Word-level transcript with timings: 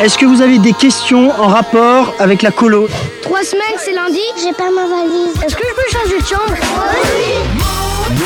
Est-ce 0.00 0.16
que 0.16 0.24
vous 0.24 0.40
avez 0.40 0.58
des 0.58 0.72
questions 0.72 1.30
en 1.30 1.48
rapport 1.48 2.14
avec 2.18 2.40
la 2.40 2.50
colo 2.50 2.88
Trois 3.20 3.44
semaines, 3.44 3.76
c'est 3.78 3.92
lundi 3.92 4.20
J'ai 4.42 4.54
pas 4.54 4.70
ma 4.70 4.86
valise. 4.88 5.34
Est-ce 5.44 5.54
que 5.54 5.62
je 5.68 5.74
peux 5.74 5.98
changer 5.98 6.18
de 6.18 6.26
chambre? 6.26 6.54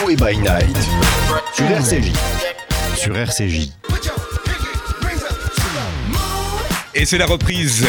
Noé 0.01 0.15
by 0.15 0.39
Night 0.39 0.77
sur 1.53 1.69
RCJ. 1.69 2.13
Sur 2.95 3.17
RCJ. 3.17 3.71
Et 6.95 7.05
c'est 7.05 7.19
la 7.19 7.27
reprise. 7.27 7.85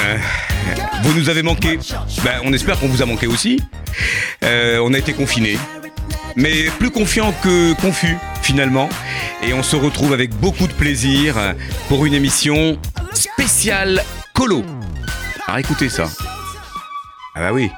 Vous 1.04 1.14
nous 1.14 1.30
avez 1.30 1.44
manqué. 1.44 1.78
Ben, 2.24 2.42
on 2.44 2.52
espère 2.52 2.80
qu'on 2.80 2.88
vous 2.88 3.04
a 3.04 3.06
manqué 3.06 3.28
aussi. 3.28 3.62
Euh, 4.44 4.80
on 4.84 4.92
a 4.96 4.98
été 4.98 5.14
confinés. 5.14 5.60
Mais 6.36 6.64
plus 6.80 6.90
confiant 6.90 7.32
que 7.44 7.74
confus, 7.80 8.18
finalement. 8.42 8.90
Et 9.48 9.54
on 9.54 9.62
se 9.62 9.75
retrouve 9.75 10.12
avec 10.12 10.34
beaucoup 10.34 10.66
de 10.66 10.73
plaisir 10.73 11.36
pour 11.88 12.07
une 12.07 12.16
émission 12.16 12.80
spéciale 13.13 14.04
colo. 14.34 14.63
Alors 15.45 15.59
écoutez 15.59 15.88
ça. 15.88 16.09
Ah 17.35 17.41
bah 17.41 17.54
oui. 17.54 17.70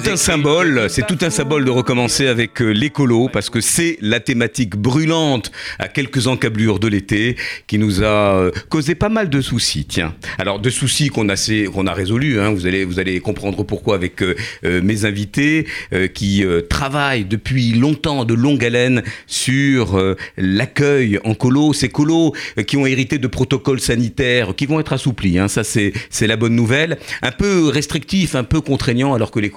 Tout 0.00 0.10
un 0.10 0.16
symbole, 0.16 0.90
c'est 0.90 1.06
tout 1.06 1.18
un 1.22 1.30
symbole 1.30 1.64
de 1.64 1.70
recommencer 1.70 2.26
avec 2.26 2.60
euh, 2.60 2.70
l'écolo 2.70 3.30
parce 3.32 3.48
que 3.48 3.62
c'est 3.62 3.96
la 4.02 4.20
thématique 4.20 4.76
brûlante 4.76 5.50
à 5.78 5.88
quelques 5.88 6.26
encablures 6.26 6.78
de 6.78 6.88
l'été 6.88 7.36
qui 7.66 7.78
nous 7.78 8.02
a 8.02 8.36
euh, 8.36 8.50
causé 8.68 8.94
pas 8.94 9.08
mal 9.08 9.30
de 9.30 9.40
soucis. 9.40 9.86
Tiens, 9.86 10.14
alors 10.38 10.58
de 10.58 10.68
soucis 10.68 11.08
qu'on 11.08 11.30
a 11.30 11.36
qu'on 11.72 11.86
a 11.86 11.94
résolus. 11.94 12.40
Hein, 12.40 12.50
vous 12.50 12.66
allez 12.66 12.84
vous 12.84 12.98
allez 12.98 13.20
comprendre 13.20 13.64
pourquoi 13.64 13.94
avec 13.94 14.22
euh, 14.22 14.34
mes 14.82 15.04
invités 15.04 15.66
euh, 15.92 16.08
qui 16.08 16.44
euh, 16.44 16.60
travaillent 16.60 17.24
depuis 17.24 17.72
longtemps 17.72 18.24
de 18.24 18.34
longue 18.34 18.64
haleine 18.64 19.02
sur 19.26 19.98
l'accueil 20.36 21.18
en 21.24 21.34
colo. 21.34 21.72
Ces 21.72 21.88
colos 21.88 22.32
qui 22.66 22.76
ont 22.76 22.86
hérité 22.86 23.18
de 23.18 23.26
protocoles 23.26 23.80
sanitaires 23.80 24.54
qui 24.56 24.66
vont 24.66 24.78
être 24.80 24.92
assouplis. 24.92 25.38
Hein, 25.38 25.48
ça 25.48 25.64
c'est 25.64 25.92
c'est 26.10 26.26
la 26.26 26.36
bonne 26.36 26.54
nouvelle. 26.54 26.98
Un 27.22 27.32
peu 27.32 27.68
restrictif, 27.68 28.34
un 28.34 28.44
peu 28.44 28.60
contraignant 28.60 29.14
alors 29.14 29.30
que 29.30 29.40
les 29.40 29.50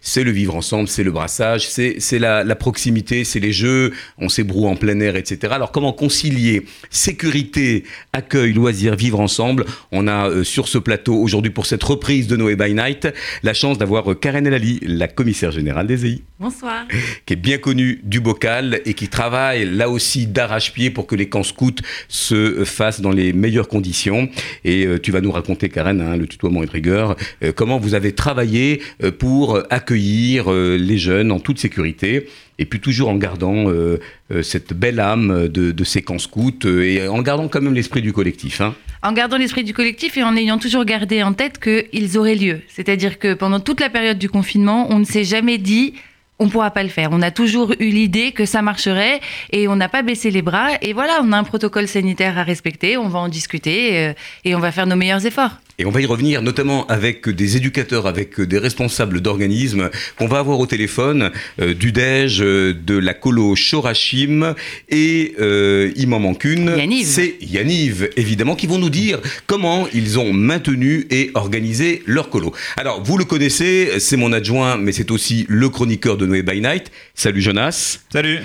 c'est 0.00 0.24
le 0.24 0.30
vivre 0.30 0.54
ensemble, 0.54 0.88
c'est 0.88 1.02
le 1.02 1.10
brassage, 1.10 1.68
c'est 1.68 2.18
la, 2.18 2.44
la 2.44 2.56
proximité, 2.56 3.24
c'est 3.24 3.40
les 3.40 3.52
jeux, 3.52 3.92
on 4.18 4.28
s'ébroue 4.28 4.66
en 4.66 4.76
plein 4.76 4.98
air, 5.00 5.16
etc. 5.16 5.52
Alors 5.54 5.72
comment 5.72 5.92
concilier 5.92 6.64
sécurité, 6.90 7.84
accueil, 8.12 8.52
loisirs, 8.52 8.96
vivre 8.96 9.20
ensemble? 9.20 9.64
On 9.92 10.08
a 10.08 10.28
euh, 10.28 10.44
sur 10.44 10.68
ce 10.68 10.78
plateau 10.78 11.14
aujourd'hui 11.16 11.50
pour 11.50 11.66
cette 11.66 11.82
reprise 11.82 12.26
de 12.26 12.36
Noé 12.36 12.56
by 12.56 12.74
Night 12.74 13.08
la 13.42 13.54
chance 13.54 13.78
d'avoir 13.78 14.10
euh, 14.10 14.14
Karen 14.14 14.46
Elali, 14.46 14.80
la 14.82 15.08
commissaire 15.08 15.50
générale 15.52 15.86
des 15.86 16.06
EI, 16.06 16.22
Bonsoir. 16.38 16.86
qui 17.24 17.32
est 17.32 17.36
bien 17.36 17.58
connue 17.58 18.00
du 18.04 18.20
bocal 18.20 18.80
et 18.84 18.94
qui 18.94 19.08
travaille 19.08 19.64
là 19.64 19.88
aussi 19.88 20.26
d'arrache-pied 20.26 20.90
pour 20.90 21.06
que 21.06 21.14
les 21.14 21.28
camps 21.28 21.42
scouts 21.42 21.82
se 22.08 22.34
euh, 22.34 22.64
fassent 22.64 23.00
dans 23.00 23.10
les 23.10 23.32
meilleures 23.32 23.68
conditions. 23.68 24.28
Et 24.64 24.86
euh, 24.86 24.98
tu 25.00 25.12
vas 25.12 25.20
nous 25.20 25.32
raconter, 25.32 25.68
Karen, 25.68 26.00
hein, 26.00 26.16
le 26.16 26.26
tutoiement 26.26 26.62
et 26.62 26.66
de 26.66 26.70
rigueur, 26.70 27.16
comment 27.54 27.78
vous 27.78 27.94
avez 27.94 28.12
travaillé 28.12 28.82
euh, 29.02 29.10
pour 29.46 29.60
accueillir 29.70 30.50
euh, 30.50 30.76
les 30.76 30.98
jeunes 30.98 31.30
en 31.30 31.38
toute 31.38 31.60
sécurité. 31.60 32.26
Et 32.58 32.64
puis 32.64 32.80
toujours 32.80 33.10
en 33.10 33.14
gardant 33.14 33.68
euh, 33.68 34.00
euh, 34.32 34.42
cette 34.42 34.72
belle 34.72 34.98
âme 34.98 35.46
de, 35.46 35.84
scouts 35.84 36.50
euh, 36.64 36.82
et 36.82 37.06
en 37.06 37.22
gardant 37.22 37.46
quand 37.46 37.60
même 37.60 37.74
l'esprit 37.74 38.02
du 38.02 38.12
collectif. 38.12 38.60
Hein. 38.60 38.74
En 39.04 39.12
gardant 39.12 39.36
l'esprit 39.36 39.62
du 39.62 39.72
collectif 39.72 40.16
et 40.16 40.24
en 40.24 40.34
ayant 40.36 40.58
toujours 40.58 40.84
gardé 40.84 41.22
en 41.22 41.32
tête 41.32 41.60
qu'ils 41.60 42.18
auraient 42.18 42.34
lieu. 42.34 42.62
C'est-à-dire 42.66 43.20
que 43.20 43.34
pendant 43.34 43.60
toute 43.60 43.80
la 43.80 43.88
période 43.88 44.18
du 44.18 44.28
confinement, 44.28 44.88
on 44.90 44.98
ne 44.98 45.04
s'est 45.04 45.24
jamais 45.24 45.58
dit 45.58 45.94
on 46.38 46.48
pourra 46.48 46.70
pas 46.70 46.82
le 46.82 46.88
faire. 46.88 47.10
On 47.12 47.22
a 47.22 47.30
toujours 47.30 47.72
eu 47.78 47.88
l'idée 47.90 48.32
que 48.32 48.44
ça 48.44 48.62
marcherait 48.62 49.20
et 49.52 49.68
on 49.68 49.76
n'a 49.76 49.88
pas 49.88 50.02
baissé 50.02 50.30
les 50.30 50.42
bras. 50.42 50.70
Et 50.82 50.92
voilà, 50.92 51.20
on 51.22 51.32
a 51.32 51.38
un 51.38 51.44
protocole 51.44 51.88
sanitaire 51.88 52.36
à 52.36 52.42
respecter, 52.42 52.96
on 52.96 53.08
va 53.08 53.20
en 53.20 53.28
discuter 53.28 53.98
euh, 53.98 54.12
et 54.44 54.54
on 54.54 54.58
va 54.58 54.72
faire 54.72 54.86
nos 54.86 54.96
meilleurs 54.96 55.24
efforts. 55.24 55.58
Et 55.78 55.84
on 55.84 55.90
va 55.90 56.00
y 56.00 56.06
revenir 56.06 56.40
notamment 56.40 56.86
avec 56.86 57.28
des 57.28 57.58
éducateurs, 57.58 58.06
avec 58.06 58.40
des 58.40 58.58
responsables 58.58 59.20
d'organismes 59.20 59.90
qu'on 60.16 60.26
va 60.26 60.38
avoir 60.38 60.58
au 60.58 60.66
téléphone, 60.66 61.30
euh, 61.60 61.74
du 61.74 61.92
DEJ, 61.92 62.40
euh, 62.40 62.72
de 62.72 62.96
la 62.96 63.12
colo 63.12 63.54
Chorachim 63.54 64.54
et 64.88 65.34
euh, 65.38 65.92
il 65.96 66.08
m'en 66.08 66.18
manque 66.18 66.44
une. 66.44 66.74
Yaniv. 66.78 67.06
C'est 67.06 67.36
Yaniv, 67.42 68.08
évidemment, 68.16 68.56
qui 68.56 68.66
vont 68.66 68.78
nous 68.78 68.88
dire 68.88 69.20
comment 69.46 69.86
ils 69.92 70.18
ont 70.18 70.32
maintenu 70.32 71.06
et 71.10 71.30
organisé 71.34 72.02
leur 72.06 72.30
colo. 72.30 72.54
Alors, 72.78 73.02
vous 73.02 73.18
le 73.18 73.26
connaissez, 73.26 73.90
c'est 73.98 74.16
mon 74.16 74.32
adjoint, 74.32 74.78
mais 74.78 74.92
c'est 74.92 75.10
aussi 75.10 75.44
le 75.48 75.68
chroniqueur 75.68 76.16
de 76.16 76.24
Noé 76.24 76.42
by 76.42 76.62
Night. 76.62 76.90
Salut 77.14 77.42
Jonas. 77.42 77.98
Salut 78.10 78.38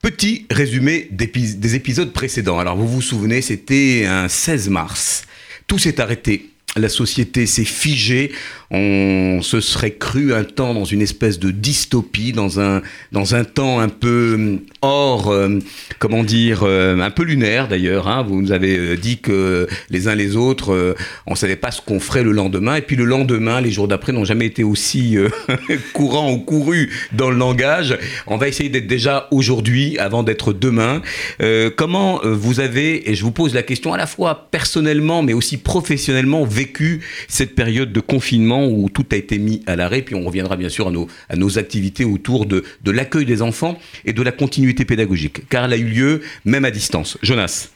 Petit 0.00 0.46
résumé 0.50 1.08
des 1.10 1.74
épisodes 1.74 2.10
précédents. 2.10 2.58
Alors 2.58 2.74
vous 2.74 2.88
vous 2.88 3.02
souvenez, 3.02 3.42
c'était 3.42 4.06
un 4.08 4.28
16 4.28 4.70
mars. 4.70 5.24
Tout 5.66 5.78
s'est 5.78 6.00
arrêté. 6.00 6.49
La 6.76 6.88
société 6.88 7.46
s'est 7.46 7.64
figée. 7.64 8.30
On 8.70 9.40
se 9.42 9.60
serait 9.60 9.90
cru 9.90 10.32
un 10.32 10.44
temps 10.44 10.72
dans 10.72 10.84
une 10.84 11.02
espèce 11.02 11.40
de 11.40 11.50
dystopie, 11.50 12.32
dans 12.32 12.60
un, 12.60 12.82
dans 13.10 13.34
un 13.34 13.42
temps 13.42 13.80
un 13.80 13.88
peu 13.88 14.34
hum, 14.36 14.60
hors, 14.80 15.32
euh, 15.32 15.58
comment 15.98 16.22
dire, 16.22 16.60
euh, 16.62 16.96
un 17.00 17.10
peu 17.10 17.24
lunaire 17.24 17.66
d'ailleurs. 17.66 18.06
hein. 18.06 18.22
Vous 18.22 18.40
nous 18.40 18.52
avez 18.52 18.78
euh, 18.78 18.96
dit 18.96 19.18
que 19.18 19.66
les 19.90 20.06
uns 20.06 20.14
les 20.14 20.36
autres, 20.36 20.72
euh, 20.72 20.94
on 21.26 21.34
savait 21.34 21.56
pas 21.56 21.72
ce 21.72 21.80
qu'on 21.82 21.98
ferait 21.98 22.22
le 22.22 22.30
lendemain. 22.30 22.76
Et 22.76 22.82
puis 22.82 22.94
le 22.94 23.04
lendemain, 23.04 23.60
les 23.60 23.72
jours 23.72 23.88
d'après 23.88 24.12
n'ont 24.12 24.24
jamais 24.24 24.46
été 24.46 24.62
aussi 24.62 25.16
euh, 25.18 25.28
courants 25.92 26.30
ou 26.32 26.38
courus 26.38 26.88
dans 27.12 27.30
le 27.30 27.36
langage. 27.36 27.98
On 28.28 28.36
va 28.36 28.46
essayer 28.46 28.68
d'être 28.68 28.86
déjà 28.86 29.26
aujourd'hui 29.32 29.98
avant 29.98 30.22
d'être 30.22 30.52
demain. 30.52 31.02
Euh, 31.42 31.70
comment 31.76 32.24
euh, 32.24 32.32
vous 32.32 32.60
avez, 32.60 33.10
et 33.10 33.16
je 33.16 33.24
vous 33.24 33.32
pose 33.32 33.52
la 33.54 33.64
question 33.64 33.92
à 33.92 33.96
la 33.98 34.06
fois 34.06 34.46
personnellement 34.52 35.24
mais 35.24 35.32
aussi 35.32 35.56
professionnellement, 35.56 36.44
vécu 36.60 37.00
cette 37.28 37.54
période 37.54 37.92
de 37.92 38.00
confinement 38.00 38.66
où 38.66 38.88
tout 38.90 39.06
a 39.12 39.16
été 39.16 39.38
mis 39.38 39.62
à 39.66 39.76
l'arrêt, 39.76 40.02
puis 40.02 40.14
on 40.14 40.24
reviendra 40.24 40.56
bien 40.56 40.68
sûr 40.68 40.88
à 40.88 41.36
nos, 41.36 41.58
activités 41.58 42.04
autour 42.04 42.46
de, 42.46 42.64
l'accueil 42.86 43.24
des 43.24 43.42
enfants 43.42 43.78
et 44.04 44.12
de 44.12 44.22
la 44.22 44.32
continuité 44.32 44.84
pédagogique, 44.84 45.48
car 45.48 45.64
elle 45.64 45.72
a 45.72 45.76
eu 45.76 45.84
lieu 45.84 46.22
même 46.44 46.64
à 46.64 46.70
distance. 46.70 47.18
Jonas 47.22 47.70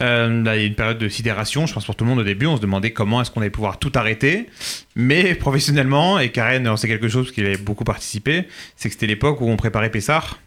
Euh, 0.00 0.42
il 0.46 0.60
y 0.60 0.64
a 0.64 0.66
une 0.66 0.76
période 0.76 0.98
de 0.98 1.08
sidération, 1.08 1.66
je 1.66 1.74
pense 1.74 1.84
pour 1.84 1.96
tout 1.96 2.04
le 2.04 2.10
monde 2.10 2.20
au 2.20 2.24
début, 2.24 2.46
on 2.46 2.56
se 2.56 2.62
demandait 2.62 2.92
comment 2.92 3.20
est-ce 3.20 3.32
qu'on 3.32 3.40
allait 3.40 3.50
pouvoir 3.50 3.78
tout 3.78 3.92
arrêter. 3.96 4.46
Mais 4.94 5.34
professionnellement, 5.34 6.20
et 6.20 6.30
Karen 6.30 6.68
en 6.68 6.76
sait 6.76 6.86
quelque 6.86 7.08
chose 7.08 7.24
parce 7.26 7.34
qu'il 7.34 7.46
avait 7.46 7.56
beaucoup 7.56 7.84
participé, 7.84 8.44
c'est 8.76 8.88
que 8.88 8.94
c'était 8.94 9.08
l'époque 9.08 9.40
où 9.40 9.48
on 9.48 9.56
préparait 9.56 9.90
Pessar. 9.90 10.38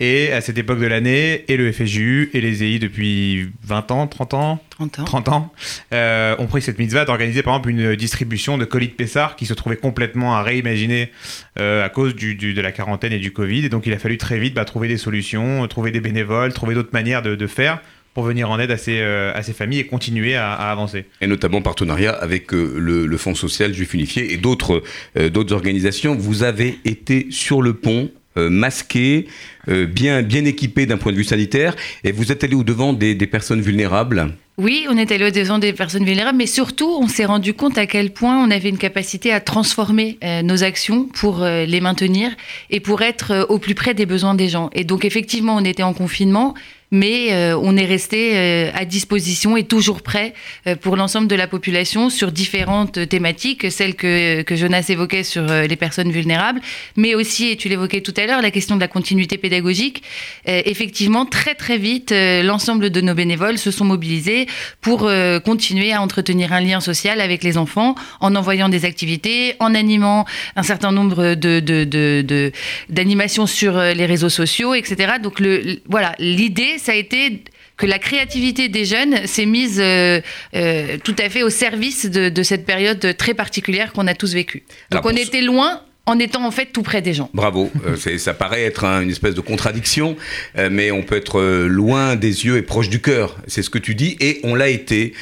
Et 0.00 0.32
à 0.32 0.40
cette 0.40 0.56
époque 0.56 0.80
de 0.80 0.86
l'année, 0.86 1.44
et 1.48 1.56
le 1.58 1.70
FSJU 1.70 2.30
et 2.32 2.40
les 2.40 2.64
EI 2.64 2.78
depuis 2.78 3.48
20 3.64 3.90
ans, 3.90 4.06
30 4.06 4.34
ans, 4.34 4.64
30 4.70 4.98
ans. 5.00 5.04
30 5.04 5.28
ans, 5.28 5.52
euh, 5.92 6.34
ont 6.38 6.46
pris 6.46 6.62
cette 6.62 6.78
mitzvah 6.78 7.04
d'organiser 7.04 7.42
par 7.42 7.52
exemple 7.54 7.68
une 7.70 7.94
distribution 7.96 8.56
de 8.56 8.64
colis 8.64 8.88
de 8.88 8.92
Pessar 8.94 9.36
qui 9.36 9.44
se 9.44 9.52
trouvait 9.52 9.76
complètement 9.76 10.34
à 10.34 10.42
réimaginer 10.42 11.10
euh, 11.58 11.84
à 11.84 11.90
cause 11.90 12.14
du, 12.14 12.34
du- 12.34 12.54
de 12.54 12.60
la 12.62 12.72
quarantaine 12.72 13.12
et 13.12 13.18
du 13.18 13.30
Covid. 13.32 13.66
Et 13.66 13.68
donc 13.68 13.86
il 13.86 13.92
a 13.92 13.98
fallu 13.98 14.16
très 14.16 14.38
vite 14.38 14.54
bah, 14.54 14.64
trouver 14.64 14.88
des 14.88 14.96
solutions, 14.96 15.66
trouver 15.68 15.90
des 15.90 16.00
bénévoles, 16.00 16.52
trouver 16.54 16.74
d'autres 16.74 16.94
manières 16.94 17.20
de, 17.20 17.34
de 17.34 17.46
faire 17.46 17.80
pour 18.14 18.24
venir 18.24 18.50
en 18.50 18.58
aide 18.58 18.70
à 18.72 18.76
ces, 18.78 18.98
euh, 19.00 19.32
à 19.34 19.42
ces 19.42 19.52
familles 19.52 19.80
et 19.80 19.86
continuer 19.86 20.34
à, 20.34 20.52
à 20.52 20.72
avancer. 20.72 21.04
et 21.20 21.26
notamment 21.26 21.58
en 21.58 21.62
partenariat 21.62 22.12
avec 22.12 22.52
euh, 22.54 22.74
le, 22.78 23.06
le 23.06 23.16
Fonds 23.18 23.34
social 23.36 23.72
juif 23.74 23.94
unifié 23.94 24.32
et 24.32 24.36
d'autres 24.38 24.82
euh, 25.18 25.28
d'autres 25.28 25.54
organisations. 25.54 26.16
Vous 26.16 26.42
avez 26.42 26.78
été 26.84 27.28
sur 27.30 27.62
le 27.62 27.74
pont, 27.74 28.10
euh, 28.40 28.50
masqué, 28.50 29.26
euh, 29.68 29.86
bien, 29.86 30.22
bien 30.22 30.44
équipé 30.44 30.86
d'un 30.86 30.96
point 30.96 31.12
de 31.12 31.16
vue 31.16 31.24
sanitaire, 31.24 31.76
et 32.04 32.12
vous 32.12 32.32
êtes 32.32 32.44
allé 32.44 32.54
au-devant 32.54 32.92
des, 32.92 33.14
personnes 33.26 33.60
vulnérables? 33.60 34.32
Oui, 34.58 34.86
on 34.90 34.96
est 34.96 35.10
allé 35.12 35.26
au-devant 35.26 35.58
des 35.58 35.72
personnes 35.72 36.04
vulnérables, 36.04 36.36
mais 36.36 36.46
surtout, 36.46 36.90
on 37.00 37.08
s'est 37.08 37.24
rendu 37.24 37.54
compte 37.54 37.78
à 37.78 37.86
quel 37.86 38.12
point 38.12 38.44
on 38.44 38.50
avait 38.50 38.68
une 38.68 38.78
capacité 38.78 39.32
à 39.32 39.40
transformer 39.40 40.18
euh, 40.22 40.42
nos 40.42 40.64
actions 40.64 41.04
pour 41.04 41.44
les 41.44 41.80
maintenir 41.80 42.30
et 42.70 42.80
pour 42.80 43.02
être 43.02 43.46
au 43.48 43.58
plus 43.58 43.74
près 43.74 43.94
des 43.94 44.06
besoins 44.06 44.34
des 44.34 44.48
gens. 44.48 44.70
Et 44.74 44.84
donc, 44.84 45.04
effectivement, 45.04 45.56
on 45.56 45.64
était 45.64 45.82
en 45.82 45.94
confinement, 45.94 46.54
mais 46.90 47.32
euh, 47.32 47.56
on 47.62 47.76
est 47.76 47.84
resté 47.86 48.32
euh, 48.34 48.70
à 48.74 48.84
disposition 48.84 49.56
et 49.56 49.64
toujours 49.64 50.02
prêt 50.02 50.34
euh, 50.66 50.76
pour 50.76 50.96
l'ensemble 50.96 51.28
de 51.28 51.36
la 51.36 51.46
population 51.46 52.10
sur 52.10 52.32
différentes 52.32 53.08
thématiques, 53.08 53.70
celles 53.70 53.94
que, 53.94 54.42
que 54.42 54.56
Jonas 54.56 54.86
évoquait 54.88 55.22
sur 55.22 55.44
les 55.46 55.76
personnes 55.76 56.10
vulnérables, 56.10 56.60
mais 56.96 57.14
aussi, 57.14 57.50
et 57.50 57.56
tu 57.56 57.68
l'évoquais 57.68 58.00
tout 58.00 58.14
à 58.16 58.26
l'heure, 58.26 58.42
la 58.42 58.50
question 58.50 58.76
de 58.76 58.80
la 58.80 58.88
continuité 58.88 59.38
pédagogique. 59.38 60.02
Effectivement, 60.46 61.26
très 61.26 61.54
très 61.54 61.78
vite, 61.78 62.12
l'ensemble 62.12 62.90
de 62.90 63.00
nos 63.00 63.14
bénévoles 63.14 63.58
se 63.58 63.70
sont 63.70 63.84
mobilisés 63.84 64.46
pour 64.80 65.10
continuer 65.44 65.92
à 65.92 66.02
entretenir 66.02 66.52
un 66.52 66.60
lien 66.60 66.80
social 66.80 67.20
avec 67.20 67.42
les 67.44 67.56
enfants 67.58 67.94
en 68.20 68.34
envoyant 68.34 68.68
des 68.68 68.84
activités, 68.84 69.54
en 69.60 69.74
animant 69.74 70.24
un 70.56 70.62
certain 70.62 70.92
nombre 70.92 71.34
de, 71.34 72.52
d'animations 72.88 73.46
sur 73.46 73.78
les 73.78 74.06
réseaux 74.06 74.28
sociaux, 74.28 74.74
etc. 74.74 75.14
Donc 75.22 75.40
le- 75.40 75.80
voilà, 75.88 76.14
l'idée, 76.18 76.78
ça 76.80 76.92
a 76.92 76.96
été 76.96 77.44
que 77.76 77.86
la 77.86 77.98
créativité 77.98 78.68
des 78.68 78.84
jeunes 78.84 79.26
s'est 79.26 79.46
mise 79.46 79.80
euh, 79.80 80.20
euh, 80.54 80.98
tout 81.02 81.16
à 81.18 81.30
fait 81.30 81.42
au 81.42 81.50
service 81.50 82.06
de, 82.06 82.28
de 82.28 82.42
cette 82.42 82.66
période 82.66 83.16
très 83.16 83.32
particulière 83.32 83.92
qu'on 83.92 84.06
a 84.06 84.14
tous 84.14 84.34
vécue. 84.34 84.64
Alors, 84.90 85.02
Donc 85.02 85.12
on 85.12 85.16
était 85.16 85.40
loin 85.40 85.82
en 86.06 86.18
étant 86.18 86.44
en 86.44 86.50
fait 86.50 86.66
tout 86.72 86.82
près 86.82 87.02
des 87.02 87.14
gens. 87.14 87.30
Bravo, 87.34 87.70
Euh, 87.86 88.18
ça 88.18 88.34
paraît 88.34 88.62
être 88.62 88.84
un- 88.84 89.02
une 89.02 89.10
espèce 89.10 89.34
de 89.34 89.40
contradiction, 89.40 90.16
euh, 90.58 90.68
mais 90.70 90.90
on 90.90 91.02
peut 91.02 91.16
être 91.16 91.38
euh, 91.40 91.66
loin 91.68 92.16
des 92.16 92.44
yeux 92.46 92.56
et 92.56 92.62
proche 92.62 92.88
du 92.88 93.00
cœur. 93.00 93.36
C'est 93.46 93.62
ce 93.62 93.70
que 93.70 93.78
tu 93.78 93.94
dis, 93.94 94.16
et 94.20 94.40
on 94.42 94.54
l'a 94.54 94.68
été 94.68 95.12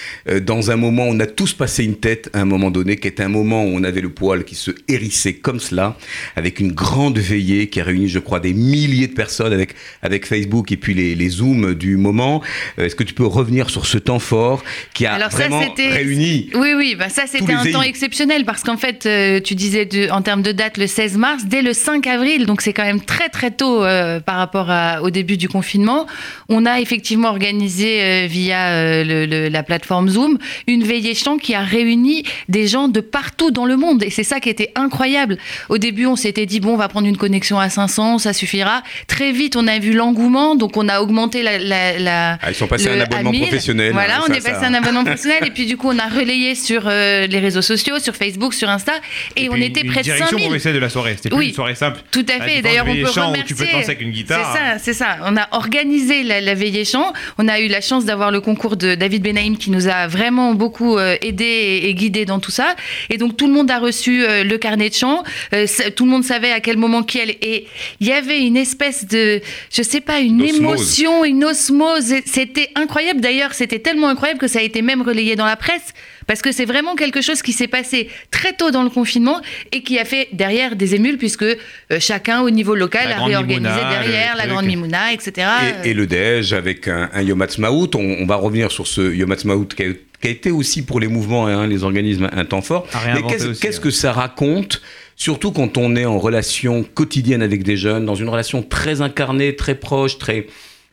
dans 0.42 0.70
un 0.70 0.76
moment, 0.76 1.04
on 1.06 1.18
a 1.20 1.26
tous 1.26 1.52
passé 1.52 1.84
une 1.84 1.96
tête 1.96 2.30
à 2.32 2.40
un 2.40 2.44
moment 2.44 2.70
donné, 2.70 2.96
qui 2.96 3.08
était 3.08 3.22
un 3.22 3.28
moment 3.28 3.64
où 3.64 3.68
on 3.68 3.82
avait 3.84 4.00
le 4.00 4.08
poil 4.08 4.44
qui 4.44 4.54
se 4.54 4.70
hérissait 4.88 5.34
comme 5.34 5.60
cela, 5.60 5.96
avec 6.36 6.60
une 6.60 6.72
grande 6.72 7.18
veillée 7.18 7.68
qui 7.68 7.80
a 7.80 7.84
réuni, 7.84 8.08
je 8.08 8.18
crois, 8.18 8.40
des 8.40 8.52
milliers 8.54 9.08
de 9.08 9.14
personnes 9.14 9.52
avec, 9.52 9.74
avec 10.02 10.26
Facebook 10.26 10.72
et 10.72 10.76
puis 10.76 10.94
les, 10.94 11.14
les 11.14 11.28
Zooms 11.28 11.74
du 11.74 11.96
moment. 11.96 12.42
Est-ce 12.78 12.94
que 12.94 13.04
tu 13.04 13.14
peux 13.14 13.26
revenir 13.26 13.70
sur 13.70 13.86
ce 13.86 13.98
temps 13.98 14.18
fort 14.20 14.62
qui 14.94 15.06
a 15.06 15.14
Alors 15.14 15.32
ça, 15.32 15.48
vraiment 15.48 15.62
c'était- 15.62 15.90
réuni 15.90 16.50
Oui, 16.54 16.72
oui, 16.76 16.96
bah 16.98 17.08
ça 17.08 17.24
c'était 17.26 17.52
un 17.52 17.64
temps 17.70 17.82
exceptionnel 17.82 18.44
parce 18.44 18.62
qu'en 18.62 18.76
fait, 18.76 19.08
tu 19.42 19.54
disais 19.54 19.84
de- 19.84 20.10
en 20.10 20.22
termes 20.22 20.42
de 20.42 20.52
date 20.52 20.77
le 20.78 20.86
16 20.86 21.16
mars, 21.18 21.44
dès 21.46 21.60
le 21.62 21.72
5 21.72 22.06
avril, 22.06 22.46
donc 22.46 22.60
c'est 22.62 22.72
quand 22.72 22.84
même 22.84 23.00
très 23.00 23.28
très 23.28 23.50
tôt 23.50 23.84
euh, 23.84 24.20
par 24.20 24.36
rapport 24.36 24.70
à- 24.70 25.02
au 25.02 25.10
début 25.10 25.36
du 25.36 25.48
confinement, 25.48 26.06
on 26.48 26.64
a 26.66 26.80
effectivement 26.80 27.28
organisé 27.28 28.02
euh, 28.02 28.26
via 28.26 28.68
euh, 28.68 29.04
le- 29.04 29.26
le- 29.26 29.48
la 29.48 29.62
plateforme 29.62 30.08
Zoom 30.08 30.38
une 30.66 30.84
veillée 30.84 31.14
chant 31.14 31.36
qui 31.38 31.54
a 31.54 31.60
réuni 31.62 32.22
des 32.48 32.66
gens 32.66 32.88
de 32.88 33.00
partout 33.00 33.50
dans 33.50 33.64
le 33.66 33.76
monde 33.76 34.02
et 34.02 34.10
c'est 34.10 34.22
ça 34.24 34.40
qui 34.40 34.48
était 34.48 34.70
incroyable. 34.74 35.36
Au 35.68 35.78
début, 35.78 36.06
on 36.06 36.16
s'était 36.16 36.46
dit 36.46 36.60
bon, 36.60 36.74
on 36.74 36.76
va 36.76 36.88
prendre 36.88 37.06
une 37.08 37.16
connexion 37.16 37.58
à 37.58 37.68
500, 37.68 38.18
ça 38.18 38.32
suffira. 38.32 38.82
Très 39.08 39.32
vite, 39.32 39.56
on 39.56 39.66
a 39.66 39.78
vu 39.78 39.92
l'engouement, 39.92 40.54
donc 40.56 40.76
on 40.76 40.88
a 40.88 41.00
augmenté 41.00 41.42
la, 41.42 41.58
la- 41.58 41.98
la- 41.98 42.38
Ah, 42.42 42.50
ils 42.50 42.54
sont 42.54 42.66
passés 42.68 42.88
à 42.88 42.92
un 42.92 43.00
abonnement 43.00 43.30
1000. 43.30 43.40
professionnel. 43.42 43.92
Voilà, 43.92 44.18
hein, 44.18 44.20
on 44.24 44.26
ça, 44.32 44.38
est 44.38 44.40
passé 44.42 44.60
ça- 44.60 44.66
à 44.66 44.68
un 44.68 44.74
abonnement 44.74 45.04
professionnel 45.04 45.42
et 45.46 45.50
puis 45.50 45.66
du 45.66 45.76
coup 45.76 45.88
on 45.90 45.98
a 45.98 46.06
relayé 46.08 46.54
sur 46.54 46.88
les 46.88 47.38
réseaux 47.40 47.62
sociaux, 47.62 47.98
sur 47.98 48.14
Facebook, 48.16 48.54
sur 48.54 48.68
Insta 48.68 48.92
et, 49.36 49.48
on 49.50 49.56
était 49.56 49.84
près 49.84 49.98
de 50.00 50.04
direction 50.04 50.38
5000. 50.38 50.57
De 50.64 50.78
la 50.78 50.88
soirée. 50.88 51.14
C'était 51.16 51.34
Oui. 51.34 51.48
une 51.48 51.54
soirée 51.54 51.74
simple. 51.74 52.00
Tout 52.10 52.26
à 52.28 52.42
fait. 52.44 52.60
D'ailleurs, 52.62 52.86
on 52.88 52.94
peut 52.94 53.08
remercier. 53.10 53.44
tu 53.46 53.54
peux 53.54 53.64
avec 53.64 54.00
une 54.00 54.10
guitare. 54.10 54.52
C'est 54.52 54.58
ça, 54.58 54.78
c'est 54.78 54.92
ça. 54.92 55.18
On 55.24 55.36
a 55.36 55.48
organisé 55.52 56.22
la, 56.22 56.40
la 56.40 56.54
veillée 56.54 56.84
chant. 56.84 57.12
On 57.38 57.48
a 57.48 57.60
eu 57.60 57.68
la 57.68 57.80
chance 57.80 58.04
d'avoir 58.04 58.30
le 58.30 58.40
concours 58.40 58.76
de 58.76 58.94
David 58.94 59.22
Benaïm 59.22 59.56
qui 59.56 59.70
nous 59.70 59.88
a 59.88 60.06
vraiment 60.06 60.54
beaucoup 60.54 60.98
euh, 60.98 61.16
aidé 61.22 61.44
et, 61.44 61.88
et 61.88 61.94
guidé 61.94 62.24
dans 62.24 62.40
tout 62.40 62.50
ça. 62.50 62.74
Et 63.10 63.16
donc 63.18 63.36
tout 63.36 63.46
le 63.46 63.52
monde 63.52 63.70
a 63.70 63.78
reçu 63.78 64.24
euh, 64.24 64.44
le 64.44 64.58
carnet 64.58 64.88
de 64.90 64.94
chant. 64.94 65.22
Euh, 65.54 65.66
tout 65.96 66.04
le 66.04 66.10
monde 66.10 66.24
savait 66.24 66.52
à 66.52 66.60
quel 66.60 66.76
moment 66.76 67.02
qui 67.02 67.20
allait. 67.20 67.38
Et 67.42 67.66
il 68.00 68.06
y 68.06 68.12
avait 68.12 68.40
une 68.40 68.56
espèce 68.56 69.06
de, 69.06 69.40
je 69.72 69.82
sais 69.82 70.00
pas, 70.00 70.20
une 70.20 70.42
émotion, 70.42 71.24
une 71.24 71.44
osmose. 71.44 72.14
C'était 72.26 72.70
incroyable. 72.74 73.20
D'ailleurs, 73.20 73.54
c'était 73.54 73.78
tellement 73.78 74.08
incroyable 74.08 74.40
que 74.40 74.48
ça 74.48 74.58
a 74.58 74.62
été 74.62 74.82
même 74.82 75.02
relayé 75.02 75.36
dans 75.36 75.46
la 75.46 75.56
presse. 75.56 75.92
Parce 76.28 76.42
que 76.42 76.52
c'est 76.52 76.66
vraiment 76.66 76.94
quelque 76.94 77.20
chose 77.20 77.42
qui 77.42 77.52
s'est 77.52 77.66
passé 77.66 78.08
très 78.30 78.52
tôt 78.52 78.70
dans 78.70 78.84
le 78.84 78.90
confinement 78.90 79.40
et 79.72 79.82
qui 79.82 79.98
a 79.98 80.04
fait 80.04 80.28
derrière 80.32 80.76
des 80.76 80.94
émules, 80.94 81.18
puisque 81.18 81.42
euh, 81.42 81.56
chacun 81.98 82.42
au 82.42 82.50
niveau 82.50 82.76
local 82.76 83.08
La 83.08 83.16
a 83.16 83.24
réorganisé 83.24 83.70
Mimouna, 83.70 83.90
derrière, 83.90 84.36
la 84.36 84.46
grande 84.46 84.66
Mimouna, 84.66 85.12
etc. 85.12 85.48
et, 85.84 85.90
et 85.90 85.94
le 85.94 86.06
Dej 86.06 86.52
avec 86.52 86.86
un, 86.86 87.08
un 87.12 87.22
Yom 87.22 87.40
Ha'atzmaut. 87.42 87.90
On, 87.96 88.18
on 88.20 88.26
va 88.26 88.36
revenir 88.36 88.70
sur 88.70 88.86
ce 88.86 89.12
Yom 89.12 89.32
Ha'atzmaut 89.32 89.64
qui 89.64 89.82
a, 89.82 89.86
qui 90.20 90.28
a 90.28 90.30
été 90.30 90.50
aussi 90.50 90.82
pour 90.82 91.00
les 91.00 91.08
mouvements, 91.08 91.46
hein, 91.46 91.66
les 91.66 91.82
organismes, 91.82 92.28
un 92.30 92.44
temps 92.44 92.62
fort. 92.62 92.86
Mais 93.14 93.22
qu'est-ce 93.22 93.48
ouais. 93.48 93.82
que 93.82 93.90
ça 93.90 94.12
raconte 94.12 94.82
Surtout 95.16 95.50
quand 95.50 95.76
on 95.78 95.96
est 95.96 96.04
en 96.04 96.18
relation 96.18 96.84
quotidienne 96.84 97.42
avec 97.42 97.64
des 97.64 97.76
jeunes, 97.76 98.04
dans 98.04 98.14
une 98.14 98.28
relation 98.28 98.62
très 98.62 99.00
incarnée, 99.00 99.56
très 99.56 99.74
proche, 99.74 100.18
très 100.18 100.46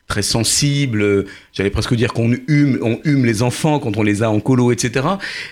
très 0.08 0.22
sensible. 0.22 1.24
J'allais 1.52 1.70
presque 1.70 1.94
dire 1.94 2.12
qu'on 2.12 2.30
hume, 2.48 2.78
on 2.82 3.00
hume 3.04 3.24
les 3.24 3.42
enfants 3.42 3.78
quand 3.80 3.96
on 3.96 4.02
les 4.02 4.22
a 4.22 4.30
en 4.30 4.40
colo, 4.40 4.70
etc. 4.70 5.04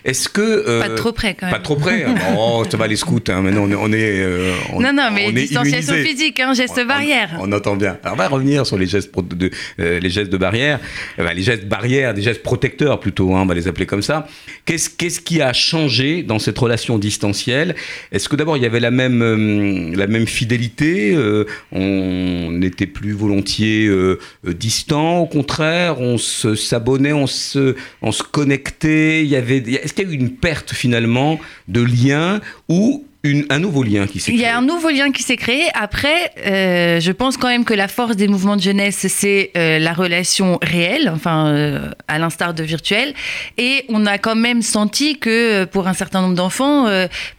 Est-ce 0.05 0.29
que 0.29 0.41
euh, 0.43 0.81
Pas 0.81 0.91
trop 0.91 1.13
près 1.13 1.35
quand 1.35 1.47
même. 1.47 1.55
pas 1.55 1.61
trop 1.61 1.77
près 1.77 2.05
hein. 2.05 2.15
Oh, 2.39 2.63
ça 2.71 2.77
va 2.77 2.87
les 2.87 2.97
scouts. 2.97 3.21
Hein. 3.29 3.43
Maintenant, 3.43 3.65
on 3.65 3.71
est, 3.71 3.75
on 3.75 3.93
est, 3.93 4.21
euh, 4.23 4.53
on- 4.73 4.81
non, 4.81 4.93
non, 4.93 5.09
mais 5.13 5.33
distanciation 5.33 5.95
physique, 5.95 6.39
hein, 6.41 6.53
geste 6.55 6.79
On- 6.83 6.87
barrière. 6.87 7.31
On, 7.41 7.51
entend 7.53 7.75
bien. 7.77 7.99
Alors, 8.05 8.15
on 8.15 8.19
va 8.19 8.29
revenir 8.29 8.67
sur 8.67 8.79
les 8.79 8.87
gestes, 8.87 9.11
de, 9.35 9.51
euh, 9.81 9.99
les 9.99 10.11
gestes 10.11 10.31
de 10.31 10.37
barrière, 10.37 10.79
Euh, 11.19 11.33
les 11.33 11.43
gestes 11.43 11.67
barrières, 11.67 12.15
des 12.15 12.23
gestes 12.23 12.43
protecteurs 12.43 13.01
plutôt, 13.01 13.35
hein, 13.35 13.43
on 13.43 13.47
va 13.47 13.55
les 13.55 13.67
appeler 13.67 13.87
comme 13.87 14.03
ça. 14.03 14.29
Qu'est-ce 14.67 14.89
qu'est-ce 14.91 15.21
qui 15.21 15.41
a 15.43 15.53
changé 15.53 16.23
dans 16.23 16.39
cette 16.39 16.59
relation 16.59 16.99
distancielle? 16.99 17.75
Est-ce 18.13 18.29
que 18.29 18.37
d'abord 18.37 18.57
il 18.57 18.63
y 18.63 18.67
avait 18.67 18.81
la 18.81 18.91
même, 18.91 19.23
euh, 19.23 19.97
la 19.97 20.07
même 20.07 20.27
fidélité 20.27 21.13
euh, 21.15 21.45
On 21.73 22.61
était 22.63 22.87
plus 22.87 23.13
volontiers 23.13 23.87
euh, 23.87 24.19
distant, 24.53 25.21
au 25.21 25.27
contraire, 25.27 26.01
on 26.01 26.19
se 26.19 26.55
s'abonnait, 26.55 27.13
on 27.13 27.27
se, 27.27 27.77
on 28.03 28.13
se 28.13 28.23
connectait. 28.23 29.25
Il 29.25 29.31
y 29.31 29.37
avait, 29.37 29.59
est-ce 29.59 29.93
qu'il 29.95 30.07
y 30.07 30.11
a 30.11 30.13
eu 30.13 30.17
une 30.17 30.37
perte 30.37 30.73
finalement 30.73 31.39
de 31.69 31.81
lien 31.81 32.41
ou 32.69 33.05
une, 33.25 33.47
un 33.49 33.59
nouveau 33.59 33.83
lien 33.83 34.07
qui 34.07 34.21
s'est 34.21 34.33
Il 34.33 34.39
y 34.39 34.43
créé 34.43 34.51
a 34.53 34.59
un 34.59 34.63
nouveau 34.63 34.91
lien 34.91 35.11
qui 35.11 35.23
s'est 35.23 35.37
créé. 35.37 35.65
Après, 35.73 36.31
euh, 36.47 37.01
je 37.01 37.11
pense 37.11 37.39
quand 37.39 37.49
même 37.49 37.65
que 37.65 37.73
la 37.73 37.89
force 37.89 38.17
des 38.17 38.29
mouvements 38.29 38.57
de 38.57 38.61
jeunesse, 38.61 39.07
c'est 39.09 39.51
euh, 39.57 39.79
la 39.79 39.95
relation 39.95 40.59
réelle, 40.63 41.11
enfin, 41.13 41.49
euh, 41.49 41.91
à 42.07 42.19
l'instar 42.19 42.53
de 42.53 42.63
virtuel. 42.63 43.15
Et 43.57 43.87
on 43.89 44.05
a 44.05 44.19
quand 44.19 44.37
même 44.37 44.61
senti 44.61 45.19
que 45.19 45.65
pour 45.65 45.89
un 45.89 45.95
certain 45.95 46.21
nombre 46.21 46.35
d'enfants, 46.35 46.87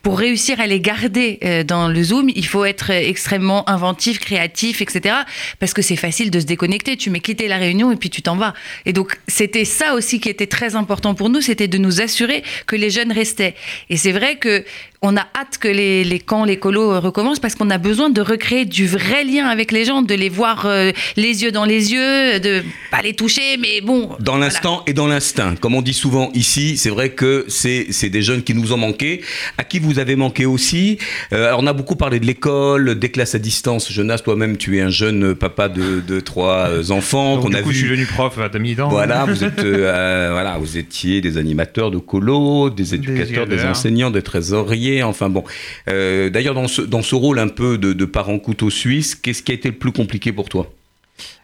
pour 0.01 0.17
réussir 0.17 0.59
à 0.59 0.65
les 0.65 0.79
garder 0.79 1.63
dans 1.67 1.87
le 1.87 2.03
Zoom, 2.03 2.29
il 2.35 2.45
faut 2.45 2.65
être 2.65 2.89
extrêmement 2.89 3.69
inventif, 3.69 4.19
créatif, 4.19 4.81
etc. 4.81 5.15
Parce 5.59 5.73
que 5.73 5.83
c'est 5.83 5.95
facile 5.95 6.31
de 6.31 6.39
se 6.39 6.45
déconnecter. 6.45 6.97
Tu 6.97 7.11
mets 7.11 7.19
quitter 7.19 7.47
la 7.47 7.57
réunion 7.57 7.91
et 7.91 7.95
puis 7.95 8.09
tu 8.09 8.23
t'en 8.23 8.35
vas. 8.35 8.55
Et 8.87 8.93
donc, 8.93 9.19
c'était 9.27 9.65
ça 9.65 9.93
aussi 9.93 10.19
qui 10.19 10.29
était 10.29 10.47
très 10.47 10.75
important 10.75 11.13
pour 11.13 11.29
nous, 11.29 11.41
c'était 11.41 11.67
de 11.67 11.77
nous 11.77 12.01
assurer 12.01 12.43
que 12.65 12.75
les 12.75 12.89
jeunes 12.89 13.11
restaient. 13.11 13.53
Et 13.89 13.97
c'est 13.97 14.11
vrai 14.11 14.37
que 14.37 14.65
on 15.05 15.15
a 15.17 15.27
hâte 15.35 15.57
que 15.59 15.67
les, 15.67 16.03
les 16.03 16.19
camps, 16.19 16.45
les 16.45 16.57
colos 16.57 16.91
euh, 16.91 16.99
recommencent 16.99 17.39
parce 17.39 17.55
qu'on 17.55 17.69
a 17.69 17.77
besoin 17.77 18.09
de 18.09 18.21
recréer 18.21 18.65
du 18.65 18.87
vrai 18.87 19.23
lien 19.23 19.45
avec 19.47 19.71
les 19.71 19.85
gens, 19.85 20.01
de 20.01 20.13
les 20.15 20.29
voir 20.29 20.65
euh, 20.65 20.91
les 21.15 21.43
yeux 21.43 21.51
dans 21.51 21.65
les 21.65 21.93
yeux, 21.93 22.39
de 22.39 22.63
pas 22.91 23.01
les 23.01 23.13
toucher, 23.13 23.57
mais 23.59 23.81
bon. 23.81 24.09
Dans 24.19 24.33
voilà. 24.33 24.47
l'instant 24.47 24.83
et 24.87 24.93
dans 24.93 25.07
l'instinct. 25.07 25.55
Comme 25.59 25.75
on 25.75 25.81
dit 25.81 25.93
souvent 25.93 26.31
ici, 26.33 26.77
c'est 26.77 26.89
vrai 26.89 27.09
que 27.09 27.45
c'est 27.47 27.87
c'est 27.91 28.09
des 28.09 28.21
jeunes 28.21 28.41
qui 28.43 28.53
nous 28.55 28.73
ont 28.73 28.77
manqué, 28.77 29.21
à 29.57 29.63
qui 29.63 29.79
vous 29.79 29.99
avez 29.99 30.15
manqué 30.15 30.45
aussi. 30.45 30.97
Euh, 31.33 31.47
alors 31.47 31.59
on 31.61 31.67
a 31.67 31.73
beaucoup 31.73 31.95
parlé 31.95 32.19
de 32.19 32.25
l'école, 32.25 32.95
des 32.95 33.09
classes 33.09 33.35
à 33.35 33.39
distance. 33.39 33.91
Jonas, 33.91 34.19
toi-même, 34.19 34.57
tu 34.57 34.77
es 34.77 34.81
un 34.81 34.89
jeune 34.89 35.35
papa 35.35 35.69
de, 35.69 36.01
de 36.01 36.19
trois 36.19 36.91
enfants 36.91 37.35
Donc, 37.35 37.43
qu'on 37.43 37.49
du 37.49 37.55
a 37.57 37.61
coup, 37.61 37.69
vu. 37.69 37.75
je 37.75 37.79
suis 37.79 37.89
devenu 37.89 38.05
prof 38.07 38.37
à 38.39 38.49
demi-temps. 38.49 38.89
Voilà, 38.89 39.25
vous 39.25 39.43
êtes, 39.43 39.59
euh, 39.59 40.29
voilà, 40.31 40.57
vous 40.57 40.77
étiez 40.77 41.21
des 41.21 41.37
animateurs 41.37 41.91
de 41.91 41.99
colo, 41.99 42.69
des 42.69 42.95
éducateurs, 42.95 43.45
des 43.45 43.63
enseignants, 43.65 44.09
des 44.09 44.21
trésoriers, 44.23 44.94
enfin 45.03 45.29
bon. 45.29 45.43
Euh, 45.87 46.29
D'ailleurs, 46.29 46.55
dans 46.55 46.67
ce, 46.67 47.15
rôle 47.15 47.39
un 47.39 47.47
peu 47.47 47.77
de 47.77 48.05
parent 48.05 48.39
couteau 48.39 48.69
suisse, 48.69 49.15
qu'est-ce 49.15 49.43
qui 49.43 49.51
a 49.51 49.55
été 49.55 49.69
le 49.69 49.75
plus 49.75 49.91
compliqué 49.91 50.31
pour 50.31 50.49
toi? 50.49 50.71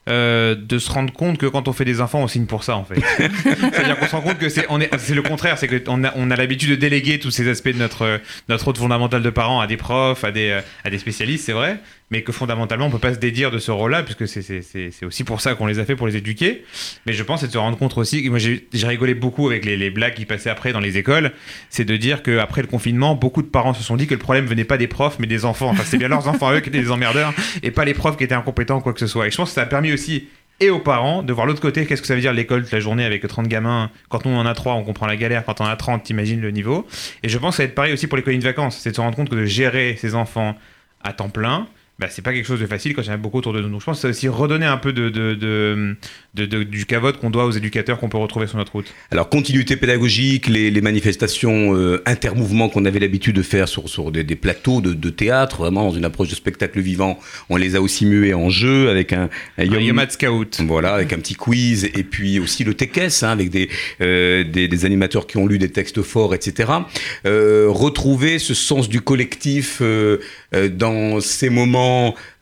Euh, 0.09 0.55
de 0.55 0.79
se 0.79 0.89
rendre 0.89 1.13
compte 1.13 1.37
que 1.37 1.45
quand 1.45 1.67
on 1.67 1.73
fait 1.73 1.85
des 1.85 2.01
enfants, 2.01 2.23
on 2.23 2.27
signe 2.27 2.47
pour 2.47 2.63
ça 2.63 2.75
en 2.75 2.83
fait. 2.83 2.99
C'est-à-dire 3.19 3.99
qu'on 3.99 4.07
se 4.07 4.15
rend 4.15 4.21
compte 4.21 4.39
que 4.39 4.49
c'est 4.49 4.61
est 4.61 5.09
le 5.13 5.21
contraire, 5.21 5.59
c'est 5.59 5.67
qu'on 5.67 6.03
a 6.03 6.11
on 6.15 6.31
a 6.31 6.35
l'habitude 6.35 6.71
de 6.71 6.75
déléguer 6.75 7.19
tous 7.19 7.29
ces 7.29 7.47
aspects 7.47 7.69
de 7.69 7.77
notre 7.77 8.19
notre 8.49 8.65
rôle 8.65 8.77
fondamental 8.77 9.21
de 9.21 9.29
parents 9.29 9.59
à 9.59 9.67
des 9.67 9.77
profs, 9.77 10.23
à 10.23 10.31
des 10.31 10.49
euh, 10.49 10.61
à 10.83 10.89
des 10.89 10.97
spécialistes, 10.97 11.45
c'est 11.45 11.51
vrai, 11.51 11.79
mais 12.09 12.23
que 12.23 12.31
fondamentalement 12.31 12.87
on 12.87 12.89
peut 12.89 12.97
pas 12.97 13.13
se 13.13 13.19
dédire 13.19 13.51
de 13.51 13.59
ce 13.59 13.69
rôle-là 13.69 14.01
puisque 14.01 14.27
c'est 14.27 15.05
aussi 15.05 15.23
pour 15.23 15.39
ça 15.39 15.53
qu'on 15.53 15.67
les 15.67 15.77
a 15.77 15.85
fait 15.85 15.95
pour 15.95 16.07
les 16.07 16.17
éduquer. 16.17 16.65
Mais 17.05 17.13
je 17.13 17.21
pense 17.21 17.41
c'est 17.41 17.47
de 17.47 17.51
se 17.51 17.59
rendre 17.59 17.77
compte 17.77 17.95
aussi. 17.95 18.27
Moi 18.27 18.39
j'ai 18.39 18.87
rigolé 18.87 19.13
beaucoup 19.13 19.49
avec 19.49 19.65
les, 19.65 19.77
les 19.77 19.91
blagues 19.91 20.15
qui 20.15 20.25
passaient 20.25 20.49
après 20.49 20.73
dans 20.73 20.79
les 20.79 20.97
écoles, 20.97 21.31
c'est 21.69 21.85
de 21.85 21.95
dire 21.95 22.23
que 22.23 22.39
après 22.39 22.63
le 22.63 22.67
confinement, 22.67 23.13
beaucoup 23.13 23.43
de 23.43 23.47
parents 23.47 23.75
se 23.75 23.83
sont 23.83 23.97
dit 23.97 24.07
que 24.07 24.15
le 24.15 24.19
problème 24.19 24.47
venait 24.47 24.63
pas 24.63 24.79
des 24.79 24.87
profs 24.87 25.19
mais 25.19 25.27
des 25.27 25.45
enfants. 25.45 25.69
Enfin 25.69 25.83
c'est 25.85 25.99
bien 25.99 26.07
leurs 26.07 26.27
enfants 26.27 26.47
à 26.47 26.55
eux 26.55 26.59
qui 26.59 26.69
étaient 26.69 26.81
des 26.81 26.89
emmerdeurs 26.89 27.35
et 27.61 27.69
pas 27.69 27.85
les 27.85 27.93
profs 27.93 28.17
qui 28.17 28.23
étaient 28.23 28.33
incompétents 28.33 28.79
ou 28.79 28.81
quoi 28.81 28.93
que 28.93 28.99
ce 28.99 29.05
soit. 29.05 29.27
Et 29.27 29.31
je 29.31 29.37
pense 29.37 29.49
que 29.49 29.53
ça 29.53 29.61
a 29.61 29.65
permis 29.67 29.90
aussi 29.93 30.27
et 30.61 30.69
aux 30.69 30.79
parents 30.79 31.23
de 31.23 31.33
voir 31.33 31.47
l'autre 31.47 31.59
côté, 31.59 31.87
qu'est-ce 31.87 32.01
que 32.01 32.07
ça 32.07 32.13
veut 32.13 32.21
dire 32.21 32.33
l'école 32.33 32.65
la 32.71 32.79
journée 32.79 33.03
avec 33.03 33.27
30 33.27 33.47
gamins? 33.47 33.89
Quand 34.09 34.27
on 34.27 34.37
en 34.37 34.45
a 34.45 34.53
3, 34.53 34.75
on 34.75 34.83
comprend 34.83 35.07
la 35.07 35.15
galère. 35.15 35.43
Quand 35.43 35.59
on 35.59 35.65
en 35.65 35.69
a 35.69 35.75
30, 35.75 36.03
t'imagines 36.03 36.39
le 36.39 36.51
niveau. 36.51 36.85
Et 37.23 37.29
je 37.29 37.37
pense 37.39 37.55
que 37.55 37.57
ça 37.57 37.63
va 37.63 37.69
être 37.69 37.75
pareil 37.75 37.93
aussi 37.93 38.05
pour 38.05 38.15
les 38.15 38.23
colonies 38.23 38.39
de 38.39 38.47
vacances. 38.47 38.77
C'est 38.77 38.91
de 38.91 38.95
se 38.95 39.01
rendre 39.01 39.15
compte 39.15 39.29
que 39.29 39.35
de 39.35 39.45
gérer 39.45 39.97
ses 39.99 40.13
enfants 40.13 40.55
à 41.03 41.13
temps 41.13 41.29
plein, 41.29 41.67
bah, 42.01 42.07
c'est 42.09 42.21
pas 42.23 42.33
quelque 42.33 42.47
chose 42.47 42.59
de 42.59 42.65
facile 42.65 42.93
quand 42.95 43.03
il 43.03 43.07
y 43.07 43.11
en 43.11 43.13
a 43.13 43.17
beaucoup 43.17 43.37
autour 43.37 43.53
de 43.53 43.61
nous. 43.61 43.69
Donc 43.69 43.79
je 43.79 43.85
pense 43.85 43.97
que 43.97 44.01
c'est 44.01 44.07
aussi 44.09 44.27
redonner 44.27 44.65
un 44.65 44.77
peu 44.77 44.91
de, 44.91 45.09
de, 45.09 45.35
de, 45.35 45.95
de- 46.33 46.45
de- 46.47 46.63
du 46.63 46.85
cavote 46.85 47.19
qu'on 47.19 47.29
doit 47.29 47.45
aux 47.45 47.51
éducateurs 47.51 47.99
qu'on 47.99 48.09
peut 48.09 48.17
retrouver 48.17 48.47
sur 48.47 48.57
notre 48.57 48.71
route. 48.73 48.91
Alors, 49.11 49.29
continuité 49.29 49.75
pédagogique, 49.77 50.47
les, 50.47 50.71
les 50.71 50.81
manifestations 50.81 51.75
euh, 51.75 52.01
intermouvements 52.07 52.69
qu'on 52.69 52.85
avait 52.85 52.99
l'habitude 52.99 53.35
de 53.35 53.41
faire 53.43 53.67
sur, 53.69 53.87
sur 53.87 54.11
des, 54.11 54.23
des 54.23 54.35
plateaux 54.35 54.81
de, 54.81 55.09
théâtre, 55.11 55.57
vraiment 55.57 55.83
dans 55.83 55.95
une 55.95 56.05
approche 56.05 56.29
de 56.29 56.35
spectacle 56.35 56.79
vivant, 56.79 57.19
on 57.49 57.55
les 57.57 57.75
a 57.75 57.81
aussi 57.81 58.05
mués 58.07 58.33
en 58.33 58.49
jeu 58.49 58.89
avec 58.89 59.13
un, 59.13 59.29
un 59.57 59.63
Un 59.63 59.65
Yom- 59.65 60.09
Scout. 60.09 60.59
Voilà, 60.65 60.95
avec 60.95 61.13
un 61.13 61.17
petit 61.19 61.35
quiz 61.35 61.85
et 61.85 62.03
puis 62.03 62.39
aussi 62.39 62.63
le 62.63 62.73
TEKES, 62.73 63.23
hein, 63.23 63.29
avec 63.29 63.49
des, 63.51 63.69
euh, 64.01 64.43
des, 64.43 64.67
des 64.67 64.85
animateurs 64.85 65.27
qui 65.27 65.37
ont 65.37 65.45
lu 65.45 65.59
des 65.59 65.69
textes 65.69 66.01
forts, 66.01 66.33
etc. 66.33 66.71
Euh, 67.27 67.67
retrouver 67.69 68.39
ce 68.39 68.53
sens 68.55 68.89
du 68.89 69.01
collectif 69.01 69.81
dans 70.53 71.19
ces 71.21 71.49
moments 71.49 71.90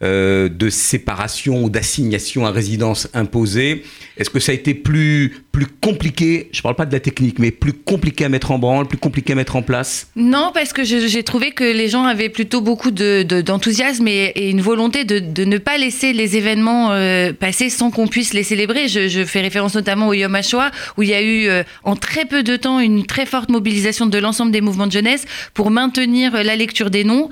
euh, 0.01 0.49
de 0.49 0.69
séparation 0.69 1.63
ou 1.63 1.69
d'assignation 1.69 2.45
à 2.45 2.51
résidence 2.51 3.07
imposée. 3.13 3.83
Est-ce 4.17 4.29
que 4.29 4.39
ça 4.39 4.51
a 4.51 4.55
été 4.55 4.73
plus, 4.73 5.37
plus 5.51 5.65
compliqué, 5.81 6.49
je 6.51 6.61
parle 6.61 6.75
pas 6.75 6.85
de 6.85 6.93
la 6.93 6.99
technique, 6.99 7.39
mais 7.39 7.51
plus 7.51 7.73
compliqué 7.73 8.25
à 8.25 8.29
mettre 8.29 8.51
en 8.51 8.59
branle, 8.59 8.87
plus 8.87 8.97
compliqué 8.97 9.33
à 9.33 9.35
mettre 9.35 9.55
en 9.55 9.61
place? 9.61 10.07
Non, 10.15 10.51
parce 10.53 10.73
que 10.73 10.83
j'ai 10.83 11.23
trouvé 11.23 11.51
que 11.51 11.63
les 11.63 11.87
gens 11.89 12.03
avaient 12.03 12.29
plutôt 12.29 12.61
beaucoup 12.61 12.91
de- 12.91 13.23
de- 13.23 13.41
d'enthousiasme 13.41 14.07
et, 14.07 14.49
une 14.49 14.61
volonté 14.61 15.03
de, 15.03 15.43
ne 15.43 15.57
pas 15.57 15.77
laisser 15.77 16.13
les 16.13 16.37
événements 16.37 16.91
euh, 16.91 17.33
passer 17.33 17.69
sans 17.69 17.91
qu'on 17.91 18.07
puisse 18.07 18.33
les 18.33 18.43
célébrer. 18.43 18.87
Je, 18.87 19.23
fais 19.25 19.41
référence 19.41 19.75
notamment 19.75 20.07
au 20.09 20.13
Yom 20.13 20.33
HaShoah, 20.35 20.71
où 20.97 21.03
il 21.03 21.09
y 21.09 21.13
a 21.13 21.21
eu 21.21 21.47
euh, 21.47 21.63
en 21.83 21.95
très 21.95 22.25
peu 22.25 22.43
de 22.43 22.55
temps 22.55 22.79
une 22.79 23.05
très 23.05 23.25
forte 23.25 23.49
mobilisation 23.49 24.05
de 24.05 24.17
l'ensemble 24.17 24.51
des 24.51 24.61
mouvements 24.61 24.87
de 24.87 24.91
jeunesse 24.91 25.25
pour 25.53 25.71
maintenir 25.71 26.43
la 26.43 26.55
lecture 26.55 26.89
des 26.89 27.03
noms, 27.03 27.29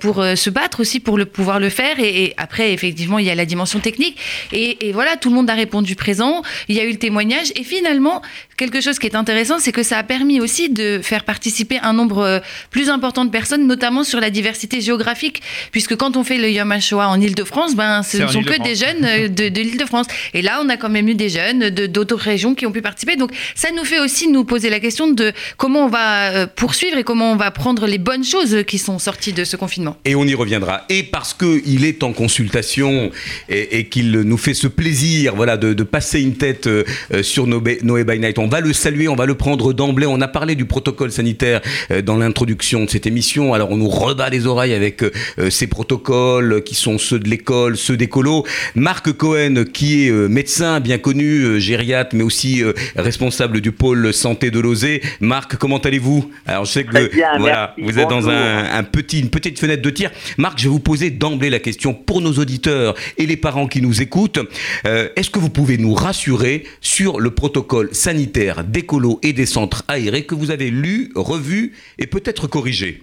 pour 0.00 0.16
se 0.34 0.50
battre 0.50 0.80
aussi 0.80 1.00
pour 1.00 1.16
le 1.18 1.24
pouvoir 1.24 1.59
le 1.60 1.70
faire. 1.70 2.00
Et, 2.00 2.34
après, 2.36 2.72
effectivement, 2.72 3.18
il 3.18 3.26
y 3.26 3.30
a 3.30 3.34
la 3.34 3.46
dimension 3.46 3.80
technique. 3.80 4.18
Et 4.52 4.90
voilà, 4.92 5.16
tout 5.16 5.28
le 5.28 5.34
monde 5.34 5.48
a 5.50 5.54
répondu 5.54 5.94
présent. 5.94 6.42
Il 6.68 6.76
y 6.76 6.80
a 6.80 6.84
eu 6.84 6.90
le 6.90 6.98
témoignage. 6.98 7.52
Et 7.56 7.64
finalement, 7.64 8.22
quelque 8.60 8.82
chose 8.82 8.98
qui 8.98 9.06
est 9.06 9.16
intéressant, 9.16 9.58
c'est 9.58 9.72
que 9.72 9.82
ça 9.82 9.96
a 9.96 10.02
permis 10.02 10.38
aussi 10.38 10.68
de 10.68 11.00
faire 11.02 11.24
participer 11.24 11.78
un 11.82 11.94
nombre 11.94 12.18
euh, 12.18 12.40
plus 12.70 12.90
important 12.90 13.24
de 13.24 13.30
personnes, 13.30 13.66
notamment 13.66 14.04
sur 14.04 14.20
la 14.20 14.28
diversité 14.28 14.82
géographique, 14.82 15.40
puisque 15.72 15.96
quand 15.96 16.18
on 16.18 16.24
fait 16.24 16.36
le 16.36 16.50
Yom 16.50 16.70
HaShoah 16.70 17.08
en 17.08 17.18
Ile-de-France, 17.18 17.74
ben, 17.74 18.02
ce 18.02 18.18
ne 18.18 18.26
sont 18.26 18.42
que 18.42 18.62
des 18.62 18.74
jeunes 18.74 19.04
euh, 19.04 19.28
de, 19.28 19.48
de 19.48 19.60
l'Île-de-France. 19.62 20.08
Et 20.34 20.42
là, 20.42 20.60
on 20.62 20.68
a 20.68 20.76
quand 20.76 20.90
même 20.90 21.08
eu 21.08 21.14
des 21.14 21.30
jeunes 21.30 21.70
de 21.70 21.86
d'autres 21.86 22.16
régions 22.16 22.54
qui 22.54 22.66
ont 22.66 22.72
pu 22.72 22.82
participer. 22.82 23.16
Donc, 23.16 23.30
ça 23.54 23.68
nous 23.74 23.84
fait 23.84 23.98
aussi 23.98 24.28
nous 24.28 24.44
poser 24.44 24.68
la 24.68 24.78
question 24.78 25.10
de 25.10 25.32
comment 25.56 25.86
on 25.86 25.88
va 25.88 26.30
euh, 26.30 26.46
poursuivre 26.46 26.98
et 26.98 27.04
comment 27.04 27.32
on 27.32 27.36
va 27.36 27.50
prendre 27.50 27.86
les 27.86 27.98
bonnes 27.98 28.24
choses 28.24 28.64
qui 28.66 28.76
sont 28.76 28.98
sorties 28.98 29.32
de 29.32 29.44
ce 29.44 29.56
confinement. 29.56 29.96
Et 30.04 30.14
on 30.14 30.24
y 30.24 30.34
reviendra. 30.34 30.84
Et 30.90 31.02
parce 31.02 31.32
qu'il 31.32 31.84
est 31.86 32.02
en 32.02 32.12
consultation 32.12 33.10
et, 33.48 33.78
et 33.78 33.88
qu'il 33.88 34.10
nous 34.10 34.36
fait 34.36 34.54
ce 34.54 34.66
plaisir 34.66 35.34
voilà, 35.34 35.56
de, 35.56 35.72
de 35.72 35.82
passer 35.82 36.20
une 36.20 36.36
tête 36.36 36.66
euh, 36.66 36.84
sur 37.22 37.46
Noé 37.46 37.78
Noé 37.82 38.04
by 38.04 38.18
Night, 38.18 38.38
on 38.38 38.49
va 38.50 38.60
le 38.60 38.74
saluer, 38.74 39.08
on 39.08 39.14
va 39.14 39.24
le 39.24 39.34
prendre 39.34 39.72
d'emblée. 39.72 40.06
On 40.06 40.20
a 40.20 40.28
parlé 40.28 40.54
du 40.54 40.66
protocole 40.66 41.10
sanitaire 41.10 41.62
euh, 41.90 42.02
dans 42.02 42.18
l'introduction 42.18 42.84
de 42.84 42.90
cette 42.90 43.06
émission. 43.06 43.54
Alors 43.54 43.70
on 43.70 43.78
nous 43.78 43.88
rebat 43.88 44.28
les 44.28 44.46
oreilles 44.46 44.74
avec 44.74 45.02
euh, 45.02 45.10
euh, 45.38 45.48
ces 45.48 45.66
protocoles 45.66 46.62
qui 46.64 46.74
sont 46.74 46.98
ceux 46.98 47.18
de 47.18 47.28
l'école, 47.28 47.78
ceux 47.78 47.96
d'écolo. 47.96 48.44
Marc 48.74 49.12
Cohen, 49.12 49.64
qui 49.72 50.06
est 50.06 50.10
médecin 50.10 50.80
bien 50.80 50.98
connu, 50.98 51.60
gériatre, 51.60 52.14
mais 52.14 52.24
aussi 52.24 52.62
responsable 52.96 53.60
du 53.60 53.72
pôle 53.72 54.12
santé 54.12 54.50
de 54.50 54.58
Lozé. 54.60 55.00
Marc, 55.20 55.56
comment 55.56 55.78
allez-vous? 55.78 56.30
Alors 56.46 56.64
je 56.64 56.72
sais 56.72 56.84
que 56.84 56.90
Très 56.90 57.08
bien, 57.08 57.38
voilà, 57.38 57.74
merci, 57.76 57.92
vous 57.92 57.98
êtes 57.98 58.08
dans 58.08 58.28
un, 58.28 58.64
un 58.64 58.82
petit, 58.82 59.20
une 59.20 59.30
petite 59.30 59.58
fenêtre 59.58 59.82
de 59.82 59.90
tir. 59.90 60.10
Marc, 60.36 60.58
je 60.58 60.64
vais 60.64 60.70
vous 60.70 60.80
poser 60.80 61.10
d'emblée 61.10 61.50
la 61.50 61.60
question 61.60 61.94
pour 61.94 62.20
nos 62.20 62.32
auditeurs 62.32 62.94
et 63.16 63.26
les 63.26 63.36
parents 63.36 63.68
qui 63.68 63.80
nous 63.80 64.02
écoutent. 64.02 64.40
Euh, 64.86 65.08
Est-ce 65.16 65.30
que 65.30 65.38
vous 65.38 65.50
pouvez 65.50 65.78
nous 65.78 65.94
rassurer 65.94 66.64
sur 66.80 67.20
le 67.20 67.30
protocole 67.30 67.88
sanitaire? 67.92 68.39
D'écolo 68.66 69.18
et 69.22 69.32
des 69.32 69.46
centres 69.46 69.84
aérés 69.88 70.24
que 70.24 70.34
vous 70.34 70.50
avez 70.50 70.70
lu, 70.70 71.10
revu 71.14 71.72
et 71.98 72.06
peut-être 72.06 72.46
corrigé 72.46 73.02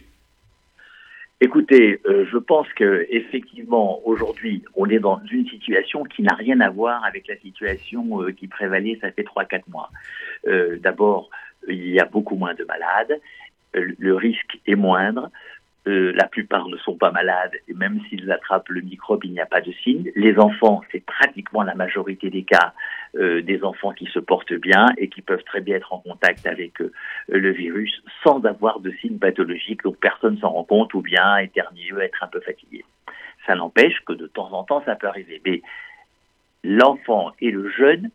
Écoutez, 1.40 2.02
euh, 2.08 2.26
je 2.32 2.38
pense 2.38 2.68
que 2.74 3.06
effectivement 3.12 4.02
aujourd'hui, 4.08 4.64
on 4.76 4.90
est 4.90 4.98
dans 4.98 5.22
une 5.32 5.48
situation 5.48 6.04
qui 6.04 6.24
n'a 6.24 6.34
rien 6.34 6.60
à 6.62 6.72
voir 6.72 7.06
avec 7.06 7.28
la 7.28 7.38
situation 7.38 8.24
euh, 8.24 8.32
qui 8.32 8.48
prévalait 8.48 8.98
ça 9.02 9.12
fait 9.12 9.24
trois 9.24 9.46
quatre 9.46 9.68
mois. 9.70 9.92
Euh, 10.48 10.78
D'abord, 10.80 11.30
il 11.68 11.90
y 11.90 12.00
a 12.00 12.06
beaucoup 12.06 12.36
moins 12.36 12.56
de 12.56 12.64
malades, 12.64 13.20
le 13.74 14.16
risque 14.16 14.58
est 14.66 14.76
moindre. 14.76 15.30
la 15.86 16.28
plupart 16.28 16.68
ne 16.70 16.78
sont 16.78 16.96
pas 16.96 17.12
malades 17.12 17.54
et 17.68 17.74
même 17.74 18.00
s'ils 18.10 18.32
attrapent 18.32 18.70
le 18.70 18.82
microbe, 18.82 19.24
il 19.24 19.32
n'y 19.32 19.40
a 19.40 19.46
pas 19.46 19.62
de 19.62 19.72
signe. 19.84 20.12
Les 20.16 20.40
enfants, 20.40 20.82
c'est 20.92 21.06
pratiquement 21.06 21.62
la 21.62 21.76
majorité 21.76 22.32
des 22.32 22.44
cas 22.44 22.74
euh, 23.18 23.42
des 23.42 23.64
enfants 23.64 23.92
qui 23.92 24.06
se 24.06 24.20
portent 24.20 24.54
bien 24.54 24.88
et 24.98 25.10
qui 25.10 25.22
peuvent 25.22 25.44
très 25.44 25.62
bien 25.62 25.76
être 25.76 25.94
en 25.94 26.00
contact 26.00 26.46
avec 26.46 26.82
euh, 26.82 26.92
le 27.28 27.52
virus 27.52 28.02
sans 28.24 28.44
avoir 28.46 28.80
de 28.80 28.92
signes 29.02 29.20
pathologiques, 29.20 29.84
donc 29.84 29.98
personne 29.98 30.38
s'en 30.40 30.50
rend 30.50 30.64
compte 30.64 30.94
ou 30.94 31.02
bien 31.02 31.38
éternuer, 31.38 32.04
être 32.04 32.24
un 32.24 32.28
peu 32.28 32.40
fatigué. 32.42 32.86
Ça 33.46 33.56
n'empêche 33.56 34.00
que 34.06 34.14
de 34.14 34.28
temps 34.28 34.52
en 34.52 34.64
temps, 34.64 34.84
ça 34.86 34.96
peut 34.96 35.08
arriver. 35.08 35.42
Mais 35.46 35.62
l'enfant 36.64 37.32
et 37.40 37.52
le 37.52 37.70
jeune 37.70 38.10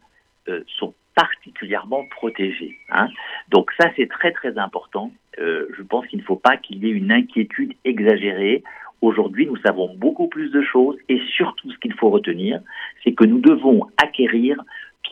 euh, 0.48 0.62
sont 0.78 0.94
particulièrement 1.14 2.04
protégés. 2.06 2.78
hein. 2.90 3.08
Donc 3.48 3.70
ça, 3.78 3.90
c'est 3.96 4.08
très 4.08 4.32
très 4.32 4.56
important. 4.58 5.10
Euh, 5.38 5.66
je 5.76 5.82
pense 5.82 6.06
qu'il 6.06 6.18
ne 6.18 6.24
faut 6.24 6.36
pas 6.36 6.56
qu'il 6.56 6.84
y 6.84 6.88
ait 6.88 6.92
une 6.92 7.12
inquiétude 7.12 7.74
exagérée. 7.84 8.62
Aujourd'hui, 9.00 9.46
nous 9.46 9.56
savons 9.58 9.92
beaucoup 9.94 10.28
plus 10.28 10.50
de 10.50 10.62
choses 10.62 10.96
et 11.08 11.20
surtout, 11.36 11.70
ce 11.70 11.78
qu'il 11.78 11.94
faut 11.94 12.10
retenir, 12.10 12.60
c'est 13.02 13.12
que 13.12 13.24
nous 13.24 13.40
devons 13.40 13.88
acquérir 13.96 14.62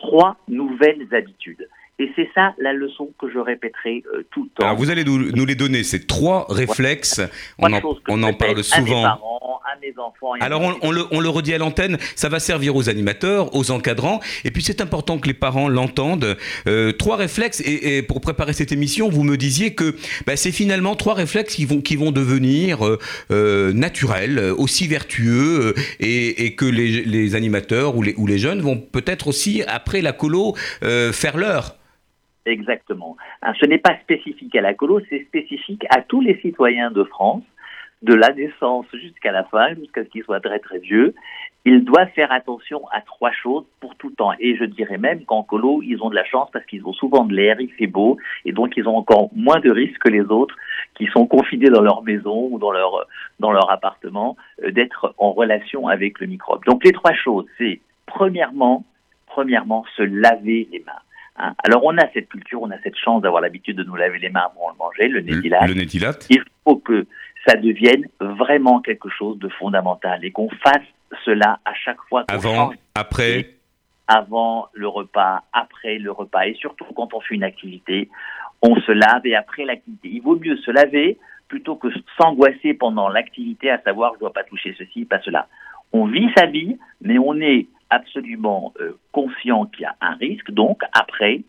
trois 0.01 0.37
nouvelles 0.47 1.07
habitudes. 1.13 1.67
Et 2.01 2.11
c'est 2.15 2.29
ça 2.33 2.55
la 2.57 2.73
leçon 2.73 3.11
que 3.19 3.29
je 3.29 3.37
répéterai 3.37 4.03
euh, 4.11 4.23
tout 4.31 4.45
le 4.45 4.49
temps. 4.49 4.65
Alors 4.65 4.75
vous 4.75 4.89
allez 4.89 5.03
nous, 5.03 5.19
nous 5.31 5.45
les 5.45 5.53
donner, 5.53 5.83
ces 5.83 6.01
trois 6.07 6.47
réflexes. 6.49 7.21
On 7.59 7.71
en, 7.71 7.79
on 8.07 8.23
en 8.23 8.33
parle 8.33 8.53
À 8.53 8.55
mes 8.55 8.63
souvent. 8.63 9.03
parents, 9.03 9.59
à 9.71 9.77
mes 9.79 9.93
enfants. 9.99 10.31
Alors 10.39 10.61
on, 10.61 10.73
on 10.81 10.91
le, 10.91 11.03
on 11.11 11.19
le 11.19 11.29
redit 11.29 11.53
à 11.53 11.59
l'antenne, 11.59 11.99
ça 12.15 12.27
va 12.27 12.39
servir 12.39 12.75
aux 12.75 12.89
animateurs, 12.89 13.53
aux 13.55 13.69
encadrants, 13.69 14.19
et 14.43 14.49
puis 14.49 14.63
c'est 14.63 14.81
important 14.81 15.19
que 15.19 15.27
les 15.27 15.35
parents 15.35 15.69
l'entendent. 15.69 16.37
Euh, 16.67 16.91
trois 16.91 17.17
réflexes, 17.17 17.61
et, 17.61 17.97
et 17.97 18.01
pour 18.01 18.19
préparer 18.19 18.53
cette 18.53 18.71
émission, 18.71 19.07
vous 19.09 19.23
me 19.23 19.37
disiez 19.37 19.75
que 19.75 19.95
bah, 20.25 20.35
c'est 20.35 20.51
finalement 20.51 20.95
trois 20.95 21.13
réflexes 21.13 21.53
qui 21.55 21.65
vont, 21.65 21.81
qui 21.81 21.97
vont 21.97 22.11
devenir 22.11 22.79
euh, 23.29 23.73
naturels, 23.73 24.39
aussi 24.57 24.87
vertueux, 24.87 25.75
et, 25.99 26.45
et 26.45 26.55
que 26.55 26.65
les, 26.65 27.03
les 27.03 27.35
animateurs 27.35 27.95
ou 27.95 28.01
les, 28.01 28.15
ou 28.17 28.25
les 28.25 28.39
jeunes 28.39 28.61
vont 28.61 28.79
peut-être 28.79 29.27
aussi, 29.27 29.61
après 29.67 30.01
la 30.01 30.13
colo, 30.13 30.55
faire 30.81 31.37
leur. 31.37 31.75
Exactement. 32.45 33.17
Ce 33.59 33.65
n'est 33.65 33.77
pas 33.77 33.97
spécifique 34.01 34.55
à 34.55 34.61
la 34.61 34.73
colo, 34.73 34.99
c'est 35.09 35.23
spécifique 35.25 35.85
à 35.89 36.01
tous 36.01 36.21
les 36.21 36.39
citoyens 36.41 36.89
de 36.89 37.03
France, 37.03 37.43
de 38.01 38.15
la 38.15 38.33
naissance 38.33 38.87
jusqu'à 38.93 39.31
la 39.31 39.43
fin, 39.43 39.75
jusqu'à 39.75 40.03
ce 40.03 40.09
qu'ils 40.09 40.23
soient 40.23 40.39
très 40.39 40.57
très 40.59 40.79
vieux. 40.79 41.13
Ils 41.65 41.85
doivent 41.85 42.09
faire 42.15 42.31
attention 42.31 42.81
à 42.91 43.01
trois 43.01 43.31
choses 43.31 43.65
pour 43.79 43.95
tout 43.95 44.09
temps. 44.09 44.31
Et 44.39 44.57
je 44.57 44.65
dirais 44.65 44.97
même 44.97 45.23
qu'en 45.25 45.43
colo, 45.43 45.83
ils 45.83 46.01
ont 46.01 46.09
de 46.09 46.15
la 46.15 46.25
chance 46.25 46.49
parce 46.51 46.65
qu'ils 46.65 46.83
ont 46.87 46.93
souvent 46.93 47.25
de 47.25 47.35
l'air, 47.35 47.61
il 47.61 47.71
fait 47.73 47.85
beau, 47.85 48.17
et 48.45 48.51
donc 48.51 48.75
ils 48.75 48.87
ont 48.87 48.97
encore 48.97 49.29
moins 49.35 49.59
de 49.59 49.69
risques 49.69 49.99
que 49.99 50.09
les 50.09 50.23
autres 50.23 50.55
qui 50.95 51.05
sont 51.07 51.27
confinés 51.27 51.69
dans 51.69 51.81
leur 51.81 52.01
maison 52.01 52.47
ou 52.49 52.57
dans 52.57 52.71
leur, 52.71 53.05
dans 53.39 53.51
leur 53.51 53.69
appartement 53.69 54.35
euh, 54.63 54.71
d'être 54.71 55.13
en 55.19 55.31
relation 55.31 55.87
avec 55.87 56.19
le 56.19 56.25
microbe. 56.25 56.65
Donc 56.65 56.83
les 56.83 56.91
trois 56.91 57.13
choses, 57.13 57.45
c'est 57.59 57.81
premièrement, 58.07 58.83
premièrement, 59.27 59.85
se 59.95 60.01
laver 60.01 60.67
les 60.71 60.79
mains. 60.79 60.93
Hein. 61.41 61.55
Alors 61.63 61.83
on 61.83 61.97
a 61.97 62.07
cette 62.13 62.29
culture, 62.29 62.61
on 62.61 62.69
a 62.69 62.79
cette 62.83 62.97
chance 62.97 63.21
d'avoir 63.21 63.41
l'habitude 63.41 63.75
de 63.77 63.83
nous 63.83 63.95
laver 63.95 64.19
les 64.19 64.29
mains 64.29 64.47
avant 64.53 64.71
de 64.71 64.77
manger, 64.77 65.07
le 65.07 65.21
nez 65.21 65.31
Le, 65.31 65.73
nétilate. 65.73 66.27
Il 66.29 66.43
faut 66.63 66.77
que 66.77 67.07
ça 67.47 67.55
devienne 67.55 68.07
vraiment 68.19 68.79
quelque 68.79 69.09
chose 69.09 69.39
de 69.39 69.49
fondamental 69.49 70.23
et 70.23 70.31
qu'on 70.31 70.49
fasse 70.49 70.85
cela 71.25 71.59
à 71.65 71.73
chaque 71.73 71.99
fois 72.07 72.25
Avant, 72.27 72.55
change 72.55 72.75
après. 72.93 73.49
avant 74.07 74.67
le 74.73 74.87
repas, 74.87 75.43
après 75.51 75.97
le 75.97 76.11
repas 76.11 76.45
et 76.45 76.53
surtout 76.53 76.85
quand 76.95 77.13
on 77.15 77.21
fait 77.21 77.33
une 77.35 77.43
activité, 77.43 78.09
on 78.61 78.75
se 78.75 78.91
lave 78.91 79.25
et 79.25 79.35
après 79.35 79.65
l'activité. 79.65 80.09
Il 80.09 80.21
vaut 80.21 80.37
mieux 80.37 80.57
se 80.57 80.69
laver 80.69 81.17
plutôt 81.47 81.75
que 81.75 81.87
s'angoisser 82.17 82.75
pendant 82.75 83.09
l'activité 83.09 83.71
à 83.71 83.81
savoir 83.81 84.13
je 84.13 84.19
dois 84.19 84.31
pas 84.31 84.43
toucher 84.43 84.75
ceci, 84.77 85.05
pas 85.05 85.19
cela. 85.21 85.47
On 85.91 86.05
vit 86.05 86.29
sa 86.37 86.45
vie, 86.45 86.77
mais 87.01 87.17
on 87.17 87.35
est 87.41 87.67
absolument 87.91 88.73
euh, 88.79 88.97
conscient 89.11 89.67
qu'il 89.67 89.83
y 89.83 89.85
a 89.85 89.95
un 90.01 90.15
risque, 90.15 90.49
donc 90.49 90.81
après, 90.93 91.41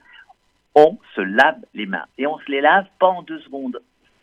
on 0.74 0.98
se 1.14 1.20
lave 1.22 1.58
les 1.72 1.86
mains. 1.86 2.04
Et 2.18 2.26
on 2.26 2.38
se 2.38 2.50
les 2.50 2.60
lave 2.60 2.86
pas 2.98 3.08
en 3.08 3.22
deux 3.22 3.40
secondes. 3.40 3.80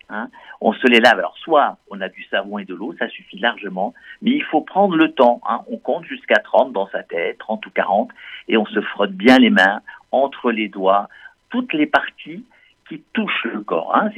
hein. 0.09 0.29
On 0.61 0.73
se 0.73 0.87
les 0.87 0.99
lave. 0.99 1.17
Alors, 1.17 1.37
soit 1.37 1.77
on 1.89 2.01
a 2.01 2.09
du 2.09 2.23
savon 2.25 2.59
et 2.59 2.65
de 2.65 2.75
l'eau, 2.75 2.93
ça 2.99 3.07
suffit 3.09 3.39
largement, 3.39 3.93
mais 4.21 4.31
il 4.31 4.43
faut 4.43 4.61
prendre 4.61 4.95
le 4.95 5.11
temps. 5.13 5.41
hein. 5.47 5.61
On 5.71 5.77
compte 5.77 6.05
jusqu'à 6.05 6.39
30 6.39 6.73
dans 6.73 6.87
sa 6.89 7.01
tête, 7.03 7.37
30 7.39 7.65
ou 7.65 7.71
40, 7.71 8.11
et 8.47 8.57
on 8.57 8.65
se 8.65 8.81
frotte 8.81 9.13
bien 9.13 9.37
les 9.37 9.49
mains 9.49 9.81
entre 10.11 10.51
les 10.51 10.67
doigts, 10.67 11.07
toutes 11.49 11.73
les 11.73 11.87
parties 11.87 12.43
qui 12.89 13.03
touche 13.13 13.45
le 13.45 13.61
corps. 13.61 13.95
Hein. 13.95 14.09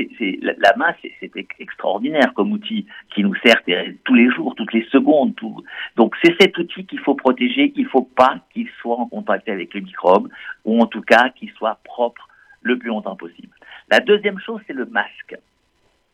La, 0.41 0.75
main, 0.77 0.93
c'est, 1.01 1.11
c'est 1.19 1.35
ex- 1.35 1.55
extraordinaire 1.59 2.33
comme 2.33 2.53
outil 2.53 2.87
qui 3.13 3.21
nous 3.21 3.35
sert 3.43 3.61
tous 4.05 4.15
les 4.15 4.31
jours, 4.31 4.55
toutes 4.55 4.73
les 4.73 4.85
secondes. 4.85 5.35
tout. 5.35 5.63
Donc 5.97 6.15
c'est 6.23 6.35
cet 6.39 6.57
outil 6.57 6.85
qu'il 6.85 6.99
faut 6.99 7.15
protéger. 7.15 7.73
Il 7.75 7.83
ne 7.83 7.89
faut 7.89 8.09
pas 8.15 8.39
qu'il 8.53 8.69
soit 8.81 8.97
en 8.97 9.07
contact 9.07 9.47
avec 9.49 9.73
les 9.73 9.81
microbes, 9.81 10.29
ou 10.65 10.81
en 10.81 10.85
tout 10.85 11.01
cas 11.01 11.29
qu'il 11.29 11.51
soit 11.51 11.79
propre 11.83 12.27
le 12.61 12.77
plus 12.77 12.89
longtemps 12.89 13.15
possible. 13.15 13.53
La 13.89 13.99
deuxième 13.99 14.39
chose, 14.39 14.61
c'est 14.65 14.73
le 14.73 14.85
masque. 14.85 15.35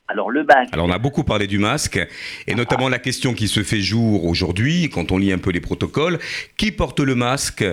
Alors 0.10 0.32
le 0.32 0.44
masque, 0.44 0.74
Alors 0.74 0.86
on 0.86 0.92
a 0.92 1.00
beaucoup 1.00 1.24
parlé 1.24 1.48
du 1.48 1.60
masque, 1.60 2.00
et 2.48 2.56
notamment 2.56 2.88
la 2.88 3.00
question 3.00 3.34
qui 3.34 3.48
se 3.48 3.62
fait 3.62 3.80
jour 3.82 4.26
aujourd'hui, 4.26 4.90
quand 4.90 5.12
on 5.12 5.18
lit 5.18 5.34
un 5.34 5.38
peu 5.38 5.52
les 5.52 5.60
protocoles, 5.60 6.18
qui 6.58 6.72
porte 6.72 7.02
le 7.02 7.14
masque, 7.14 7.64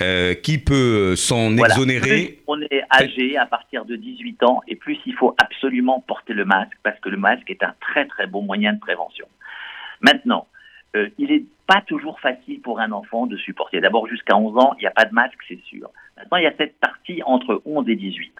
euh, 0.00 0.34
qui 0.34 0.58
peut 0.58 1.14
s'en 1.14 1.50
Voilà. 1.52 1.72
exonérer 1.74 2.24
Plus 2.24 2.38
on 2.48 2.60
est 2.62 2.82
âgé 2.90 3.36
à 3.36 3.46
partir 3.46 3.84
de 3.84 3.94
18 3.94 4.42
ans 4.42 4.60
et 4.66 4.74
plus 4.74 4.98
il 5.06 5.14
faut 5.14 5.36
absolument 5.40 6.02
porter 6.06 6.32
le 6.32 6.44
masque 6.44 6.76
parce 6.82 6.98
que 6.98 7.08
le 7.08 7.16
masque 7.16 7.48
est 7.48 7.62
un 7.62 7.74
très 7.80 8.06
très 8.06 8.26
bon 8.26 8.42
moyen 8.42 8.72
de 8.72 8.80
prévention. 8.80 9.26
Maintenant, 10.00 10.48
euh, 10.96 11.08
il 11.18 11.28
n'est 11.28 11.44
pas 11.66 11.80
toujours 11.86 12.18
facile 12.20 12.60
pour 12.60 12.80
un 12.80 12.92
enfant 12.92 13.26
de 13.26 13.36
supporter. 13.36 13.80
D'abord, 13.80 14.06
jusqu'à 14.08 14.36
11 14.36 14.58
ans, 14.58 14.74
il 14.78 14.82
n'y 14.82 14.86
a 14.86 14.90
pas 14.90 15.04
de 15.04 15.14
masque, 15.14 15.38
c'est 15.48 15.60
sûr. 15.64 15.90
Maintenant, 16.16 16.38
il 16.38 16.44
y 16.44 16.48
a 16.48 16.54
cette 16.58 16.78
partie 16.78 17.22
entre 17.24 17.62
11 17.64 17.88
et 17.88 17.96
18. 17.96 18.32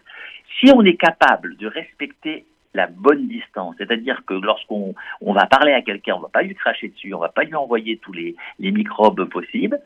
Si 0.61 0.71
on 0.75 0.83
est 0.85 0.97
capable 0.97 1.57
de 1.57 1.67
respecter 1.67 2.47
la 2.75 2.89
bonne 2.89 3.29
distance, 3.29 3.77
c'est-à-dire 3.79 4.23
que 4.27 4.35
lorsqu'on 4.35 4.95
on 5.21 5.33
va 5.33 5.47
parler 5.47 5.73
à 5.73 5.83
quelqu'un, 5.83 6.15
on 6.17 6.21
va 6.21 6.29
pas 6.29 6.43
lui 6.43 6.55
cracher 6.55 6.89
dessus, 6.89 7.15
on 7.15 7.21
va 7.21 7.29
pas 7.29 7.45
lui 7.45 7.55
envoyer 7.55 7.99
tous 7.99 8.13
les, 8.13 8.35
les 8.59 8.73
microbes 8.73 9.25
possibles, 9.25 9.81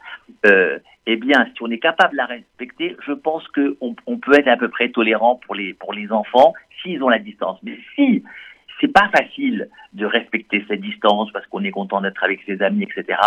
euh, 0.46 0.78
eh 1.06 1.16
bien, 1.16 1.46
si 1.54 1.62
on 1.62 1.70
est 1.70 1.78
capable 1.78 2.12
de 2.12 2.18
la 2.18 2.26
respecter, 2.26 2.96
je 3.06 3.12
pense 3.12 3.46
qu'on 3.48 3.96
on 4.06 4.18
peut 4.18 4.38
être 4.38 4.48
à 4.48 4.56
peu 4.56 4.68
près 4.68 4.90
tolérant 4.90 5.36
pour 5.36 5.54
les, 5.54 5.74
pour 5.74 5.92
les 5.92 6.10
enfants 6.12 6.54
s'ils 6.82 7.02
ont 7.02 7.08
la 7.08 7.18
distance. 7.18 7.58
Mais 7.62 7.78
si 7.94 8.22
c'est 8.80 8.92
pas 8.92 9.08
facile 9.08 9.68
de 9.92 10.06
respecter 10.06 10.64
cette 10.68 10.80
distance 10.80 11.30
parce 11.32 11.46
qu'on 11.46 11.64
est 11.64 11.70
content 11.70 12.00
d'être 12.00 12.22
avec 12.22 12.40
ses 12.46 12.62
amis, 12.62 12.84
etc., 12.84 13.18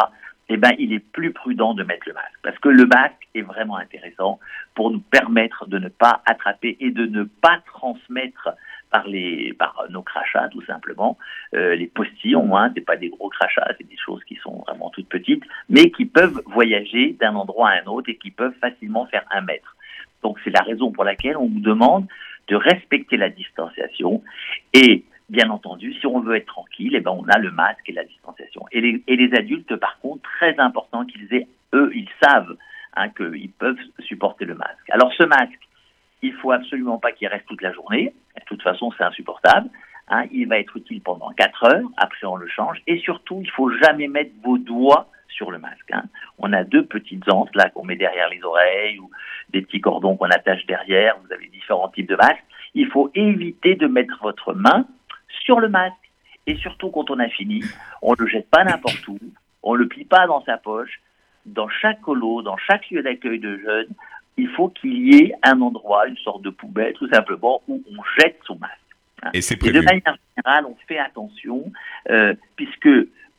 eh 0.49 0.57
ben, 0.57 0.71
il 0.79 0.91
est 0.91 0.99
plus 0.99 1.31
prudent 1.31 1.73
de 1.73 1.83
mettre 1.83 2.07
le 2.07 2.13
masque. 2.13 2.39
Parce 2.43 2.57
que 2.59 2.69
le 2.69 2.85
masque 2.85 3.27
est 3.35 3.41
vraiment 3.41 3.77
intéressant 3.77 4.39
pour 4.75 4.91
nous 4.91 4.99
permettre 4.99 5.65
de 5.65 5.79
ne 5.79 5.87
pas 5.87 6.21
attraper 6.25 6.75
et 6.79 6.91
de 6.91 7.05
ne 7.05 7.23
pas 7.23 7.59
transmettre 7.65 8.49
par 8.91 9.07
les 9.07 9.53
par 9.53 9.85
nos 9.89 10.03
crachats 10.03 10.49
tout 10.49 10.63
simplement. 10.63 11.17
Euh, 11.55 11.75
les 11.75 11.87
postillons 11.87 12.55
hein 12.57 12.71
c'est 12.75 12.85
pas 12.85 12.97
des 12.97 13.09
gros 13.09 13.29
crachats 13.29 13.73
c'est 13.77 13.87
des 13.87 13.97
choses 13.97 14.23
qui 14.25 14.35
sont 14.35 14.63
vraiment 14.67 14.89
toutes 14.89 15.09
petites 15.09 15.43
mais 15.69 15.89
qui 15.91 16.05
peuvent 16.05 16.41
voyager 16.45 17.15
d'un 17.19 17.35
endroit 17.35 17.69
à 17.69 17.81
un 17.81 17.85
autre 17.85 18.09
et 18.09 18.17
qui 18.17 18.31
peuvent 18.31 18.55
facilement 18.61 19.05
faire 19.07 19.25
un 19.31 19.41
mètre. 19.41 19.75
Donc 20.21 20.37
c'est 20.43 20.51
la 20.51 20.61
raison 20.61 20.91
pour 20.91 21.03
laquelle 21.03 21.37
on 21.37 21.47
vous 21.47 21.59
demande 21.59 22.05
de 22.47 22.55
respecter 22.55 23.17
la 23.17 23.29
distanciation. 23.29 24.21
Et 24.73 25.05
bien 25.29 25.49
entendu 25.49 25.93
si 25.93 26.05
on 26.05 26.19
veut 26.19 26.35
être 26.35 26.47
tranquille 26.47 26.93
eh 26.95 26.99
ben 26.99 27.11
on 27.11 27.25
a 27.29 27.39
le 27.39 27.51
masque 27.51 27.87
et 27.87 27.93
la 27.93 28.03
distanciation. 28.03 28.65
Et 28.71 28.81
les, 28.81 29.33
adultes 29.33 29.75
par 29.77 29.97
contre 29.99 30.21
très 30.23 30.59
important 30.59 31.05
qu'ils 31.05 31.33
aient 31.33 31.47
eux 31.73 31.91
ils 31.95 32.09
savent 32.21 32.57
hein, 32.95 33.09
qu'ils 33.09 33.51
peuvent 33.51 33.79
supporter 33.99 34.45
le 34.45 34.55
masque. 34.55 34.89
Alors 34.89 35.13
ce 35.13 35.23
masque 35.23 35.67
il 36.21 36.33
faut 36.33 36.51
absolument 36.51 36.97
pas 36.97 37.11
qu'il 37.11 37.27
reste 37.27 37.45
toute 37.47 37.61
la 37.61 37.73
journée. 37.73 38.13
De 38.35 38.45
toute 38.45 38.61
façon, 38.61 38.91
c'est 38.97 39.03
insupportable. 39.03 39.69
Hein, 40.07 40.25
il 40.31 40.47
va 40.47 40.59
être 40.59 40.75
utile 40.75 41.01
pendant 41.01 41.29
4 41.31 41.63
heures. 41.65 41.89
Après, 41.97 42.27
on 42.27 42.35
le 42.35 42.47
change. 42.47 42.81
Et 42.87 42.99
surtout, 42.99 43.39
il 43.41 43.49
faut 43.51 43.71
jamais 43.77 44.07
mettre 44.07 44.31
vos 44.43 44.57
doigts 44.57 45.07
sur 45.29 45.51
le 45.51 45.57
masque. 45.57 45.89
Hein. 45.91 46.03
On 46.37 46.51
a 46.53 46.63
deux 46.63 46.85
petites 46.85 47.31
anses 47.31 47.53
là 47.55 47.69
qu'on 47.69 47.85
met 47.85 47.95
derrière 47.95 48.29
les 48.29 48.43
oreilles 48.43 48.99
ou 48.99 49.09
des 49.49 49.61
petits 49.61 49.79
cordons 49.79 50.17
qu'on 50.17 50.29
attache 50.29 50.65
derrière. 50.65 51.17
Vous 51.23 51.33
avez 51.33 51.47
différents 51.47 51.89
types 51.89 52.09
de 52.09 52.15
masques. 52.15 52.43
Il 52.73 52.87
faut 52.87 53.09
éviter 53.15 53.75
de 53.75 53.87
mettre 53.87 54.17
votre 54.21 54.53
main 54.53 54.85
sur 55.43 55.59
le 55.59 55.69
masque. 55.69 55.95
Et 56.47 56.55
surtout, 56.55 56.89
quand 56.89 57.09
on 57.09 57.19
a 57.19 57.29
fini, 57.29 57.63
on 58.01 58.13
le 58.17 58.27
jette 58.27 58.49
pas 58.49 58.63
n'importe 58.63 59.07
où. 59.07 59.17
On 59.63 59.75
le 59.75 59.87
plie 59.87 60.05
pas 60.05 60.27
dans 60.27 60.43
sa 60.43 60.57
poche. 60.57 60.99
Dans 61.45 61.69
chaque 61.69 62.01
colo, 62.01 62.41
dans 62.41 62.57
chaque 62.57 62.89
lieu 62.91 63.01
d'accueil 63.01 63.39
de 63.39 63.57
jeunes, 63.57 63.93
il 64.37 64.47
faut 64.49 64.69
qu'il 64.69 65.07
y 65.07 65.17
ait 65.17 65.33
un 65.43 65.61
endroit, 65.61 66.07
une 66.07 66.17
sorte 66.17 66.41
de 66.41 66.49
poubelle, 66.49 66.93
tout 66.93 67.09
simplement, 67.09 67.61
où 67.67 67.81
on 67.91 68.03
jette 68.19 68.39
son 68.45 68.57
masque. 68.57 68.73
hein. 69.23 69.29
Et 69.33 69.41
c'est 69.41 69.63
Et 69.65 69.71
de 69.71 69.81
manière 69.81 70.17
générale, 70.35 70.65
on 70.65 70.75
fait 70.87 70.99
attention, 70.99 71.71
euh, 72.09 72.33
puisque 72.55 72.89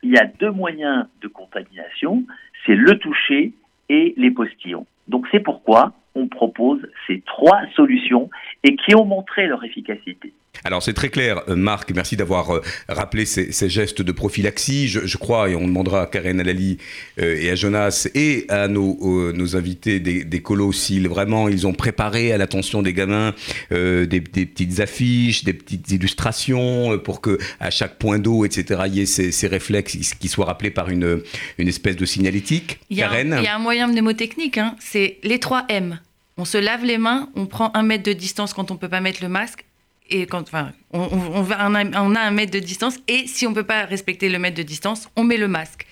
il 0.03 0.11
y 0.11 0.17
a 0.17 0.25
deux 0.25 0.51
moyens 0.51 1.07
de 1.21 1.27
contamination, 1.27 2.23
c'est 2.65 2.75
le 2.75 2.97
toucher 2.99 3.53
et 3.89 4.13
les 4.17 4.31
postillons. 4.31 4.85
Donc 5.07 5.27
c'est 5.31 5.39
pourquoi 5.39 5.93
on 6.15 6.27
propose 6.27 6.87
ces 7.07 7.21
trois 7.21 7.61
solutions 7.75 8.29
et 8.63 8.75
qui 8.75 8.95
ont 8.95 9.05
montré 9.05 9.47
leur 9.47 9.63
efficacité. 9.63 10.33
Alors 10.65 10.81
c'est 10.81 10.93
très 10.93 11.09
clair, 11.09 11.41
euh, 11.49 11.55
Marc, 11.55 11.91
merci 11.93 12.15
d'avoir 12.15 12.51
euh, 12.55 12.61
rappelé 12.87 13.25
ces, 13.25 13.51
ces 13.51 13.69
gestes 13.69 14.01
de 14.01 14.11
prophylaxie. 14.11 14.87
Je, 14.87 15.05
je 15.05 15.17
crois, 15.17 15.49
et 15.49 15.55
on 15.55 15.67
demandera 15.67 16.03
à 16.03 16.05
Karen 16.07 16.39
Alali 16.39 16.77
euh, 17.19 17.35
et 17.39 17.49
à 17.49 17.55
Jonas 17.55 18.07
et 18.15 18.45
à 18.49 18.67
nos, 18.67 19.31
nos 19.33 19.55
invités 19.55 19.99
des, 19.99 20.23
des 20.23 20.41
colos 20.41 20.71
s'ils 20.71 21.07
vraiment 21.07 21.49
ils 21.49 21.67
ont 21.67 21.73
préparé 21.73 22.31
à 22.31 22.37
l'attention 22.37 22.81
des 22.81 22.93
gamins 22.93 23.33
des, 23.71 24.05
des 24.05 24.19
petites 24.19 24.79
affiches, 24.79 25.43
des 25.43 25.53
petites 25.53 25.91
illustrations 25.91 26.97
pour 26.99 27.21
que 27.21 27.37
à 27.59 27.69
chaque 27.69 27.97
point 27.97 28.19
d'eau, 28.19 28.45
etc., 28.45 28.81
il 28.87 28.95
y 28.95 29.01
ait 29.01 29.05
ces, 29.05 29.31
ces 29.31 29.47
réflexes 29.47 29.97
qui- 30.19 30.27
soient 30.27 30.45
rappelés 30.45 30.71
par 30.71 30.89
une, 30.89 31.21
une 31.57 31.67
espèce 31.67 31.95
de 31.95 32.05
signalétique. 32.05 32.79
Il 32.89 32.97
y, 32.97 33.03
a 33.03 33.07
un, 33.07 33.09
Karen 33.11 33.35
il 33.39 33.43
y 33.43 33.47
a 33.47 33.55
un 33.55 33.59
moyen 33.59 33.87
mnémotechnique, 33.87 34.57
hein, 34.57 34.75
c'est 34.79 35.17
les 35.23 35.39
3 35.39 35.65
M. 35.69 35.99
On 36.37 36.45
se 36.45 36.57
lave 36.57 36.83
les 36.83 36.97
mains, 36.97 37.29
on 37.35 37.45
prend 37.45 37.71
un 37.75 37.83
mètre 37.83 38.03
de 38.03 38.13
distance 38.13 38.53
quand 38.53 38.71
on 38.71 38.77
peut 38.77 38.89
pas 38.89 39.01
mettre 39.01 39.21
le 39.21 39.29
masque, 39.29 39.65
et 40.09 40.25
quand, 40.25 40.41
enfin, 40.41 40.71
on, 40.91 41.41
va, 41.41 41.55
a, 41.59 41.69
on 41.69 42.15
a 42.15 42.19
un 42.19 42.31
mètre 42.31 42.51
de 42.51 42.59
distance, 42.59 42.97
et 43.07 43.25
si 43.27 43.47
on 43.47 43.53
peut 43.53 43.63
pas 43.63 43.85
respecter 43.85 44.29
le 44.29 44.39
mètre 44.39 44.57
de 44.57 44.63
distance, 44.63 45.09
on 45.15 45.23
met 45.23 45.37
le 45.37 45.47
masque. 45.47 45.85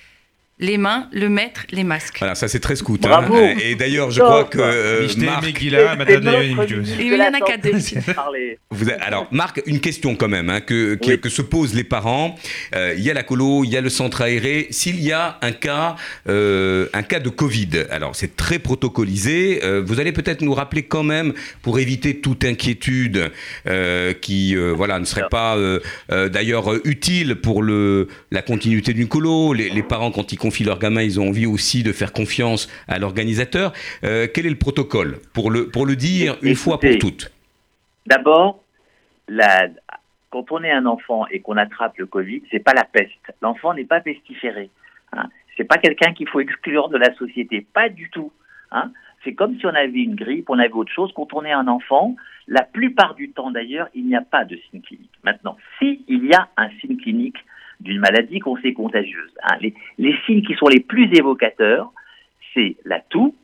Les 0.61 0.77
mains, 0.77 1.07
le 1.11 1.27
mètre, 1.27 1.65
les 1.71 1.83
masques. 1.83 2.19
Voilà, 2.19 2.35
ça 2.35 2.47
c'est 2.47 2.59
très 2.59 2.75
scout. 2.75 3.01
Bravo. 3.01 3.35
hein. 3.35 3.55
Et 3.63 3.73
d'ailleurs, 3.75 4.11
je 4.11 4.21
crois 4.21 4.43
que 4.43 4.59
euh, 4.61 5.01
Michel, 5.01 5.23
Marc. 5.25 5.43
Vous 8.69 8.89
avez- 8.89 9.01
alors, 9.01 9.27
Marc, 9.31 9.61
une 9.65 9.79
question 9.79 10.15
quand 10.15 10.27
même 10.27 10.49
hein, 10.49 10.61
que, 10.61 10.95
que, 10.95 11.07
Oui. 11.11 11.19
que 11.19 11.29
se 11.29 11.41
posent 11.41 11.73
les 11.73 11.83
parents. 11.83 12.35
Euh, 12.75 12.93
Il 12.95 13.03
y 13.03 13.09
a 13.09 13.13
la 13.13 13.23
colo, 13.23 13.63
il 13.63 13.71
y 13.71 13.77
a 13.77 13.81
le 13.81 13.89
centre 13.89 14.21
aéré. 14.21 14.67
S'il 14.69 15.01
y 15.01 15.11
a 15.11 15.39
un 15.41 15.51
cas, 15.51 15.95
euh, 16.29 16.87
un 16.93 17.03
cas 17.03 17.19
de 17.19 17.29
Covid, 17.29 17.69
alors 17.89 18.15
c'est 18.15 18.35
très 18.35 18.59
protocolisé. 18.59 19.61
Euh, 19.63 19.81
vous 19.83 19.99
allez 19.99 20.11
peut-être 20.11 20.41
nous 20.41 20.53
rappeler 20.53 20.83
quand 20.83 21.03
même, 21.03 21.33
pour 21.63 21.79
éviter 21.79 22.19
toute 22.19 22.45
inquiétude 22.45 23.31
euh, 23.67 24.13
qui, 24.13 24.55
euh, 24.55 24.73
voilà, 24.75 24.99
ne 24.99 25.05
serait 25.05 25.29
pas 25.29 25.57
euh, 25.57 25.79
euh, 26.11 26.29
d'ailleurs 26.29 26.73
utile 26.85 27.35
pour 27.35 27.63
le 27.63 28.07
la 28.31 28.41
continuité 28.41 28.93
d'une 28.93 29.07
colo. 29.07 29.53
Les, 29.53 29.69
les 29.69 29.83
parents, 29.83 30.11
quand 30.11 30.31
ils 30.31 30.37
confient 30.51 30.65
leur 30.65 30.79
gamin, 30.79 31.01
ils 31.01 31.17
ont 31.17 31.29
envie 31.29 31.45
aussi 31.45 31.81
de 31.81 31.93
faire 31.93 32.11
confiance 32.11 32.67
à 32.89 32.99
l'organisateur. 32.99 33.71
Euh, 34.03 34.27
quel 34.33 34.45
est 34.45 34.49
le 34.49 34.57
protocole 34.57 35.19
pour 35.33 35.49
le 35.49 35.69
pour 35.69 35.85
le 35.85 35.95
dire 35.95 36.35
une 36.41 36.55
fois 36.55 36.77
pour 36.77 36.97
toutes? 36.99 37.31
D'abord, 38.05 38.61
quand 40.29 40.51
on 40.51 40.61
est 40.61 40.71
un 40.71 40.85
enfant 40.87 41.25
et 41.31 41.39
qu'on 41.39 41.55
attrape 41.55 41.97
le 41.99 42.05
Covid, 42.05 42.41
c'est 42.51 42.59
pas 42.59 42.73
la 42.73 42.83
peste. 42.83 43.25
L'enfant 43.41 43.73
n'est 43.73 43.85
pas 43.85 44.01
pestiféré. 44.01 44.69
Hein. 45.13 45.29
C'est 45.55 45.63
pas 45.63 45.77
quelqu'un 45.77 46.11
qu'il 46.11 46.27
faut 46.27 46.41
exclure 46.41 46.89
de 46.89 46.97
la 46.97 47.13
société, 47.15 47.65
pas 47.73 47.87
du 47.87 48.09
tout. 48.09 48.33
Hein. 48.71 48.91
C'est 49.23 49.33
comme 49.33 49.57
si 49.57 49.65
on 49.65 49.75
avait 49.75 50.03
une 50.03 50.15
grippe, 50.15 50.49
on 50.49 50.59
avait 50.59 50.73
autre 50.73 50.91
chose. 50.91 51.13
Quand 51.15 51.33
on 51.33 51.45
est 51.45 51.51
un 51.53 51.69
enfant, 51.69 52.17
la 52.49 52.63
plupart 52.63 53.15
du 53.15 53.29
temps 53.31 53.51
d'ailleurs, 53.51 53.87
il 53.95 54.05
n'y 54.05 54.17
a 54.17 54.21
pas 54.21 54.43
de 54.43 54.57
signe 54.69 54.81
clinique. 54.81 55.17
Maintenant, 55.23 55.55
si 55.79 56.03
il 56.09 56.25
y 56.25 56.33
a 56.33 56.49
un 56.57 56.69
signe 56.81 56.97
clinique 56.97 57.37
d'une 57.81 57.99
maladie 57.99 58.39
qu'on 58.39 58.57
sait 58.57 58.73
contagieuse, 58.73 59.31
hein, 59.43 59.57
les, 59.97 60.15
signes 60.25 60.43
qui 60.43 60.55
sont 60.55 60.67
les 60.67 60.79
plus 60.79 61.11
évocateurs, 61.13 61.91
c'est 62.53 62.75
la 62.85 62.99
toux, 62.99 63.35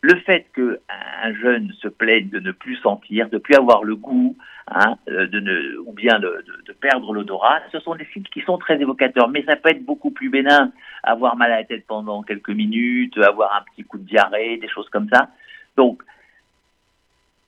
le 0.00 0.16
fait 0.16 0.46
qu'un 0.54 1.34
jeune 1.40 1.72
se 1.80 1.86
plaigne 1.86 2.28
de 2.28 2.40
ne 2.40 2.50
plus 2.50 2.76
sentir, 2.76 3.28
de 3.28 3.38
plus 3.38 3.54
avoir 3.54 3.84
le 3.84 3.94
goût, 3.94 4.36
hein, 4.66 4.96
euh, 5.08 5.28
de 5.28 5.38
ne, 5.38 5.78
ou 5.86 5.92
bien 5.92 6.18
de- 6.18 6.44
de 6.66 6.72
perdre 6.72 7.12
l'odorat, 7.12 7.60
ce 7.70 7.78
sont 7.78 7.94
des 7.94 8.04
signes 8.06 8.24
qui 8.24 8.40
sont 8.40 8.58
très 8.58 8.80
évocateurs. 8.80 9.28
Mais 9.28 9.44
ça 9.44 9.54
peut 9.54 9.70
être 9.70 9.84
beaucoup 9.84 10.10
plus 10.10 10.28
bénin, 10.28 10.72
avoir 11.04 11.36
mal 11.36 11.52
à 11.52 11.58
la 11.58 11.64
tête 11.64 11.86
pendant 11.86 12.24
quelques 12.24 12.50
minutes, 12.50 13.16
avoir 13.18 13.54
un 13.54 13.62
petit 13.70 13.84
coup 13.84 13.98
de 13.98 14.04
diarrhée, 14.04 14.56
des 14.56 14.68
choses 14.68 14.88
comme 14.88 15.08
ça. 15.08 15.28
Donc, 15.76 16.02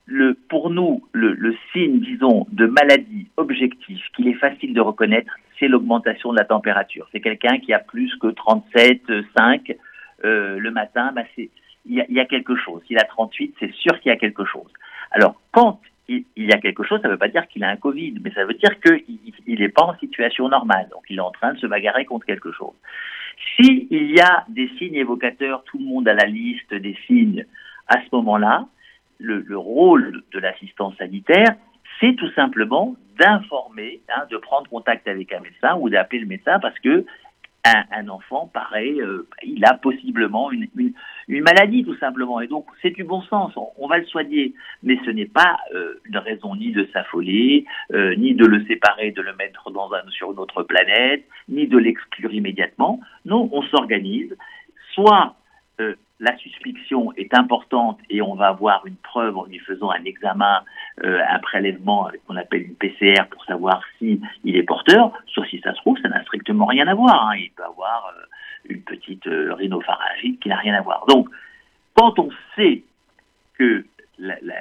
le, 0.05 0.35
pour 0.49 0.69
nous, 0.69 1.03
le, 1.13 1.33
le 1.33 1.55
signe, 1.71 1.99
disons, 1.99 2.45
de 2.51 2.67
maladie 2.67 3.27
objectif 3.37 4.01
qu'il 4.15 4.27
est 4.27 4.35
facile 4.35 4.73
de 4.73 4.81
reconnaître, 4.81 5.33
c'est 5.59 5.67
l'augmentation 5.67 6.31
de 6.31 6.37
la 6.37 6.45
température. 6.45 7.07
C'est 7.11 7.21
quelqu'un 7.21 7.57
qui 7.59 7.73
a 7.73 7.79
plus 7.79 8.13
que 8.17 8.27
37,5 8.27 9.75
euh, 10.23 10.57
le 10.59 10.71
matin, 10.71 11.11
bah 11.13 11.23
c'est 11.35 11.49
il 11.87 12.03
y, 12.09 12.13
y 12.13 12.19
a 12.19 12.25
quelque 12.25 12.55
chose. 12.55 12.81
S'il 12.87 12.97
a 12.97 13.03
38, 13.03 13.55
c'est 13.59 13.71
sûr 13.73 13.99
qu'il 13.99 14.09
y 14.09 14.13
a 14.13 14.17
quelque 14.17 14.43
chose. 14.45 14.71
Alors, 15.11 15.39
quand 15.51 15.79
il, 16.07 16.25
y 16.35 16.51
a 16.51 16.57
quelque 16.57 16.83
chose, 16.83 17.01
ça 17.01 17.07
ne 17.07 17.13
veut 17.13 17.19
pas 17.19 17.27
dire 17.27 17.47
qu'il 17.47 17.63
a 17.63 17.69
un 17.69 17.77
Covid, 17.77 18.15
mais 18.23 18.31
ça 18.31 18.45
veut 18.45 18.53
dire 18.53 18.79
qu'il 18.81 19.59
n'est 19.59 19.69
pas 19.69 19.83
en 19.83 19.97
situation 19.97 20.49
normale. 20.49 20.87
Donc, 20.91 21.03
il 21.09 21.17
est 21.17 21.21
en 21.21 21.31
train 21.31 21.53
de 21.53 21.59
se 21.59 21.67
bagarrer 21.67 22.05
contre 22.05 22.25
quelque 22.25 22.51
chose. 22.51 22.73
Si 23.55 23.87
il 23.89 24.11
y 24.11 24.19
a 24.19 24.45
des 24.49 24.69
signes 24.77 24.95
évocateurs, 24.95 25.63
tout 25.65 25.77
le 25.77 25.85
monde 25.85 26.07
a 26.07 26.13
la 26.13 26.25
liste 26.25 26.73
des 26.73 26.97
signes 27.07 27.45
à 27.87 27.97
ce 28.01 28.07
moment-là, 28.13 28.67
le, 29.19 29.39
le 29.39 29.57
rôle 29.57 30.23
de 30.31 30.39
l'assistance 30.39 30.95
sanitaire, 30.97 31.55
c'est 31.99 32.15
tout 32.15 32.31
simplement 32.31 32.95
d'informer, 33.17 34.01
hein, 34.09 34.23
de 34.29 34.37
prendre 34.37 34.69
contact 34.69 35.07
avec 35.07 35.31
un 35.31 35.39
médecin 35.39 35.77
ou 35.77 35.89
d'appeler 35.89 36.19
le 36.19 36.27
médecin 36.27 36.59
parce 36.59 36.77
que 36.79 37.05
un, 37.67 37.83
un 37.91 38.09
enfant, 38.09 38.51
pareil, 38.53 39.01
euh, 39.01 39.27
il 39.41 39.65
a 39.65 39.73
possiblement 39.73 40.51
une, 40.51 40.67
une, 40.75 40.93
une 41.27 41.41
maladie 41.41 41.83
tout 41.83 41.95
simplement. 41.97 42.39
Et 42.39 42.47
donc 42.47 42.67
c'est 42.81 42.91
du 42.91 43.03
bon 43.03 43.21
sens, 43.23 43.53
on, 43.55 43.69
on 43.77 43.87
va 43.87 43.97
le 43.97 44.05
soigner, 44.05 44.53
mais 44.83 44.99
ce 45.05 45.09
n'est 45.09 45.25
pas 45.25 45.57
euh, 45.73 45.95
une 46.05 46.17
raison 46.17 46.55
ni 46.55 46.71
de 46.73 46.87
s'affoler, 46.93 47.65
euh, 47.91 48.13
ni 48.17 48.35
de 48.35 48.45
le 48.45 48.63
séparer, 48.65 49.11
de 49.11 49.21
le 49.21 49.33
mettre 49.35 49.71
dans 49.71 49.91
un, 49.93 50.07
sur 50.09 50.31
une 50.31 50.39
autre 50.39 50.61
planète, 50.61 51.25
ni 51.49 51.65
de 51.67 51.77
l'exclure 51.77 52.31
immédiatement. 52.33 52.99
Non, 53.25 53.49
on 53.51 53.63
s'organise. 53.63 54.35
Soit 54.93 55.35
euh, 55.79 55.95
la 56.19 56.35
suspicion 56.37 57.11
est 57.17 57.33
importante 57.33 57.99
et 58.09 58.21
on 58.21 58.35
va 58.35 58.47
avoir 58.47 58.85
une 58.85 58.95
preuve 58.95 59.37
en 59.37 59.45
lui 59.45 59.59
faisant 59.59 59.91
un 59.91 60.03
examen, 60.05 60.63
euh, 61.03 61.19
un 61.29 61.39
prélèvement 61.39 62.09
qu'on 62.25 62.37
appelle 62.37 62.63
une 62.63 62.75
PCR 62.75 63.25
pour 63.29 63.43
savoir 63.45 63.81
si 63.99 64.21
il 64.45 64.55
est 64.55 64.63
porteur. 64.63 65.11
Sauf 65.33 65.45
si 65.47 65.59
ça 65.59 65.71
se 65.73 65.77
trouve, 65.77 65.97
ça 66.01 66.07
n'a 66.09 66.21
strictement 66.23 66.65
rien 66.65 66.87
à 66.87 66.93
voir. 66.93 67.29
hein. 67.29 67.35
Il 67.37 67.51
peut 67.51 67.63
avoir 67.65 68.13
euh, 68.17 68.23
une 68.69 68.81
petite 68.81 69.27
euh, 69.27 69.53
rhinopharyngite 69.53 70.39
qui 70.39 70.49
n'a 70.49 70.57
rien 70.57 70.73
à 70.75 70.81
voir. 70.81 71.05
Donc, 71.07 71.27
quand 71.95 72.17
on 72.19 72.29
sait 72.55 72.83
que 73.57 73.85
la- 74.17 74.37
la- 74.41 74.55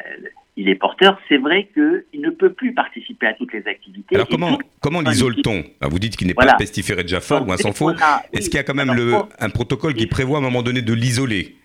il 0.57 0.69
est 0.69 0.77
porteur, 0.77 1.19
c'est 1.29 1.39
vrai 1.39 1.69
qu'il 1.75 2.21
ne 2.21 2.31
peut 2.31 2.53
plus 2.53 2.73
participer 2.75 3.27
à 3.27 3.35
toutes 3.35 3.53
les 3.53 3.67
activités. 3.67 4.15
Alors 4.15 4.29
comment, 4.29 4.59
comment 4.81 5.01
l'isole-t-on 5.01 5.65
Ah, 5.81 5.89
Vous 5.89 5.99
dites 5.99 6.17
qu'il 6.17 6.29
n'est 6.29 6.35
Voilà. 6.35 6.53
pas 6.53 6.59
pestiféré 6.59 7.03
de 7.03 7.09
Jaffa 7.09 7.41
ou 7.43 7.51
un 7.53 7.57
sans 7.57 7.73
faux. 7.73 7.91
Est-ce 7.91 7.99
oui. 8.35 8.41
qu'il 8.45 8.55
y 8.55 8.59
a 8.59 8.63
quand 8.63 8.75
même 8.75 8.91
Alors, 8.91 9.05
le, 9.05 9.45
un 9.45 9.51
protocole 9.51 9.95
qui 9.95 10.07
prévoit 10.07 10.39
à 10.39 10.41
un 10.41 10.45
moment 10.45 10.63
donné 10.63 10.81
de 10.83 10.93
l'isoler 10.93 11.57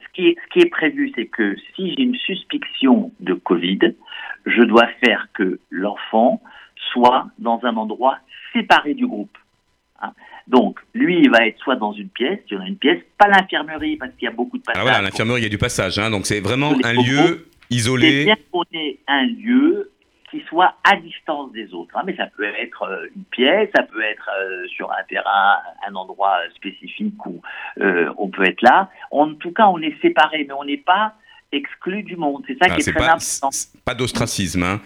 ce 0.00 0.22
qui 0.22 0.28
est, 0.28 0.36
ce 0.44 0.52
qui 0.52 0.60
est 0.66 0.70
prévu, 0.70 1.12
c'est 1.14 1.26
que 1.26 1.54
si 1.74 1.94
j'ai 1.94 2.02
une 2.02 2.14
suspicion 2.16 3.12
de 3.20 3.34
Covid, 3.34 3.80
je 4.46 4.62
dois 4.62 4.88
faire 5.04 5.28
que 5.34 5.60
l'enfant 5.70 6.40
soit 6.92 7.26
dans 7.38 7.60
un 7.64 7.76
endroit 7.76 8.18
séparé 8.54 8.94
du 8.94 9.06
groupe. 9.06 9.36
Hein. 10.00 10.12
Donc, 10.48 10.78
lui, 10.94 11.18
il 11.20 11.30
va 11.30 11.46
être 11.46 11.58
soit 11.58 11.76
dans 11.76 11.92
une 11.92 12.08
pièce, 12.08 12.38
il 12.50 12.54
y 12.54 12.56
en 12.56 12.62
a 12.62 12.66
une 12.66 12.76
pièce, 12.78 13.00
pas 13.18 13.28
l'infirmerie, 13.28 13.96
parce 13.96 14.12
qu'il 14.14 14.24
y 14.24 14.28
a 14.28 14.34
beaucoup 14.34 14.56
de 14.56 14.62
passages. 14.62 14.82
voilà, 14.82 14.98
à 14.98 15.02
l'infirmerie, 15.02 15.40
il 15.40 15.44
y 15.44 15.46
a 15.46 15.50
du 15.50 15.58
passage, 15.58 15.98
hein, 15.98 16.10
donc 16.10 16.24
c'est 16.26 16.40
vraiment 16.40 16.72
un 16.82 16.94
bobos, 16.94 17.42
lieu 17.70 17.76
c'est 17.76 17.76
isolé. 17.76 18.24
bien 18.24 18.36
qu'on 18.52 18.64
ait 18.74 18.98
un 19.08 19.26
lieu 19.26 19.90
qui 20.30 20.42
soit 20.48 20.74
à 20.82 20.96
distance 20.96 21.52
des 21.52 21.72
autres. 21.72 21.96
hein. 21.96 22.02
Mais 22.04 22.16
ça 22.16 22.26
peut 22.36 22.44
être 22.44 22.82
euh, 22.82 23.06
une 23.14 23.22
pièce, 23.24 23.68
ça 23.76 23.84
peut 23.84 24.02
être 24.02 24.28
euh, 24.42 24.66
sur 24.68 24.90
un 24.90 25.02
terrain, 25.08 25.58
un 25.88 25.94
endroit 25.94 26.38
spécifique 26.56 27.24
où 27.26 27.40
euh, 27.80 28.12
on 28.18 28.28
peut 28.28 28.44
être 28.44 28.62
là. 28.62 28.90
En 29.12 29.34
tout 29.34 29.52
cas, 29.52 29.68
on 29.68 29.80
est 29.80 29.94
séparés, 30.02 30.44
mais 30.48 30.54
on 30.54 30.64
n'est 30.64 30.78
pas 30.78 31.14
exclu 31.52 32.02
du 32.02 32.16
monde. 32.16 32.42
C'est 32.48 32.54
ça 32.54 32.66
Ah, 32.68 32.74
qui 32.74 32.80
est, 32.80 32.92
très 32.92 32.98
pas, 32.98 33.12
important. 33.14 33.50
pas 33.84 33.94
d'ostracisme, 33.94 34.64
hein. 34.64 34.80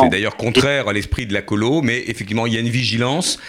C'est 0.00 0.08
d'ailleurs 0.10 0.36
contraire 0.36 0.86
à 0.88 0.92
l'esprit 0.92 1.26
de 1.26 1.34
la 1.34 1.42
colo, 1.42 1.82
mais 1.82 1.98
effectivement 2.06 2.46
il 2.46 2.54
y 2.54 2.56
a 2.56 2.60
une 2.60 2.68
vigilance 2.68 3.40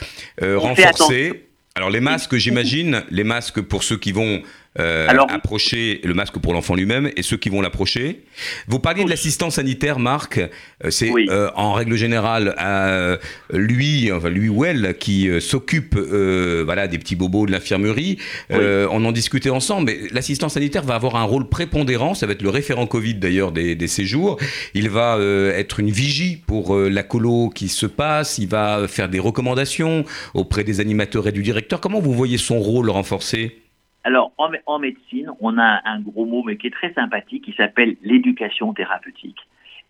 euh, 0.41 0.57
renforcée. 0.57 1.47
Alors 1.75 1.91
les 1.91 1.99
masques, 1.99 2.35
j'imagine, 2.37 3.03
les 3.11 3.23
masques 3.23 3.61
pour 3.61 3.83
ceux 3.83 3.97
qui 3.97 4.11
vont 4.13 4.41
euh, 4.79 5.07
Alors- 5.07 5.31
approcher, 5.31 6.01
le 6.03 6.13
masque 6.13 6.37
pour 6.39 6.53
l'enfant 6.53 6.75
lui-même 6.75 7.09
et 7.15 7.23
ceux 7.23 7.37
qui 7.37 7.49
vont 7.49 7.61
l'approcher. 7.61 8.23
Vous 8.67 8.79
parliez 8.79 9.03
de 9.03 9.09
l'assistance 9.09 9.55
sanitaire, 9.55 9.99
Marc. 9.99 10.37
Euh, 10.39 10.89
C'est 10.89 11.09
Oui. 11.09 11.27
euh, 11.29 11.49
en 11.55 11.73
règle 11.73 11.95
générale 11.95 12.55
euh, 12.61 13.17
lui, 13.53 14.11
enfin 14.11 14.29
lui 14.29 14.49
ou 14.49 14.65
elle, 14.65 14.95
qui 14.99 15.29
euh, 15.29 15.39
s'occupe, 15.39 15.95
euh, 15.95 16.63
voilà, 16.65 16.87
des 16.87 16.97
petits 16.97 17.15
bobos 17.15 17.45
de 17.45 17.51
l'infirmerie. 17.51 18.17
Euh, 18.51 18.87
On 18.91 19.03
en 19.05 19.11
discutait 19.11 19.49
ensemble, 19.49 19.85
mais 19.91 19.99
l'assistant 20.11 20.49
sanitaire 20.49 20.83
va 20.83 20.95
avoir 20.95 21.15
un 21.15 21.23
rôle 21.23 21.47
prépondérant. 21.49 22.13
Ça 22.13 22.25
va 22.27 22.33
être 22.33 22.41
le 22.41 22.49
référent 22.49 22.85
Covid 22.87 23.15
d'ailleurs 23.15 23.51
des, 23.51 23.75
des 23.75 23.87
séjours. 23.87 24.37
Il 24.73 24.89
va 24.89 25.15
euh, 25.17 25.51
être 25.57 25.79
une 25.79 25.89
vigie 25.91 26.37
pour 26.47 26.75
la 26.77 27.03
colo 27.03 27.49
qui 27.49 27.67
se 27.69 27.85
passe. 27.85 28.37
Il 28.37 28.47
va 28.47 28.87
faire 28.87 29.09
des 29.09 29.19
recommandations 29.19 30.03
auprès 30.33 30.63
des 30.63 30.79
animateurs 30.79 31.27
et 31.27 31.31
du 31.31 31.43
directeur. 31.43 31.79
Comment 31.81 31.99
vous 31.99 32.13
voyez 32.13 32.37
son 32.37 32.59
rôle 32.59 32.89
renforcé? 32.89 33.57
Alors, 34.05 34.31
en, 34.37 34.49
mé- 34.51 34.61
en 34.67 34.79
médecine, 34.79 35.29
on 35.41 35.57
a 35.57 35.81
un 35.83 35.99
gros 35.99 36.25
mot, 36.25 36.43
mais 36.43 36.55
qui 36.57 36.67
est 36.67 36.77
très 36.81 36.93
sympathique, 36.93 37.43
qui 37.43 37.53
s'appelle 37.53 37.97
l'éducation 38.03 38.71
thérapeutique. 38.73 39.39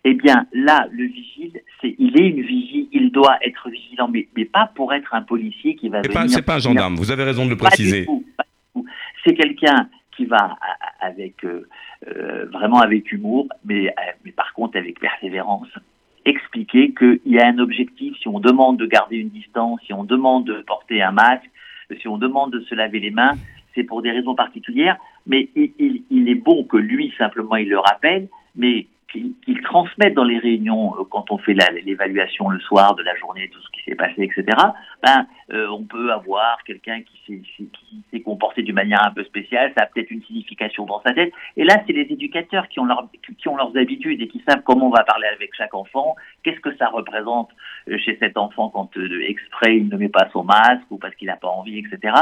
Eh 0.04 0.14
bien, 0.14 0.46
là, 0.52 0.86
le 0.90 1.04
vigile, 1.04 1.60
c'est, 1.80 1.94
il 1.98 2.18
est 2.20 2.28
une 2.28 2.42
vigie, 2.42 2.88
il 2.92 3.10
doit 3.12 3.38
être 3.44 3.68
vigilant, 3.68 4.08
mais, 4.08 4.26
mais 4.36 4.46
pas 4.46 4.70
pour 4.74 4.94
être 4.94 5.12
un 5.14 5.22
policier 5.22 5.76
qui 5.76 5.88
va 5.90 6.00
venir. 6.00 6.14
pas, 6.14 6.28
c'est 6.28 6.42
pas 6.42 6.56
un 6.56 6.60
gendarme. 6.60 6.94
Vous 6.96 7.10
avez 7.12 7.24
raison 7.24 7.44
de 7.44 7.50
le 7.50 7.56
préciser. 7.56 8.06
C'est 9.24 9.34
quelqu'un 9.34 9.88
qui 10.16 10.24
va 10.24 10.56
avec 11.00 11.44
euh, 11.44 11.68
euh, 12.08 12.46
vraiment 12.52 12.80
avec 12.80 13.12
humour, 13.12 13.48
mais, 13.64 13.88
euh, 13.88 13.92
mais 14.24 14.32
par 14.32 14.54
contre 14.54 14.78
avec 14.78 14.98
persévérance, 14.98 15.68
expliquer 16.24 16.94
qu'il 16.94 17.20
y 17.26 17.38
a 17.38 17.46
un 17.48 17.58
objectif. 17.58 18.16
Si 18.20 18.28
on 18.28 18.40
demande 18.40 18.78
de 18.78 18.86
garder 18.86 19.16
une 19.16 19.28
distance, 19.30 19.80
si 19.84 19.92
on 19.92 20.04
demande 20.04 20.46
de 20.46 20.62
porter 20.62 21.02
un 21.02 21.12
masque, 21.12 21.50
si 22.00 22.08
on 22.08 22.16
demande 22.16 22.52
de 22.52 22.60
se 22.60 22.74
laver 22.74 23.00
les 23.00 23.10
mains, 23.10 23.34
c'est 23.76 23.84
pour 23.84 24.02
des 24.02 24.10
raisons 24.10 24.34
particulières. 24.34 24.96
Mais 25.26 25.48
il, 25.54 26.28
est 26.28 26.34
bon 26.34 26.64
que 26.64 26.76
lui 26.76 27.14
simplement 27.16 27.56
il 27.56 27.68
le 27.68 27.78
rappelle, 27.78 28.28
mais 28.56 28.86
qu'il 29.12 29.62
transmette 29.62 30.14
dans 30.14 30.24
les 30.24 30.38
réunions 30.38 30.94
euh, 30.98 31.04
quand 31.08 31.30
on 31.30 31.38
fait 31.38 31.54
l'évaluation 31.84 32.48
le 32.48 32.58
soir 32.60 32.94
de 32.96 33.02
la 33.02 33.14
journée, 33.16 33.48
tout 33.52 33.60
ce 33.60 33.70
qui 33.70 33.82
s'est 33.84 33.94
passé, 33.94 34.14
etc. 34.18 34.44
Ben, 35.02 35.26
euh, 35.52 35.68
on 35.68 35.84
peut 35.84 36.12
avoir 36.12 36.58
quelqu'un 36.64 37.00
qui 37.02 37.70
s'est 38.10 38.20
comporté 38.20 38.62
d'une 38.62 38.74
manière 38.74 39.04
un 39.06 39.12
peu 39.12 39.24
spéciale, 39.24 39.72
ça 39.76 39.84
a 39.84 39.86
peut-être 39.86 40.10
une 40.10 40.22
signification 40.24 40.84
dans 40.86 41.00
sa 41.02 41.12
tête. 41.12 41.32
Et 41.56 41.64
là, 41.64 41.80
c'est 41.86 41.92
les 41.92 42.02
éducateurs 42.10 42.68
qui 42.68 42.80
ont, 42.80 42.88
qui 43.38 43.48
ont 43.48 43.56
leurs 43.56 43.76
habitudes 43.76 44.20
et 44.20 44.28
qui 44.28 44.42
savent 44.46 44.62
comment 44.64 44.88
on 44.88 44.90
va 44.90 45.04
parler 45.04 45.28
avec 45.34 45.54
chaque 45.54 45.74
enfant, 45.74 46.16
qu'est-ce 46.42 46.60
que 46.60 46.76
ça 46.76 46.88
représente 46.88 47.50
euh, 47.88 47.98
chez 47.98 48.16
cet 48.18 48.36
enfant 48.36 48.70
quand 48.70 48.90
exprès 49.28 49.76
il 49.76 49.88
ne 49.88 49.96
met 49.96 50.08
pas 50.08 50.28
son 50.32 50.42
masque 50.42 50.90
ou 50.90 50.98
parce 50.98 51.14
qu'il 51.14 51.28
n'a 51.28 51.36
pas 51.36 51.48
envie, 51.48 51.78
etc. 51.78 52.12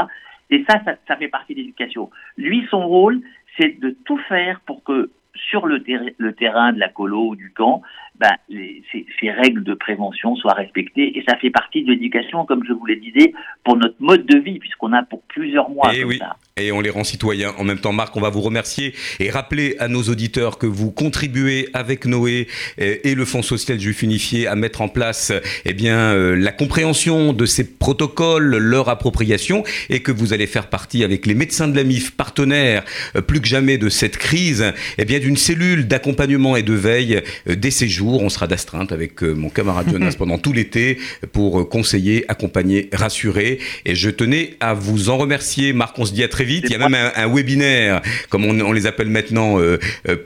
Et 0.49 0.63
ça, 0.67 0.81
ça, 1.07 1.15
fait 1.15 1.27
partie 1.27 1.53
de 1.53 1.59
l'éducation. 1.59 2.09
Lui, 2.37 2.67
son 2.69 2.87
rôle, 2.87 3.21
c'est 3.57 3.79
de 3.79 3.95
tout 4.05 4.17
faire 4.29 4.59
pour 4.61 4.83
que 4.83 5.09
sur 5.49 5.65
le, 5.65 5.83
terra- 5.83 6.03
le 6.17 6.33
terrain 6.33 6.73
de 6.73 6.79
la 6.79 6.89
colo 6.89 7.29
ou 7.29 7.35
du 7.35 7.51
camp, 7.55 7.81
ben, 8.19 8.31
les- 8.49 8.81
ces, 8.91 9.05
ces 9.19 9.29
règles 9.31 9.63
de 9.63 9.73
prévention 9.73 10.35
soient 10.37 10.53
respectées. 10.53 11.17
Et 11.17 11.23
ça 11.27 11.35
fait 11.37 11.49
partie 11.49 11.83
de 11.83 11.91
l'éducation, 11.91 12.45
comme 12.45 12.63
je 12.67 12.71
vous 12.73 12.85
le 12.85 12.95
disais, 12.95 13.33
pour 13.63 13.75
notre 13.77 13.95
mode 13.99 14.25
de 14.25 14.37
vie, 14.37 14.59
puisqu'on 14.59 14.93
a 14.93 15.03
pour 15.03 15.21
plusieurs 15.23 15.69
mois 15.69 15.91
Eh 15.93 15.99
comme 16.01 16.09
oui. 16.09 16.17
ça. 16.19 16.35
Et 16.57 16.71
on 16.71 16.79
les 16.79 16.89
rend 16.89 17.03
citoyens. 17.03 17.51
En 17.57 17.65
même 17.65 17.79
temps, 17.79 17.91
Marc, 17.91 18.15
on 18.15 18.21
va 18.21 18.29
vous 18.29 18.39
remercier 18.39 18.93
et 19.19 19.29
rappeler 19.29 19.75
à 19.79 19.89
nos 19.89 20.03
auditeurs 20.03 20.57
que 20.57 20.65
vous 20.65 20.89
contribuez 20.89 21.67
avec 21.73 22.05
Noé 22.05 22.47
et 22.77 23.13
le 23.13 23.25
Fonds 23.25 23.41
social 23.41 23.77
juif 23.77 24.01
unifié 24.03 24.47
à 24.47 24.55
mettre 24.55 24.81
en 24.81 24.87
place 24.87 25.33
eh 25.65 25.73
bien, 25.73 25.97
euh, 25.97 26.33
la 26.37 26.53
compréhension 26.53 27.33
de 27.33 27.45
ces 27.45 27.77
protocoles, 27.77 28.55
leur 28.55 28.87
appropriation, 28.87 29.63
et 29.89 29.99
que 30.01 30.13
vous 30.13 30.31
allez 30.31 30.47
faire 30.47 30.69
partie 30.69 31.03
avec 31.03 31.25
les 31.25 31.33
médecins 31.35 31.67
de 31.67 31.75
la 31.75 31.83
MIF, 31.83 32.15
partenaires 32.15 32.85
euh, 33.17 33.21
plus 33.21 33.41
que 33.41 33.47
jamais 33.47 33.77
de 33.77 33.89
cette 33.89 34.15
crise, 34.15 34.73
eh 34.97 35.03
bien, 35.03 35.19
d'une 35.25 35.37
cellule 35.37 35.87
d'accompagnement 35.87 36.55
et 36.55 36.61
de 36.61 36.73
veille 36.73 37.21
euh, 37.49 37.55
des 37.55 37.71
séjours. 37.71 38.21
On 38.21 38.29
sera 38.29 38.45
d'astreinte 38.45 38.91
avec 38.91 39.23
euh, 39.23 39.33
mon 39.33 39.49
camarade 39.49 39.89
Jonas 39.91 40.13
pendant 40.17 40.37
tout 40.37 40.53
l'été 40.53 40.99
pour 41.31 41.59
euh, 41.61 41.63
conseiller, 41.65 42.25
accompagner, 42.27 42.89
rassurer. 42.93 43.57
Et 43.85 43.95
je 43.95 44.11
tenais 44.11 44.51
à 44.59 44.75
vous 44.75 45.09
en 45.09 45.17
remercier. 45.17 45.73
Marc, 45.73 45.97
on 45.97 46.05
se 46.05 46.13
dit 46.13 46.23
à 46.23 46.27
très 46.27 46.43
vite. 46.43 46.65
Il 46.67 46.71
y 46.73 46.75
a 46.75 46.77
même 46.77 46.93
un, 46.93 47.11
un 47.15 47.27
webinaire, 47.33 48.03
comme 48.29 48.45
on, 48.45 48.59
on 48.59 48.71
les 48.71 48.85
appelle 48.85 49.09
maintenant, 49.09 49.59
euh, 49.59 49.77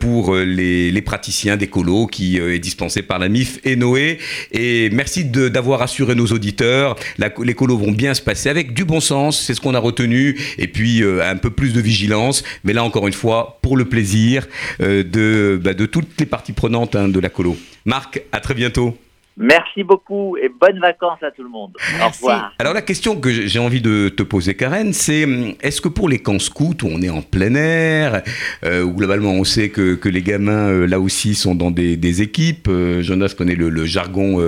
pour 0.01 0.35
les, 0.35 0.91
les 0.91 1.01
praticiens 1.01 1.55
des 1.55 1.67
colos 1.67 2.07
qui 2.07 2.38
euh, 2.41 2.53
est 2.53 2.59
dispensé 2.59 3.01
par 3.01 3.19
la 3.19 3.29
MIF 3.29 3.59
et 3.63 3.77
Noé. 3.77 4.17
Et 4.51 4.89
merci 4.91 5.23
de- 5.23 5.47
d'avoir 5.47 5.81
assuré 5.81 6.13
nos 6.13 6.27
auditeurs. 6.27 6.97
La- 7.17 7.31
les 7.41 7.53
colos 7.53 7.77
vont 7.77 7.93
bien 7.93 8.13
se 8.13 8.21
passer 8.21 8.49
avec 8.49 8.73
du 8.73 8.83
bon 8.83 8.99
sens, 8.99 9.41
c'est 9.41 9.53
ce 9.53 9.62
qu'on 9.62 9.75
a 9.75 9.79
retenu. 9.79 10.38
Et 10.57 10.67
puis 10.67 11.03
euh, 11.03 11.23
un 11.23 11.38
peu 11.38 11.51
plus 11.51 11.71
de 11.71 11.79
vigilance. 11.79 12.43
Mais 12.65 12.73
là, 12.73 12.83
encore 12.83 13.07
une 13.07 13.13
fois, 13.13 13.59
pour 13.62 13.77
le 13.77 13.85
plaisir 13.85 14.45
de, 14.89 15.60
bah, 15.62 15.73
de 15.73 15.86
toutes 15.86 16.19
les 16.19 16.25
parties 16.25 16.54
prenantes 16.54 16.95
hein, 16.95 17.08
de 17.08 17.19
la 17.19 17.30
colo. 17.30 17.58
Marc, 17.86 18.21
à 18.32 18.39
très 18.39 18.54
bientôt. 18.54 18.97
Merci 19.39 19.84
beaucoup 19.84 20.36
et 20.38 20.49
bonnes 20.49 20.80
vacances 20.80 21.23
à 21.23 21.32
tout 21.32 21.43
le 21.43 21.49
monde. 21.49 21.71
Au 22.04 22.10
revoir. 22.10 22.54
Alors 22.60 22.73
la 22.73 22.82
question 22.82 23.19
que 23.19 23.32
j'ai 23.32 23.60
envie 23.60 23.82
de 23.82 24.10
te 24.10 24.21
poser, 24.21 24.54
Karen, 24.54 24.91
c'est 24.91 25.23
hum, 25.23 25.54
est-ce 25.62 25.80
que 25.82 25.88
pour 25.88 26.10
les 26.10 26.19
camps 26.19 26.39
scouts 26.39 26.75
où 26.84 26.88
on 26.88 27.02
est 27.02 27.10
en 27.10 27.21
plein 27.21 27.56
air, 27.56 28.21
euh, 28.65 28.84
où 28.84 28.93
globalement 28.93 29.32
on 29.32 29.45
sait 29.45 29.69
que, 29.69 29.95
que 29.95 30.10
les 30.10 30.21
gamins 30.21 30.69
euh, 30.69 30.86
là 30.86 30.99
aussi 30.99 31.36
sont 31.36 31.56
dans 31.56 31.71
des, 31.71 31.95
des 31.95 32.21
équipes, 32.21 32.67
euh, 32.67 33.02
Jonas 33.02 33.34
connaît 33.38 33.56
le, 33.56 33.69
le 33.69 33.86
jargon 33.86 34.39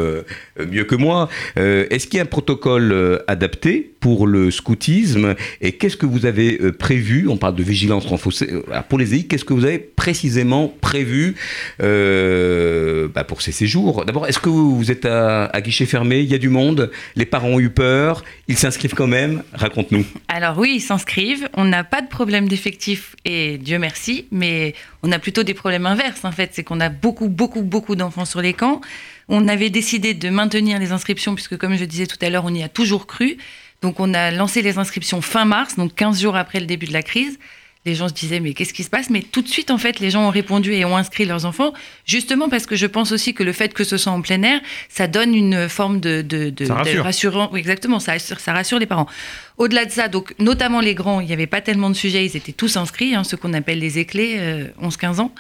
mieux 0.60 0.84
que 0.84 0.96
moi, 0.96 1.30
euh, 1.58 1.86
est-ce 1.90 2.08
qu'il 2.08 2.18
y 2.18 2.20
a 2.20 2.24
un 2.24 2.26
protocole 2.26 2.92
euh, 2.92 3.20
adapté 3.28 3.92
pour 4.02 4.28
le 4.28 4.52
scoutisme. 4.52 5.36
Et 5.62 5.74
qu'est-ce 5.74 5.96
que 5.96 6.06
vous 6.06 6.26
avez 6.26 6.60
euh, 6.60 6.72
prévu 6.74 7.30
On 7.30 7.38
parle 7.38 7.56
de 7.56 7.64
vigilance 7.64 8.06
renforcée. 8.06 8.50
alors, 8.70 8.84
pour 8.84 8.98
les 9.00 9.16
EI, 9.16 9.24
qu'est-ce 9.24 9.46
que 9.46 9.54
vous 9.54 9.64
avez 9.64 9.78
précisément 9.78 10.74
prévu 10.82 11.36
euh, 11.82 12.51
pour 13.24 13.42
ces 13.42 13.52
séjours 13.52 14.06
D'abord, 14.06 14.28
est-ce 14.28 14.40
que 14.40 14.50
vous, 14.50 14.78
vous 14.78 14.92
êtes 14.92 15.06
à, 15.06 15.46
à 15.46 15.62
guichet 15.62 15.86
fermé? 15.86 16.20
Il 16.20 16.30
y 16.30 16.36
a 16.36 16.38
du 16.38 16.50
monde 16.50 16.92
Les 17.16 17.26
parents 17.26 17.50
ont 17.50 17.60
eu 17.60 17.70
peur 17.70 18.24
Ils 18.48 18.58
s'inscrivent 18.58 18.94
quand 18.94 19.08
même 19.08 19.44
Raconte-nous. 19.54 20.06
Alors 20.28 20.58
oui, 20.58 20.74
ils 20.76 20.82
s'inscrivent. 20.82 21.50
On 21.54 21.66
n'a 21.66 21.84
pas 21.84 22.02
de 22.02 22.08
problème 22.08 22.48
d'effectif 22.48 23.16
et 23.26 23.58
Dieu 23.58 23.80
merci, 23.80 24.26
mais 24.32 24.74
on 25.04 25.12
a 25.12 25.20
plutôt 25.20 25.44
des 25.44 25.54
problèmes 25.54 25.86
inverses 25.86 26.26
en 26.26 26.32
fait. 26.32 26.52
C'est 26.54 26.64
qu'on 26.64 26.80
a 26.80 26.90
beaucoup, 26.90 27.30
beaucoup, 27.30 27.62
beaucoup 27.62 27.96
d'enfants 27.96 28.26
sur 28.26 28.42
les 28.42 28.54
camps. 28.54 28.82
On 29.28 29.48
avait 29.48 29.70
décidé 29.70 30.14
de 30.14 30.30
maintenir 30.30 30.80
les 30.80 30.92
inscriptions 30.92 31.36
puisque 31.36 31.58
comme 31.58 31.76
je 31.76 31.86
disais 31.86 32.08
tout 32.08 32.18
à 32.22 32.30
l'heure, 32.30 32.46
on 32.46 32.54
y 32.54 32.64
a 32.64 32.70
toujours 32.70 33.08
cru. 33.08 33.38
Donc 33.82 34.00
on 34.00 34.14
a 34.14 34.32
lancé 34.32 34.62
les 34.62 34.78
inscriptions 34.78 35.22
fin 35.22 35.46
mars, 35.46 35.76
donc 35.76 35.96
15 35.96 36.22
jours 36.22 36.36
après 36.36 36.60
le 36.60 36.66
début 36.66 36.86
de 36.86 36.94
la 36.94 37.02
crise. 37.02 37.40
Les 37.84 37.96
gens 37.96 38.08
se 38.08 38.14
disaient 38.14 38.40
mais 38.40 38.54
qu'est-ce 38.54 38.74
qui 38.74 38.84
se 38.84 38.90
passe? 38.92 39.10
Mais 39.10 39.22
tout 39.24 39.42
de 39.42 39.48
suite 39.48 39.72
en 39.72 39.78
fait 39.80 40.00
les 40.00 40.12
gens 40.12 40.28
ont 40.28 40.30
répondu 40.30 40.72
et 40.74 40.86
ont 40.86 40.96
inscrit 40.96 41.26
leurs 41.26 41.46
enfants 41.46 41.74
justement 42.06 42.48
parce 42.48 42.68
que 42.68 42.76
je 42.76 42.86
pense 42.86 43.12
aussi 43.12 43.34
que 43.34 43.42
le 43.44 43.54
fait 43.54 43.74
que 43.74 43.84
ce 43.84 43.98
soit 43.98 44.12
en 44.12 44.22
plein 44.22 44.44
air, 44.44 44.62
ça 44.88 45.08
donne 45.08 45.34
une 45.34 45.68
forme 45.68 46.00
de, 46.00 46.22
de, 46.22 46.52
de- 46.52 46.66
Ça 46.66 46.76
rassure. 46.76 46.94
de 46.96 47.00
rassurant. 47.00 47.50
Oui, 47.52 47.60
exactement, 47.60 48.00
ça 48.00 48.12
rassure, 48.14 48.40
ça 48.40 48.54
rassure 48.54 48.78
les 48.78 48.86
parents. 48.86 49.08
Au-delà 49.58 49.86
de 49.86 49.92
ça, 49.92 50.08
donc 50.10 50.36
notamment 50.38 50.80
les 50.80 50.94
grands, 50.94 51.22
il 51.22 51.28
n'y 51.28 51.34
avait 51.34 51.48
pas 51.48 51.62
tellement 51.62 51.90
de 51.90 51.96
sujets, 51.96 52.24
ils 52.26 52.38
étaient 52.38 52.52
tous 52.52 52.78
inscrits, 52.78 53.16
hein, 53.16 53.24
ceux 53.24 53.38
qu'on 53.38 53.54
appelle 53.54 53.80
les 53.80 53.98
éclés, 53.98 54.36
euh, 54.38 54.68
11-15 54.82 55.20
ans. 55.20 55.34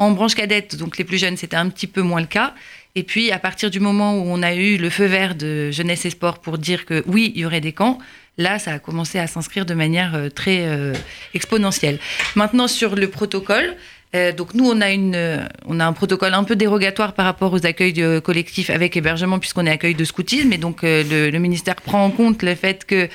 En 0.00 0.12
branche 0.12 0.36
cadette, 0.36 0.76
donc 0.76 0.96
les 0.98 1.04
plus 1.04 1.18
jeunes, 1.18 1.36
c'était 1.36 1.56
un 1.56 1.68
petit 1.68 1.88
peu 1.88 2.02
moins 2.02 2.20
le 2.20 2.28
cas. 2.28 2.54
Et 2.94 3.02
puis, 3.02 3.32
à 3.32 3.40
partir 3.40 3.68
du 3.70 3.80
moment 3.80 4.14
où 4.16 4.22
on 4.28 4.42
a 4.44 4.54
eu 4.54 4.76
le 4.76 4.90
feu 4.90 5.06
vert 5.06 5.34
de 5.34 5.72
Jeunesse 5.72 6.04
et 6.04 6.10
Sport 6.10 6.38
pour 6.38 6.56
dire 6.58 6.84
que 6.86 7.02
oui, 7.08 7.32
il 7.34 7.40
y 7.40 7.44
aurait 7.44 7.60
des 7.60 7.72
camps, 7.72 7.98
là, 8.38 8.58
ça 8.58 8.72
a 8.72 8.78
commencé 8.78 9.18
à 9.18 9.26
s'inscrire 9.26 9.66
de 9.66 9.74
manière 9.74 10.14
euh, 10.14 10.30
très 10.30 10.66
euh, 10.66 10.94
exponentielle. 11.34 11.98
Maintenant, 12.36 12.68
sur 12.68 12.94
le 12.94 13.08
protocole, 13.08 13.76
euh, 14.14 14.32
donc 14.32 14.54
nous, 14.54 14.64
on 14.64 14.80
a, 14.80 14.90
une, 14.90 15.46
on 15.66 15.80
a 15.80 15.84
un 15.84 15.92
protocole 15.92 16.32
un 16.32 16.44
peu 16.44 16.56
dérogatoire 16.56 17.12
par 17.12 17.26
rapport 17.26 17.52
aux 17.52 17.66
accueils 17.66 18.22
collectifs 18.22 18.70
avec 18.70 18.96
hébergement, 18.96 19.38
puisqu'on 19.38 19.66
est 19.66 19.70
accueil 19.70 19.94
de 19.94 20.04
scoutisme, 20.04 20.50
et 20.50 20.56
donc 20.56 20.78
le, 20.82 21.36
ministère 21.38 21.74
prend 21.74 22.02
en 22.06 22.10
compte 22.10 22.42
le 22.42 22.54
fait 22.54 22.86
que 22.86 23.10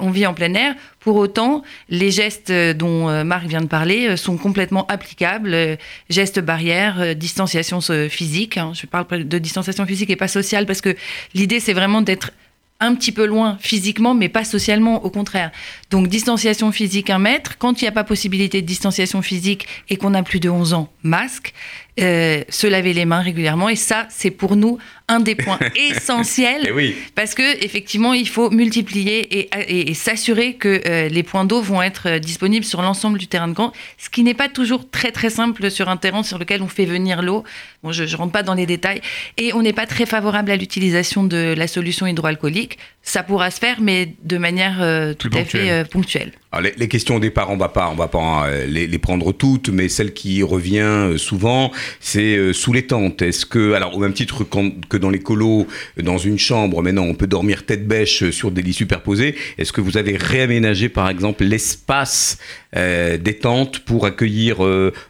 on 0.00 0.10
vit 0.10 0.24
en 0.24 0.32
plein 0.32 0.54
air. 0.54 0.74
Pour 1.00 1.16
autant, 1.16 1.62
les 1.90 2.10
gestes 2.10 2.50
dont 2.50 3.24
Marc 3.24 3.46
vient 3.46 3.60
de 3.60 3.66
parler 3.66 4.16
sont 4.16 4.38
complètement 4.38 4.86
applicables. 4.86 5.54
gestes 6.08 6.40
barrières, 6.40 7.14
distanciation 7.14 7.82
physique. 8.08 8.56
hein. 8.56 8.72
je 8.74 8.86
parle 8.86 9.06
de 9.28 9.38
distanciation 9.38 9.84
physique 9.84 10.08
et 10.08 10.16
pas 10.16 10.28
sociale 10.28 10.64
parce 10.64 10.80
que 10.80 10.96
l'idée, 11.34 11.60
c'est 11.60 11.74
vraiment 11.74 12.00
d'être 12.00 12.32
un 12.80 12.94
petit 12.94 13.12
peu 13.12 13.26
loin 13.26 13.58
physiquement, 13.60 14.14
mais 14.14 14.28
pas 14.28 14.44
socialement, 14.44 15.04
au 15.04 15.10
contraire. 15.10 15.50
Donc, 15.90 16.08
distanciation 16.08 16.70
physique, 16.70 17.10
un 17.10 17.18
mètre. 17.18 17.58
Quand 17.58 17.80
il 17.80 17.84
n'y 17.84 17.88
a 17.88 17.92
pas 17.92 18.04
possibilité 18.04 18.62
de 18.62 18.66
distanciation 18.66 19.20
physique 19.22 19.66
et 19.88 19.96
qu'on 19.96 20.14
a 20.14 20.22
plus 20.22 20.40
de 20.40 20.48
11 20.48 20.74
ans, 20.74 20.88
masque. 21.02 21.54
Euh, 22.00 22.42
se 22.48 22.66
laver 22.66 22.92
les 22.92 23.04
mains 23.04 23.20
régulièrement. 23.20 23.68
Et 23.68 23.76
ça, 23.76 24.06
c'est 24.10 24.30
pour 24.30 24.56
nous 24.56 24.78
un 25.08 25.20
des 25.20 25.34
points 25.34 25.58
essentiels. 25.90 26.62
Eh 26.68 26.70
oui. 26.72 26.94
Parce 27.14 27.34
que 27.34 27.64
effectivement, 27.64 28.12
il 28.14 28.28
faut 28.28 28.50
multiplier 28.50 29.38
et, 29.38 29.48
et- 29.68 29.90
et 29.90 29.94
s'assurer 29.94 30.54
que 30.54 30.80
euh, 30.86 31.08
les 31.08 31.22
points 31.22 31.44
d'eau 31.44 31.60
vont 31.60 31.82
être 31.82 32.08
euh, 32.08 32.18
disponibles 32.18 32.64
sur 32.64 32.82
l'ensemble 32.82 33.18
du 33.18 33.26
terrain 33.26 33.48
de 33.48 33.54
camp, 33.54 33.72
ce 33.96 34.10
qui 34.10 34.22
n'est 34.22 34.34
pas 34.34 34.48
toujours 34.48 34.88
très 34.90 35.10
très 35.12 35.30
simple 35.30 35.70
sur 35.70 35.88
un 35.88 35.96
terrain 35.96 36.22
sur 36.22 36.38
lequel 36.38 36.62
on 36.62 36.68
fait 36.68 36.84
venir 36.84 37.22
l'eau. 37.22 37.42
Bon, 37.82 37.90
je 37.92 38.04
ne 38.04 38.16
rentre 38.16 38.32
pas 38.32 38.42
dans 38.42 38.54
les 38.54 38.66
détails. 38.66 39.00
Et 39.36 39.52
on 39.54 39.62
n'est 39.62 39.72
pas 39.72 39.86
très 39.86 40.06
favorable 40.06 40.50
à 40.50 40.56
l'utilisation 40.56 41.24
de 41.24 41.54
la 41.56 41.66
solution 41.66 42.06
hydroalcoolique. 42.06 42.78
Ça 43.02 43.22
pourra 43.22 43.50
se 43.50 43.58
faire, 43.58 43.80
mais 43.80 44.14
de 44.24 44.36
manière 44.38 44.78
euh, 44.82 45.14
tout 45.14 45.30
Plus 45.30 45.40
à 45.40 45.44
fait 45.44 45.84
ponctuelle. 45.84 45.88
ponctuelle. 45.88 46.32
Les, 46.78 46.88
questions 46.88 47.18
des 47.18 47.28
parents, 47.28 47.52
on 47.52 47.58
va 47.58 47.68
pas, 47.68 47.92
va 47.94 48.08
pas 48.08 48.46
euh, 48.46 48.66
les, 48.66 48.98
prendre 48.98 49.32
toutes, 49.32 49.68
mais 49.68 49.90
celle 49.90 50.14
qui 50.14 50.42
revient 50.42 50.78
euh, 50.78 51.18
souvent, 51.18 51.70
c'est 52.00 52.36
euh, 52.36 52.54
sous 52.54 52.72
les 52.72 52.86
tentes. 52.86 53.20
Est-ce 53.20 53.44
que, 53.44 53.74
alors 53.74 53.94
au 53.94 53.98
même 54.00 54.14
titre 54.14 54.44
que 54.88 54.96
dans 54.96 55.10
les 55.10 55.18
colos, 55.18 55.66
dans 56.02 56.16
une 56.16 56.38
chambre, 56.38 56.82
maintenant 56.82 57.02
on 57.02 57.14
peut 57.14 57.26
dormir 57.26 57.66
tête 57.66 57.86
bêche 57.86 58.30
sur 58.30 58.50
des 58.50 58.62
lits 58.62 58.72
superposés. 58.72 59.34
Est-ce 59.58 59.72
que 59.72 59.82
vous 59.82 59.98
avez 59.98 60.16
réaménagé, 60.16 60.88
par 60.88 61.10
exemple, 61.10 61.44
l'espace 61.44 62.38
des 62.74 63.38
tentes 63.40 63.78
pour 63.80 64.04
accueillir 64.04 64.58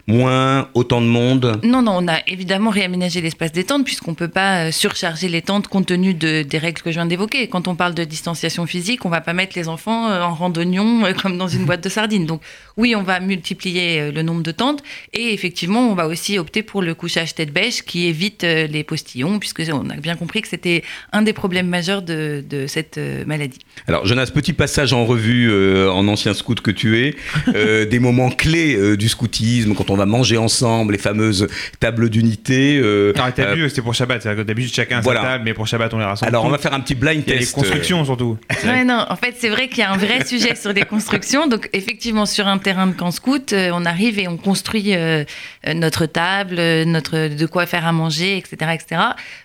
moins, 0.06 0.68
autant 0.74 1.00
de 1.00 1.06
monde? 1.06 1.60
Non, 1.64 1.82
non, 1.82 1.98
on 1.98 2.08
a 2.08 2.18
évidemment 2.26 2.70
réaménagé 2.70 3.20
l'espace 3.20 3.52
des 3.52 3.64
tentes 3.64 3.84
puisqu'on 3.84 4.12
ne 4.12 4.16
peut 4.16 4.28
pas 4.28 4.70
surcharger 4.70 5.28
les 5.28 5.42
tentes 5.42 5.68
compte 5.68 5.86
tenu 5.86 6.14
de- 6.14 6.42
des 6.42 6.58
règles 6.58 6.82
que 6.82 6.90
je 6.90 6.96
viens 6.96 7.06
d'évoquer. 7.06 7.48
Quand 7.48 7.68
on 7.68 7.74
parle 7.74 7.94
de 7.94 8.04
distanciation 8.04 8.66
physique, 8.66 9.04
on 9.06 9.08
va 9.08 9.20
pas 9.20 9.32
mettre 9.32 9.56
les 9.56 9.68
enfants 9.68 10.12
en 10.12 10.34
randonnion 10.34 11.04
comme 11.28 11.38
dans 11.38 11.48
une 11.48 11.64
boîte 11.66 11.82
de 11.84 11.88
sardines. 11.88 12.26
Donc 12.26 12.40
oui, 12.76 12.94
on 12.96 13.02
va 13.02 13.20
multiplier 13.20 14.00
euh, 14.00 14.12
le 14.12 14.22
nombre 14.22 14.42
de 14.42 14.50
tentes 14.52 14.82
et 15.12 15.32
effectivement, 15.34 15.90
on 15.90 15.94
va 15.94 16.06
aussi 16.06 16.38
opter 16.38 16.62
pour 16.62 16.80
le 16.80 16.94
couchage 16.94 17.34
tête 17.34 17.52
bêche 17.52 17.82
qui 17.82 18.06
évite 18.06 18.44
euh, 18.44 18.66
les 18.66 18.82
postillons 18.84 19.38
puisque 19.38 19.62
on 19.72 19.90
a 19.90 19.96
bien 19.96 20.16
compris 20.16 20.40
que 20.42 20.48
c'était 20.48 20.82
un 21.12 21.22
des 21.22 21.32
problèmes 21.32 21.66
majeurs 21.68 22.02
de, 22.02 22.42
de 22.48 22.66
cette 22.66 22.96
euh, 22.98 23.24
maladie. 23.26 23.58
Alors, 23.86 24.06
Jonas, 24.06 24.30
petit 24.32 24.52
passage 24.52 24.92
en 24.92 25.04
revue 25.04 25.50
euh, 25.50 25.90
en 25.90 26.08
ancien 26.08 26.32
scout 26.34 26.60
que 26.60 26.70
tu 26.70 26.98
es, 26.98 27.14
euh, 27.54 27.84
des 27.94 27.98
moments 27.98 28.30
clés 28.30 28.74
euh, 28.76 28.96
du 28.96 29.08
scoutisme, 29.08 29.74
quand 29.74 29.90
on 29.90 29.96
va 29.96 30.06
manger 30.06 30.36
ensemble, 30.38 30.92
les 30.92 30.98
fameuses 30.98 31.46
tables 31.80 32.08
d'unité. 32.08 32.78
euh, 32.82 33.12
Non, 33.16 33.24
t'as 33.34 33.42
euh, 33.48 33.54
vu, 33.54 33.68
c'était 33.68 33.82
pour 33.82 33.94
Shabbat. 33.94 34.22
C'est-à-dire 34.22 34.44
que 34.44 34.46
d'habitude, 34.48 34.72
chacun 34.74 35.00
Voilà. 35.00 35.20
sa 35.20 35.26
table, 35.28 35.44
mais 35.44 35.52
pour 35.54 35.66
Shabbat, 35.66 35.92
on 35.92 35.98
les 35.98 36.04
rassemble. 36.04 36.28
alors, 36.28 36.44
on 36.44 36.48
va 36.50 36.58
faire 36.58 36.72
un 36.74 36.80
petit 36.80 36.94
blind 36.94 37.22
Il 37.26 37.30
y 37.30 37.32
a 37.32 37.34
les 37.34 37.40
test. 37.40 37.54
constructions 37.54 38.04
surtout. 38.04 38.38
Ouais, 38.64 38.84
non, 38.84 39.04
en 39.08 39.16
fait, 39.16 39.34
c'est 39.38 39.48
vrai 39.50 39.68
qu'il 39.68 39.78
y 39.78 39.82
a 39.82 39.90
un 39.92 39.96
vrai 39.96 40.24
sujet 40.24 40.54
sur 40.54 40.72
les 40.72 40.82
constructions. 40.82 41.08
Donc, 41.48 41.68
effectivement, 41.72 42.26
sur 42.26 42.46
un 42.46 42.58
terrain 42.58 42.86
de 42.86 42.92
camp 42.92 43.10
scout, 43.10 43.52
euh, 43.52 43.70
on 43.72 43.84
arrive 43.84 44.18
et 44.18 44.28
on 44.28 44.36
construit 44.36 44.94
euh, 44.94 45.24
euh, 45.66 45.74
notre 45.74 46.06
table, 46.06 46.56
notre 46.84 47.28
de 47.28 47.46
quoi 47.46 47.66
faire 47.66 47.86
à 47.86 47.92
manger, 47.92 48.36
etc., 48.36 48.72
etc. 48.74 49.00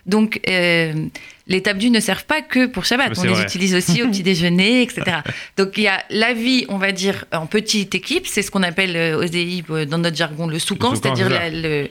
Donc, 0.06 0.40
euh, 0.48 0.92
les 1.46 1.62
tables 1.62 1.84
ne 1.84 2.00
servent 2.00 2.24
pas 2.24 2.40
que 2.42 2.66
pour 2.66 2.84
Shabbat. 2.84 3.12
On 3.18 3.22
les 3.22 3.28
vrai. 3.30 3.42
utilise 3.42 3.74
aussi 3.74 4.02
au 4.02 4.08
petit 4.08 4.22
déjeuner, 4.22 4.82
etc. 4.82 5.18
Donc, 5.56 5.72
il 5.76 5.82
y 5.84 5.88
a 5.88 6.02
la 6.10 6.32
vie, 6.32 6.64
on 6.68 6.78
va 6.78 6.92
dire, 6.92 7.24
en 7.32 7.46
petite 7.46 7.94
équipe. 7.94 8.26
C'est 8.26 8.42
ce 8.42 8.50
qu'on 8.50 8.62
appelle 8.62 8.96
euh, 8.96 9.84
dans 9.86 9.98
notre 9.98 10.16
jargon, 10.16 10.46
le 10.46 10.58
sous-camp, 10.58 10.94
c'est-à-dire 10.94 11.28
le- 11.30 11.88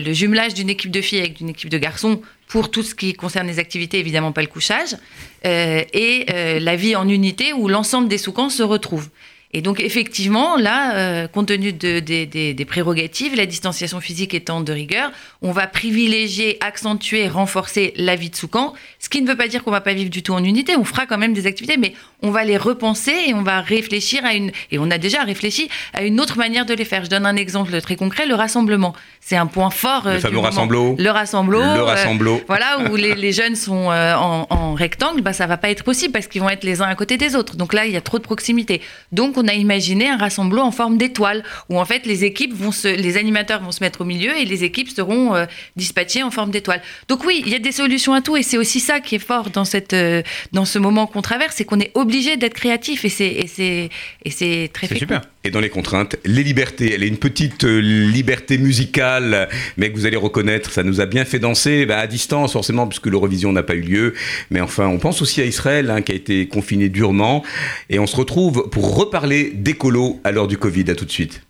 le 0.00 0.12
jumelage 0.12 0.54
d'une 0.54 0.70
équipe 0.70 0.90
de 0.90 1.00
filles 1.00 1.20
avec 1.20 1.40
une 1.40 1.50
équipe 1.50 1.70
de 1.70 1.78
garçons 1.78 2.20
pour 2.48 2.70
tout 2.70 2.82
ce 2.82 2.94
qui 2.94 3.12
concerne 3.12 3.46
les 3.46 3.58
activités, 3.58 3.98
évidemment 3.98 4.32
pas 4.32 4.40
le 4.40 4.48
couchage, 4.48 4.96
euh, 5.44 5.84
et 5.92 6.26
euh, 6.30 6.58
la 6.58 6.76
vie 6.76 6.96
en 6.96 7.08
unité 7.08 7.52
où 7.52 7.68
l'ensemble 7.68 8.08
des 8.08 8.18
sous-camps 8.18 8.48
se 8.50 8.62
retrouvent. 8.62 9.10
Et 9.54 9.62
donc 9.62 9.80
effectivement, 9.80 10.56
là, 10.56 10.94
euh, 10.96 11.26
compte 11.26 11.48
tenu 11.48 11.72
de- 11.72 12.00
des- 12.00 12.64
prérogatives, 12.66 13.34
la 13.34 13.46
distanciation 13.46 13.98
physique 13.98 14.34
étant 14.34 14.60
de 14.60 14.72
rigueur, 14.72 15.10
on 15.40 15.52
va 15.52 15.66
privilégier, 15.66 16.58
accentuer, 16.60 17.28
renforcer 17.28 17.94
la 17.96 18.14
vie 18.14 18.28
de 18.28 18.36
sous-camp, 18.36 18.74
ce 18.98 19.08
qui 19.08 19.22
ne 19.22 19.26
veut 19.26 19.36
pas 19.36 19.48
dire 19.48 19.64
qu'on 19.64 19.70
va 19.70 19.80
pas 19.80 19.94
vivre 19.94 20.10
du 20.10 20.22
tout 20.22 20.34
en 20.34 20.44
unité, 20.44 20.76
on 20.76 20.84
fera 20.84 21.06
quand 21.06 21.16
même 21.16 21.32
des 21.32 21.46
activités, 21.46 21.78
mais 21.78 21.94
on 22.22 22.30
va 22.30 22.44
les 22.44 22.58
repenser 22.58 23.14
et 23.28 23.32
on 23.32 23.42
va 23.42 23.62
réfléchir 23.62 24.22
à 24.26 24.34
une, 24.34 24.50
et 24.70 24.78
on 24.78 24.90
a 24.90 24.98
déjà 24.98 25.22
réfléchi 25.22 25.70
à 25.94 26.02
une 26.02 26.20
autre 26.20 26.36
manière 26.36 26.66
de 26.66 26.74
les 26.74 26.84
faire. 26.84 27.04
Je 27.04 27.10
donne 27.10 27.24
un 27.24 27.36
exemple 27.36 27.80
très 27.80 27.96
concret, 27.96 28.26
le 28.26 28.34
rassemblement. 28.34 28.94
C'est 29.20 29.36
un 29.36 29.46
point 29.46 29.70
fort. 29.70 30.06
euh, 30.06 30.14
Le 30.14 30.20
fameux 30.20 30.38
rassemblo. 30.40 30.94
Le 30.98 31.10
rassemblo. 31.10 31.58
Le 31.60 31.64
euh, 31.66 31.84
rassemblo. 31.84 32.40
voilà, 32.48 32.90
où 32.90 32.96
les, 32.96 33.14
les 33.14 33.32
jeunes 33.32 33.56
sont 33.56 33.86
en, 33.86 34.46
en 34.50 34.74
rectangle, 34.74 35.22
bah, 35.22 35.32
ça 35.32 35.46
va 35.46 35.56
pas 35.56 35.70
être 35.70 35.84
possible 35.84 36.12
parce 36.12 36.26
qu'ils 36.26 36.42
vont 36.42 36.50
être 36.50 36.64
les 36.64 36.82
uns 36.82 36.86
à 36.88 36.94
côté 36.94 37.16
des 37.16 37.34
autres. 37.34 37.56
Donc 37.56 37.72
là, 37.72 37.86
il 37.86 37.92
y 37.92 37.96
a 37.96 38.00
trop 38.02 38.18
de 38.18 38.24
proximité. 38.24 38.82
Donc 39.12 39.37
on 39.38 39.48
a 39.48 39.54
imaginé 39.54 40.08
un 40.08 40.16
rassemblement 40.16 40.66
en 40.66 40.72
forme 40.72 40.98
d'étoile, 40.98 41.42
où 41.68 41.78
en 41.78 41.84
fait 41.84 42.06
les 42.06 42.24
équipes 42.24 42.52
vont 42.54 42.72
se, 42.72 42.88
les 42.88 43.16
animateurs 43.16 43.62
vont 43.62 43.72
se 43.72 43.82
mettre 43.82 44.02
au 44.02 44.04
milieu 44.04 44.36
et 44.36 44.44
les 44.44 44.64
équipes 44.64 44.90
seront 44.90 45.34
euh, 45.34 45.46
dispatchées 45.76 46.22
en 46.22 46.30
forme 46.30 46.50
d'étoile. 46.50 46.82
Donc 47.08 47.24
oui, 47.24 47.42
il 47.44 47.52
y 47.52 47.54
a 47.54 47.58
des 47.58 47.72
solutions 47.72 48.14
à 48.14 48.20
tout 48.20 48.36
et 48.36 48.42
c'est 48.42 48.58
aussi 48.58 48.80
ça 48.80 49.00
qui 49.00 49.14
est 49.14 49.20
fort 49.20 49.50
dans 49.50 49.64
cette, 49.64 49.92
euh, 49.92 50.22
dans 50.52 50.64
ce 50.64 50.78
moment 50.78 51.06
qu'on 51.06 51.22
traverse, 51.22 51.54
c'est 51.56 51.64
qu'on 51.64 51.80
est 51.80 51.92
obligé 51.94 52.36
d'être 52.36 52.54
créatif 52.54 53.04
et 53.04 53.08
c'est, 53.08 53.28
et 53.28 53.46
c'est, 53.46 53.90
et 54.24 54.30
c'est 54.30 54.70
très 54.72 54.86
C'est 54.86 54.98
super. 54.98 55.22
Et 55.44 55.50
dans 55.50 55.60
les 55.60 55.70
contraintes, 55.70 56.16
les 56.24 56.42
libertés. 56.42 56.92
Elle 56.92 57.04
est 57.04 57.08
une 57.08 57.16
petite 57.16 57.64
euh, 57.64 57.78
liberté 57.80 58.58
musicale, 58.58 59.48
mais 59.76 59.90
que 59.90 59.96
vous 59.96 60.04
allez 60.04 60.16
reconnaître, 60.16 60.72
ça 60.72 60.82
nous 60.82 61.00
a 61.00 61.06
bien 61.06 61.24
fait 61.24 61.38
danser 61.38 61.86
bah, 61.86 61.98
à 61.98 62.06
distance, 62.06 62.52
forcément, 62.52 62.86
puisque 62.86 63.06
l'Eurovision 63.06 63.52
n'a 63.52 63.62
pas 63.62 63.74
eu 63.74 63.80
lieu. 63.80 64.14
Mais 64.50 64.60
enfin, 64.60 64.86
on 64.88 64.98
pense 64.98 65.22
aussi 65.22 65.40
à 65.40 65.44
Israël, 65.44 65.90
hein, 65.90 66.02
qui 66.02 66.12
a 66.12 66.14
été 66.16 66.48
confiné 66.48 66.88
durement. 66.88 67.44
Et 67.88 67.98
on 67.98 68.06
se 68.06 68.16
retrouve 68.16 68.68
pour 68.70 68.96
reparler 68.96 69.52
d'écolo 69.54 70.20
à 70.24 70.32
l'heure 70.32 70.48
du 70.48 70.58
Covid. 70.58 70.90
À 70.90 70.94
tout 70.94 71.04
de 71.04 71.10
suite. 71.10 71.40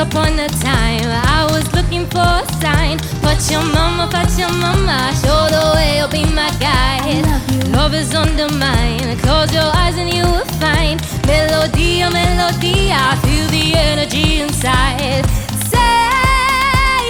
Upon 0.00 0.38
a 0.38 0.48
time, 0.48 1.04
I 1.04 1.46
was 1.50 1.70
looking 1.74 2.06
for 2.06 2.24
a 2.24 2.44
sign. 2.60 2.98
But 3.20 3.38
your 3.50 3.62
mama, 3.62 4.08
but 4.10 4.30
your 4.38 4.48
mama, 4.48 5.12
show 5.20 5.48
the 5.52 5.72
way, 5.76 5.98
you'll 5.98 6.08
be 6.08 6.24
my 6.32 6.50
guide. 6.58 7.24
Love 7.68 7.94
is 7.94 8.14
undermined. 8.14 9.20
Close 9.20 9.52
your 9.52 9.70
eyes 9.76 9.96
and 9.96 10.12
you 10.12 10.24
will 10.24 10.48
find 10.56 11.00
melody, 11.26 12.00
melody. 12.08 12.90
I 12.92 13.16
feel 13.22 13.46
the 13.48 13.74
energy 13.76 14.40
inside. 14.40 15.24
Say, 15.68 17.00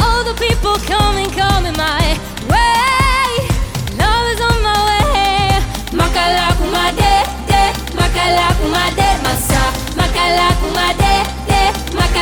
all 0.00 0.24
the 0.24 0.34
people 0.34 0.76
coming, 0.90 1.30
coming 1.30 1.76
my 1.76 2.18
way. 2.50 3.30
Love 4.02 4.26
is 4.34 4.40
on 4.40 4.58
my 4.66 4.78
way. 4.90 5.62
Makala 5.94 6.50
kumade, 6.58 7.14
de, 7.46 7.62
makala 7.94 8.48
kumade, 8.58 9.08
masa. 9.22 9.62
Makala 9.94 10.48
kumade, 10.60 11.14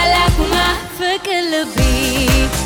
Fala 0.04 0.28
kuma 0.36 0.66
fikir 1.00 1.40
lebih. 1.48 2.63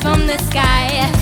From 0.00 0.26
the 0.26 0.38
sky. 0.38 1.19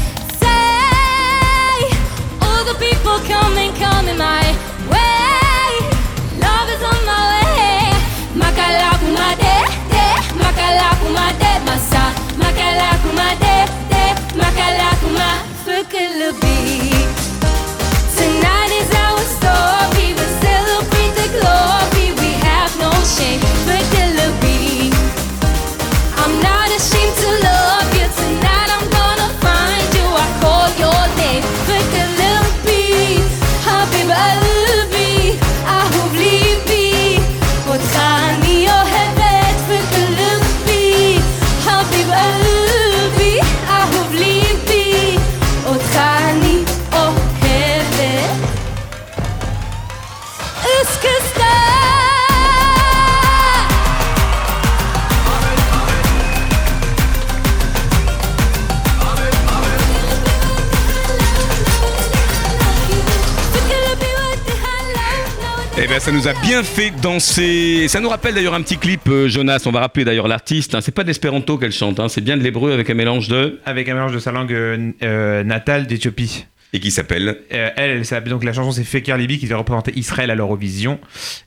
A 66.28 66.34
bien 66.42 66.62
fait 66.62 66.90
danser. 66.90 67.86
Ça 67.88 68.00
nous 68.00 68.10
rappelle 68.10 68.34
d'ailleurs 68.34 68.52
un 68.52 68.60
petit 68.60 68.76
clip, 68.76 69.08
euh, 69.08 69.28
Jonas. 69.28 69.62
On 69.64 69.70
va 69.70 69.80
rappeler 69.80 70.04
d'ailleurs 70.04 70.28
l'artiste. 70.28 70.74
hein. 70.74 70.82
C'est 70.82 70.94
pas 70.94 71.04
d'espéranto 71.04 71.56
qu'elle 71.56 71.72
chante, 71.72 72.00
hein. 72.00 72.08
c'est 72.10 72.20
bien 72.20 72.36
de 72.36 72.42
l'hébreu 72.42 72.72
avec 72.72 72.90
un 72.90 72.94
mélange 72.94 73.28
de. 73.28 73.58
Avec 73.64 73.88
un 73.88 73.94
mélange 73.94 74.12
de 74.12 74.18
sa 74.18 74.30
langue 74.30 74.52
euh, 74.52 74.90
euh, 75.02 75.42
natale 75.42 75.86
d'Éthiopie. 75.86 76.44
Et 76.74 76.80
qui 76.80 76.90
s'appelle 76.90 77.38
Euh, 77.54 77.70
elle, 77.76 78.02
donc 78.26 78.44
la 78.44 78.52
chanson 78.52 78.72
c'est 78.72 78.84
Fekir 78.84 79.16
Libi 79.16 79.38
qui 79.38 79.46
devait 79.46 79.54
représenter 79.54 79.90
Israël 79.96 80.30
à 80.30 80.34
l'Eurovision. 80.34 80.98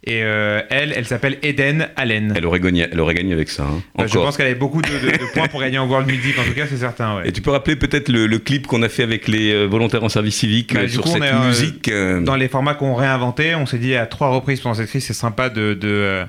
Et 0.04 0.24
euh, 0.24 0.62
elle, 0.72 0.94
elle 0.96 1.06
s'appelle 1.06 1.38
Eden 1.44 1.90
Allen. 1.96 2.34
Elle 2.36 2.46
aurait 2.48 2.60
gagné, 2.60 2.88
elle 2.92 3.00
aurait 3.00 3.14
gagné 3.14 3.34
avec 3.34 3.50
ça. 3.50 3.64
hein. 3.64 3.82
Bah, 3.96 4.06
je 4.08 4.14
pense 4.16 4.36
qu'elle 4.36 4.48
avait 4.48 4.56
beaucoup 4.56 4.82
de, 4.82 4.88
de- 4.88 5.12
de 5.18 5.32
points 5.34 5.48
pour 5.48 5.62
gagner 5.62 5.78
en 5.78 5.88
World 5.88 6.08
Music, 6.10 6.38
en 6.40 6.44
tout 6.44 6.54
cas, 6.56 6.66
c'est 6.68 6.78
certain. 6.78 7.18
Ouais. 7.18 7.30
Et 7.30 7.32
tu 7.32 7.42
peux 7.42 7.52
rappeler 7.52 7.76
peut-être 7.76 8.10
le, 8.10 8.26
le 8.26 8.40
clip 8.40 8.66
qu'on 8.66 8.82
a 8.82 8.90
fait 8.90 9.04
avec 9.04 9.28
les 9.28 9.52
euh, 9.54 9.66
volontaires 9.68 10.04
en 10.04 10.10
service 10.10 10.36
civique 10.38 10.74
Bah, 10.74 10.82
euh, 10.82 10.88
sur 10.88 11.04
coup, 11.04 11.10
cette 11.10 11.22
musique. 11.46 11.92
Dans 12.24 12.36
les 12.36 12.48
formats 12.48 12.74
qu'on 12.74 12.96
réinventait, 12.96 13.54
on 13.54 13.68
s'est 13.68 13.78
dit 13.78 13.96
à 13.96 14.08
trois 14.08 14.30
reprises 14.30 14.60
pendant 14.62 14.76
cette 14.76 14.88
crise, 14.90 15.06
c'est 15.06 15.14
sympa 15.14 15.50
de 15.50 16.26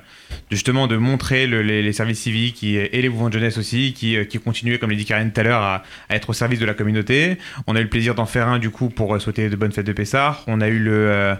justement 0.51 0.87
de 0.87 0.97
montrer 0.97 1.47
le- 1.47 1.61
les, 1.61 1.93
services 1.93 2.19
civiques 2.21 2.63
et 2.63 3.01
les 3.01 3.09
mouvements 3.09 3.29
de 3.29 3.33
jeunesse 3.33 3.57
aussi, 3.57 3.93
qui, 3.93 4.17
euh, 4.17 4.23
qui 4.25 4.39
continuaient, 4.39 4.77
comme 4.79 4.89
l'a 4.89 4.95
dit 4.95 5.05
Karen 5.05 5.31
tout 5.31 5.39
à 5.39 5.43
l'heure, 5.43 5.61
à, 5.61 5.83
être 6.09 6.29
au 6.29 6.33
service 6.33 6.59
de 6.59 6.65
la 6.65 6.73
communauté. 6.73 7.37
On 7.67 7.75
a 7.75 7.79
eu 7.79 7.83
le 7.83 7.89
plaisir 7.89 8.15
d'en 8.15 8.25
faire 8.25 8.47
un 8.47 8.59
du 8.59 8.69
coup 8.69 8.89
pour 8.89 9.15
euh, 9.15 9.19
souhaiter 9.19 9.49
de 9.49 9.55
bonnes 9.55 9.71
fêtes 9.71 9.87
de 9.87 9.93
Pessard. 9.93 10.43
On 10.47 10.61
a 10.61 10.67
eu 10.67 10.79
le, 10.79 10.91
euh, 10.91 11.35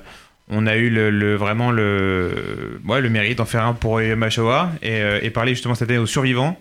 on 0.49 0.67
a 0.67 0.75
eu 0.75 0.89
le, 0.89 1.35
vraiment 1.35 1.71
le, 1.71 2.79
ouais, 2.85 3.01
le 3.01 3.09
mérite 3.09 3.37
d'en 3.37 3.45
faire 3.45 3.65
un 3.65 3.73
pour 3.73 3.99
HaShoah 3.99 4.71
et, 4.81 5.01
et 5.21 5.29
parler 5.29 5.53
justement 5.53 5.73
cette 5.73 5.89
année 5.89 5.99
aux 5.99 6.05
survivants 6.05 6.59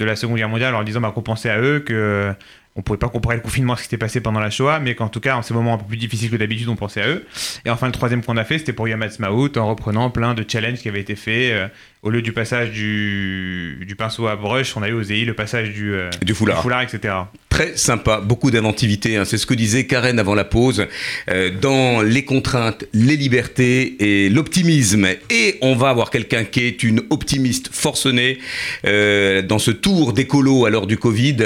de 0.00 0.04
la 0.04 0.16
Seconde 0.16 0.38
Guerre 0.38 0.48
mondiale 0.48 0.74
en 0.74 0.82
disant 0.82 1.00
bah, 1.00 1.12
qu'on 1.14 1.22
pensait 1.22 1.50
à 1.50 1.60
eux, 1.60 1.80
que 1.80 2.32
on 2.80 2.82
pouvait 2.82 2.98
pas 2.98 3.10
comparer 3.10 3.36
le 3.36 3.42
confinement 3.42 3.74
à 3.74 3.76
ce 3.76 3.82
qui 3.82 3.88
s'était 3.88 3.98
passé 3.98 4.22
pendant 4.22 4.40
la 4.40 4.48
Shoah, 4.48 4.80
mais 4.80 4.94
qu'en 4.94 5.08
tout 5.08 5.20
cas, 5.20 5.36
en 5.36 5.42
ces 5.42 5.52
moments 5.52 5.74
un 5.74 5.78
peu 5.78 5.84
plus 5.84 5.98
difficiles 5.98 6.30
que 6.30 6.36
d'habitude, 6.36 6.66
on 6.70 6.76
pensait 6.76 7.02
à 7.02 7.08
eux. 7.08 7.26
Et 7.66 7.70
enfin, 7.70 7.86
le 7.86 7.92
troisième 7.92 8.24
qu'on 8.24 8.38
a 8.38 8.44
fait, 8.44 8.58
c'était 8.58 8.72
pour 8.72 8.88
Yom 8.88 9.02
Ha'atzmaut, 9.02 9.58
en 9.58 9.68
reprenant 9.68 10.08
plein 10.08 10.32
de 10.32 10.42
challenges 10.48 10.78
qui 10.78 10.88
avaient 10.88 11.00
été 11.02 11.14
faits. 11.14 11.52
euh, 11.52 11.68
au 12.02 12.08
lieu 12.08 12.22
du 12.22 12.32
passage 12.32 12.70
du, 12.70 13.84
du 13.86 13.94
pinceau 13.94 14.26
à 14.26 14.34
brush, 14.34 14.74
on 14.74 14.82
a 14.82 14.88
eu 14.88 14.94
aux 14.94 15.02
EI 15.02 15.26
le 15.26 15.34
passage 15.34 15.68
du, 15.74 15.92
euh, 15.92 16.08
Du 16.24 16.32
foulard. 16.32 16.80
etc. 16.80 17.12
Très 17.50 17.76
sympa, 17.76 18.22
beaucoup 18.22 18.50
d'inventivité. 18.50 19.18
hein. 19.18 19.26
C'est 19.26 19.36
ce 19.36 19.44
que 19.44 19.52
disait 19.52 19.84
Karen 19.86 20.18
avant 20.18 20.34
la 20.34 20.44
pause. 20.44 20.86
Euh, 21.28 21.50
dans 21.60 22.00
les 22.00 22.24
contraintes, 22.24 22.86
les 22.94 23.18
libertés 23.18 23.96
et 24.24 24.30
l'optimisme. 24.30 25.06
Et 25.28 25.58
on 25.60 25.74
va 25.76 25.90
avoir 25.90 26.08
quelqu'un 26.08 26.44
qui 26.44 26.60
est 26.64 26.82
une 26.82 27.02
optimiste 27.10 27.68
forcenée 27.70 28.38
dans 28.82 29.58
ce 29.58 29.70
tour 29.70 30.14
d'écolo 30.14 30.64
à 30.64 30.70
l'heure 30.70 30.86
du 30.86 30.96
Covid, 30.96 31.36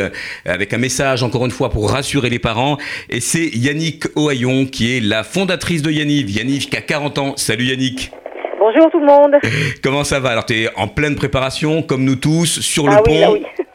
avec 0.45 0.73
un 0.73 0.79
message 0.79 1.24
encore 1.25 1.45
une 1.45 1.51
fois 1.51 1.71
pour 1.71 1.91
rassurer 1.91 2.31
les 2.31 2.39
parents. 2.39 2.79
Et 3.11 3.21
c'est 3.21 3.49
Yannick 3.49 4.05
Ohaillon 4.17 4.67
qui 4.67 4.97
est 4.97 5.01
la 5.01 5.25
fondatrice 5.25 5.83
de 5.83 5.91
Yannick. 5.91 6.35
Yannick 6.35 6.71
qui 6.71 6.77
a 6.77 6.83
40 6.83 7.19
ans. 7.19 7.35
Salut 7.37 7.65
Yannick. 7.65 8.13
Bonjour 8.75 8.91
tout 8.91 9.01
le 9.01 9.07
monde. 9.07 9.33
Comment 9.83 10.03
ça 10.05 10.19
va? 10.19 10.31
Alors 10.31 10.47
tu 10.47 10.55
es 10.55 10.69
en 10.77 10.89
pleine 10.89 11.15
préparation, 11.15 11.83
comme 11.83 12.05
nous 12.05 12.17
tous, 12.17 12.61
sur 12.61 12.89
le 12.89 12.95
ah 12.95 13.03
pont? 13.03 13.13
oui, 13.13 13.23
ah 13.25 13.31
oui. 13.33 13.43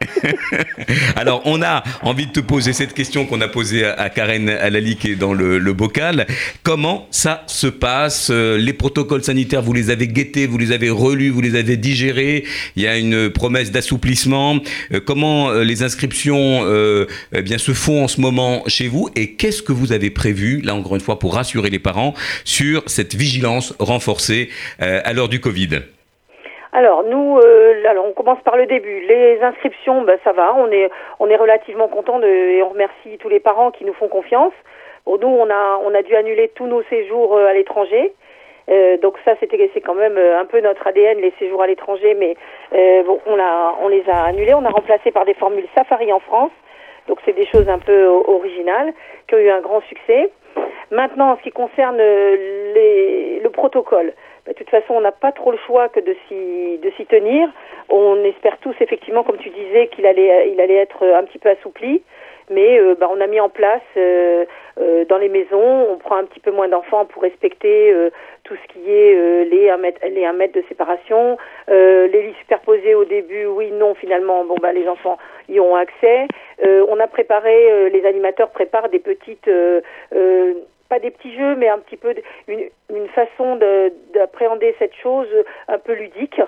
Alors, 1.16 1.42
on 1.44 1.62
a 1.62 1.82
envie 2.02 2.26
de 2.26 2.32
te 2.32 2.40
poser 2.40 2.72
cette 2.72 2.94
question 2.94 3.26
qu'on 3.26 3.40
a 3.40 3.48
posée 3.48 3.84
à 3.84 4.08
Karen 4.10 4.48
Alali 4.48 4.96
qui 4.96 5.12
est 5.12 5.16
dans 5.16 5.32
le, 5.34 5.58
le 5.58 5.72
bocal. 5.72 6.26
Comment 6.62 7.06
ça 7.10 7.42
se 7.46 7.66
passe? 7.66 8.28
Euh, 8.30 8.56
Les 8.58 8.72
protocoles 8.72 9.22
sanitaires, 9.22 9.62
vous 9.62 9.72
les 9.72 9.90
avez 9.90 10.08
guettés, 10.08 10.46
vous 10.46 10.58
les 10.58 10.72
avez 10.72 10.90
relus, 10.90 11.30
vous 11.30 11.40
les 11.40 11.54
avez 11.54 11.76
digérés? 11.76 12.44
Il 12.76 12.82
y 12.82 12.86
a 12.86 12.96
une 12.96 13.30
promesse 13.30 13.70
d'assouplissement. 13.70 14.58
Euh, 14.92 15.00
comment 15.04 15.50
euh, 15.50 15.64
les 15.64 15.82
inscriptions 15.82 16.60
euh, 16.64 17.06
eh 17.34 17.42
bien, 17.42 17.58
se 17.58 17.72
font 17.72 18.04
en 18.04 18.08
ce 18.08 18.20
moment 18.20 18.62
chez 18.66 18.88
vous? 18.88 19.10
Et 19.16 19.32
qu'est-ce 19.32 19.62
que 19.62 19.72
vous 19.72 19.92
avez 19.92 20.10
prévu, 20.10 20.60
là 20.62 20.74
encore 20.74 20.94
une 20.94 21.00
fois, 21.02 21.18
pour 21.18 21.34
rassurer 21.34 21.70
les 21.70 21.78
parents 21.78 22.14
sur 22.44 22.82
cette 22.86 23.14
vigilance 23.14 23.74
renforcée 23.78 24.48
euh, 24.80 24.89
à 25.04 25.12
l'heure 25.12 25.28
du 25.28 25.40
Covid 25.40 25.82
Alors 26.72 27.04
nous, 27.04 27.38
euh, 27.38 27.82
alors 27.88 28.06
on 28.06 28.12
commence 28.12 28.40
par 28.42 28.56
le 28.56 28.66
début. 28.66 29.00
Les 29.00 29.40
inscriptions, 29.42 30.02
ben, 30.02 30.18
ça 30.24 30.32
va. 30.32 30.54
On 30.56 30.70
est 30.70 30.90
on 31.18 31.28
est 31.28 31.36
relativement 31.36 31.88
content 31.88 32.20
et 32.22 32.62
on 32.62 32.70
remercie 32.70 33.18
tous 33.18 33.28
les 33.28 33.40
parents 33.40 33.70
qui 33.70 33.84
nous 33.84 33.94
font 33.94 34.08
confiance. 34.08 34.52
Bon, 35.06 35.18
nous 35.20 35.28
on 35.28 35.50
a 35.50 35.80
on 35.84 35.94
a 35.94 36.02
dû 36.02 36.14
annuler 36.14 36.48
tous 36.54 36.66
nos 36.66 36.82
séjours 36.84 37.36
euh, 37.36 37.46
à 37.46 37.52
l'étranger. 37.52 38.12
Euh, 38.68 38.98
donc 38.98 39.16
ça 39.24 39.32
c'était 39.40 39.70
c'est 39.74 39.80
quand 39.80 39.94
même 39.94 40.16
euh, 40.16 40.40
un 40.40 40.44
peu 40.44 40.60
notre 40.60 40.86
ADN 40.86 41.18
les 41.18 41.32
séjours 41.38 41.62
à 41.62 41.66
l'étranger, 41.66 42.14
mais 42.14 42.36
euh, 42.72 43.02
bon 43.02 43.18
on 43.26 43.38
a 43.38 43.76
on 43.82 43.88
les 43.88 44.04
a 44.08 44.24
annulés. 44.24 44.54
On 44.54 44.64
a 44.64 44.70
remplacé 44.70 45.10
par 45.10 45.24
des 45.24 45.34
formules 45.34 45.66
Safari 45.74 46.12
en 46.12 46.20
France. 46.20 46.52
Donc 47.08 47.18
c'est 47.24 47.32
des 47.32 47.46
choses 47.46 47.68
un 47.68 47.78
peu 47.78 48.06
originales 48.06 48.92
qui 49.26 49.34
ont 49.34 49.38
eu 49.38 49.50
un 49.50 49.60
grand 49.60 49.80
succès. 49.82 50.30
Maintenant, 50.90 51.32
en 51.32 51.36
ce 51.36 51.42
qui 51.42 51.50
concerne 51.50 51.98
euh, 52.00 53.40
le 53.42 53.48
protocole, 53.50 54.12
de 54.46 54.52
toute 54.54 54.70
façon, 54.70 54.94
on 54.94 55.00
n'a 55.00 55.12
pas 55.12 55.32
trop 55.32 55.52
le 55.52 55.58
choix 55.66 55.88
que 55.88 56.00
de 56.00 56.16
s'y 56.28 56.78
de 56.78 56.90
s'y 56.96 57.06
tenir. 57.06 57.48
On 57.88 58.22
espère 58.24 58.58
tous 58.58 58.74
effectivement, 58.80 59.22
comme 59.22 59.38
tu 59.38 59.50
disais, 59.50 59.88
qu'il 59.88 60.06
allait 60.06 60.50
il 60.50 60.60
allait 60.60 60.76
être 60.76 61.04
un 61.06 61.24
petit 61.24 61.38
peu 61.38 61.50
assoupli. 61.50 62.02
Mais 62.50 62.80
euh, 62.80 62.96
bah, 62.96 63.08
on 63.08 63.20
a 63.20 63.28
mis 63.28 63.38
en 63.38 63.48
place 63.48 63.80
euh, 63.96 64.44
euh, 64.80 65.04
dans 65.04 65.18
les 65.18 65.28
maisons, 65.28 65.86
on 65.88 65.96
prend 65.98 66.16
un 66.16 66.24
petit 66.24 66.40
peu 66.40 66.50
moins 66.50 66.68
d'enfants 66.68 67.04
pour 67.04 67.22
respecter 67.22 67.92
euh, 67.92 68.10
tout 68.42 68.56
ce 68.56 68.72
qui 68.72 68.90
est 68.90 69.14
euh, 69.14 69.44
les 69.44 69.70
1 69.70 69.76
mètre, 69.76 70.00
les 70.04 70.24
1 70.24 70.32
mètre 70.32 70.54
de 70.54 70.64
séparation. 70.68 71.38
Les 71.68 72.08
lits 72.08 72.34
superposés 72.40 72.94
au 72.96 73.04
début, 73.04 73.46
oui, 73.46 73.70
non, 73.70 73.94
finalement, 73.94 74.44
bon 74.44 74.56
bah 74.60 74.72
les 74.72 74.88
enfants 74.88 75.18
y 75.48 75.60
ont 75.60 75.76
accès. 75.76 76.26
On 76.62 76.98
a 76.98 77.06
préparé, 77.06 77.90
les 77.90 78.04
animateurs 78.04 78.50
préparent 78.50 78.88
des 78.88 78.98
petites, 78.98 79.48
pas 80.90 80.98
des 80.98 81.10
petits 81.10 81.34
jeux, 81.34 81.54
mais 81.56 81.68
un 81.68 81.78
petit 81.78 81.96
peu 81.96 82.14
une, 82.48 82.68
une 82.94 83.08
façon 83.08 83.56
de- 83.56 83.92
d'appréhender 84.12 84.74
cette 84.78 84.94
chose 84.94 85.28
un 85.68 85.78
peu 85.78 85.94
ludique. 85.94 86.40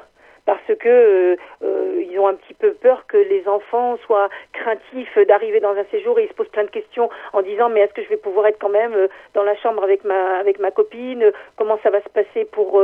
Parce 0.45 0.67
que 0.81 0.89
euh, 0.89 1.37
euh, 1.63 2.03
ils 2.11 2.19
ont 2.19 2.27
un 2.27 2.35
petit 2.35 2.55
peu 2.55 2.73
peur 2.73 3.07
que 3.07 3.17
les 3.17 3.47
enfants 3.47 3.97
soient 4.05 4.29
craintifs 4.53 5.17
d'arriver 5.29 5.61
dans 5.61 5.77
un 5.77 5.85
séjour 5.93 6.19
et 6.19 6.25
ils 6.25 6.29
se 6.29 6.35
posent 6.35 6.49
plein 6.49 6.65
de 6.65 6.71
questions 6.71 7.09
en 7.33 7.43
disant 7.43 7.69
mais 7.69 7.83
est-ce 7.83 7.93
que 7.95 8.03
je 8.03 8.09
vais 8.09 8.17
pouvoir 8.17 8.49
être 8.49 8.59
quand 8.59 8.69
même 8.69 8.93
euh, 8.93 9.07
dans 9.35 9.45
la 9.45 9.55
chambre 9.55 9.85
avec 9.85 10.03
ma 10.03 10.39
avec 10.41 10.59
ma 10.59 10.73
copine? 10.73 11.31
Comment 11.57 11.79
ça 11.85 11.91
va 11.91 12.01
se 12.03 12.09
passer 12.09 12.45
pour 12.45 12.83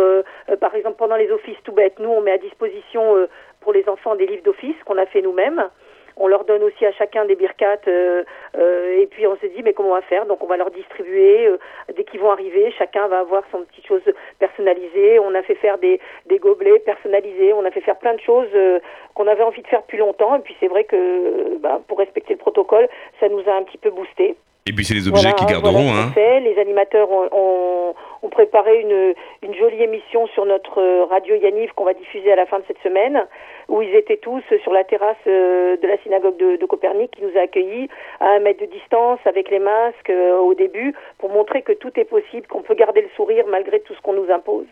par 0.61 0.73
exemple 0.77 0.99
pendant 0.99 1.17
les 1.17 1.33
offices 1.33 1.61
tout 1.65 1.73
bête 1.73 1.99
Nous 1.99 2.09
on 2.09 2.21
met 2.21 2.31
à 2.31 2.39
disposition 2.39 3.27
pour 3.61 3.73
les 3.73 3.89
enfants 3.89 4.15
des 4.15 4.27
livres 4.27 4.45
d'office 4.45 4.77
qu'on 4.87 4.97
a 4.97 5.07
fait 5.07 5.21
nous-mêmes. 5.23 5.69
On 6.21 6.27
leur 6.27 6.45
donne 6.45 6.63
aussi 6.65 6.85
à 6.85 6.93
chacun 6.93 7.25
des 7.25 7.37
birkates 7.37 7.87
euh, 7.87 8.25
euh, 8.57 9.01
et 9.01 9.07
puis 9.07 9.27
on 9.27 9.37
s'est 9.37 9.51
dit 9.51 9.63
mais 9.63 9.73
comment 9.73 9.91
on 9.91 9.95
va 9.95 10.03
faire? 10.03 10.27
Donc 10.27 10.43
on 10.43 10.47
va 10.47 10.57
leur 10.57 10.71
distribuer 10.71 11.47
euh, 11.47 11.59
dès 11.97 12.05
qu'ils 12.05 12.21
vont 12.21 12.31
arriver. 12.31 12.73
Chacun 12.77 13.07
va 13.07 13.21
avoir 13.21 13.45
son 13.53 13.63
petite 13.63 13.87
chose 13.87 14.03
personnalisée. 14.39 15.21
On 15.21 15.35
a 15.35 15.43
fait 15.43 15.55
faire 15.55 15.79
des, 15.79 16.01
des 16.27 16.39
gobelets 16.39 16.81
personnalisés. 16.81 17.53
On 17.53 17.65
a 17.65 17.71
fait 17.71 17.81
faire 17.81 17.99
plein 17.99 18.15
de 18.15 18.21
choses 18.21 18.49
euh, 18.55 18.81
qu'on 19.15 19.29
avait 19.29 19.45
envie 19.45 19.63
de 19.63 19.69
faire 19.69 19.83
depuis 19.83 19.99
longtemps. 19.99 20.35
Et 20.35 20.41
puis 20.41 20.57
c'est 20.59 20.69
vrai 20.69 20.85
que 20.85 21.57
bah, 21.59 21.81
pour 21.87 21.99
respecter 21.99 22.35
le 22.35 22.39
protocole, 22.39 22.89
ça 23.21 23.29
nous 23.29 23.43
a 23.49 23.55
un 23.55 23.63
petit 23.63 23.79
peu 23.79 23.91
boosté. 23.91 24.37
Et 24.69 24.73
puis 24.73 24.85
c'est 24.85 24.95
les 24.95 25.09
objets 25.09 25.23
Voilà, 25.33 25.37
qui 25.37 25.45
voilà 25.45 25.61
garderont. 25.61 25.89
ce 25.89 26.15
qu'on 26.15 26.21
hein. 26.21 26.41
Les 26.41 26.59
animateurs 26.59 27.11
ont, 27.11 27.29
ont- 27.33 27.95
ont 28.23 28.29
préparé 28.29 28.81
une, 28.81 29.15
une 29.43 29.55
jolie 29.55 29.83
émission 29.83 30.27
sur 30.29 30.45
notre 30.45 30.83
radio 31.09 31.35
Yaniv 31.37 31.73
qu'on 31.75 31.85
va 31.85 31.95
diffuser 31.95 32.31
à 32.33 32.37
la 32.37 32.47
fin 32.47 32.59
de 32.59 32.65
cette 32.67 32.79
semaine, 32.83 33.27
où 33.69 33.81
ils 33.81 33.95
étaient 33.95 34.17
tous 34.17 34.43
sur 34.63 34.73
la 34.73 34.83
terrasse 34.85 35.17
euh, 35.27 35.77
de 35.77 35.87
la 35.87 35.97
synagogue 35.99 36.37
de, 36.37 36.57
de 36.57 36.67
Copernic 36.67 37.13
qui 37.13 37.23
nous 37.23 37.37
a 37.39 37.43
accueillis 37.43 37.89
à 38.21 38.31
un 38.31 38.41
mètre 38.41 38.61
de 38.61 38.67
distance 38.67 39.21
avec 39.25 39.51
les 39.51 39.59
masques 39.61 40.11
euh, 40.11 40.37
au 40.39 40.55
début 40.55 40.95
pour 41.19 41.31
montrer 41.31 41.63
que 41.63 41.73
tout 41.73 41.93
est 41.99 42.05
possible, 42.05 42.47
qu'on 42.49 42.63
peut 42.63 42.75
garder 42.75 43.01
le 43.03 43.09
sourire 43.17 43.45
malgré 43.49 43.81
tout 43.81 43.95
ce 43.95 44.01
qu'on 44.01 44.15
nous 44.15 44.31
impose. 44.31 44.67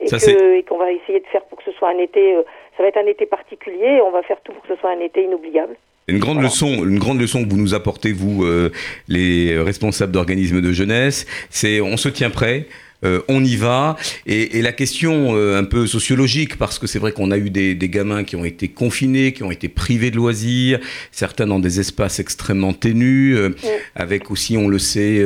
Et 0.00 0.62
qu'on 0.64 0.78
va 0.78 0.90
essayer 0.90 1.20
de 1.20 1.26
faire 1.26 1.44
pour 1.44 1.58
que 1.58 1.64
ce 1.64 1.72
soit 1.72 1.90
un 1.90 1.98
été, 1.98 2.34
euh, 2.36 2.42
ça 2.76 2.82
va 2.82 2.88
être 2.88 2.96
un 2.96 3.06
été 3.06 3.26
particulier, 3.26 4.00
on 4.00 4.10
va 4.10 4.22
faire 4.22 4.40
tout 4.42 4.52
pour 4.52 4.62
que 4.62 4.68
ce 4.74 4.80
soit 4.80 4.90
un 4.90 5.00
été 5.00 5.22
inoubliable. 5.22 5.76
Une 6.08 6.20
grande 6.20 6.40
leçon, 6.40 6.84
une 6.84 7.00
grande 7.00 7.20
leçon 7.20 7.44
que 7.44 7.50
vous 7.50 7.56
nous 7.56 7.74
apportez 7.74 8.12
vous, 8.12 8.44
euh, 8.44 8.70
les 9.08 9.58
responsables 9.58 10.12
d'organismes 10.12 10.60
de 10.60 10.70
jeunesse, 10.70 11.26
c'est 11.50 11.80
on 11.80 11.96
se 11.96 12.08
tient 12.08 12.30
prêt. 12.30 12.68
Euh, 13.06 13.22
on 13.28 13.44
y 13.44 13.56
va. 13.56 13.96
Et, 14.26 14.58
et 14.58 14.62
la 14.62 14.72
question 14.72 15.36
euh, 15.36 15.58
un 15.58 15.64
peu 15.64 15.86
sociologique, 15.86 16.56
parce 16.56 16.78
que 16.78 16.86
c'est 16.86 16.98
vrai 16.98 17.12
qu'on 17.12 17.30
a 17.30 17.38
eu 17.38 17.50
des, 17.50 17.74
des 17.74 17.88
gamins 17.88 18.24
qui 18.24 18.36
ont 18.36 18.44
été 18.44 18.68
confinés, 18.68 19.32
qui 19.32 19.42
ont 19.42 19.50
été 19.50 19.68
privés 19.68 20.10
de 20.10 20.16
loisirs, 20.16 20.80
certains 21.12 21.46
dans 21.46 21.60
des 21.60 21.80
espaces 21.80 22.18
extrêmement 22.20 22.72
ténus, 22.72 23.36
euh, 23.36 23.50
avec 23.94 24.30
aussi, 24.30 24.56
on 24.56 24.68
le 24.68 24.78
sait, 24.78 25.24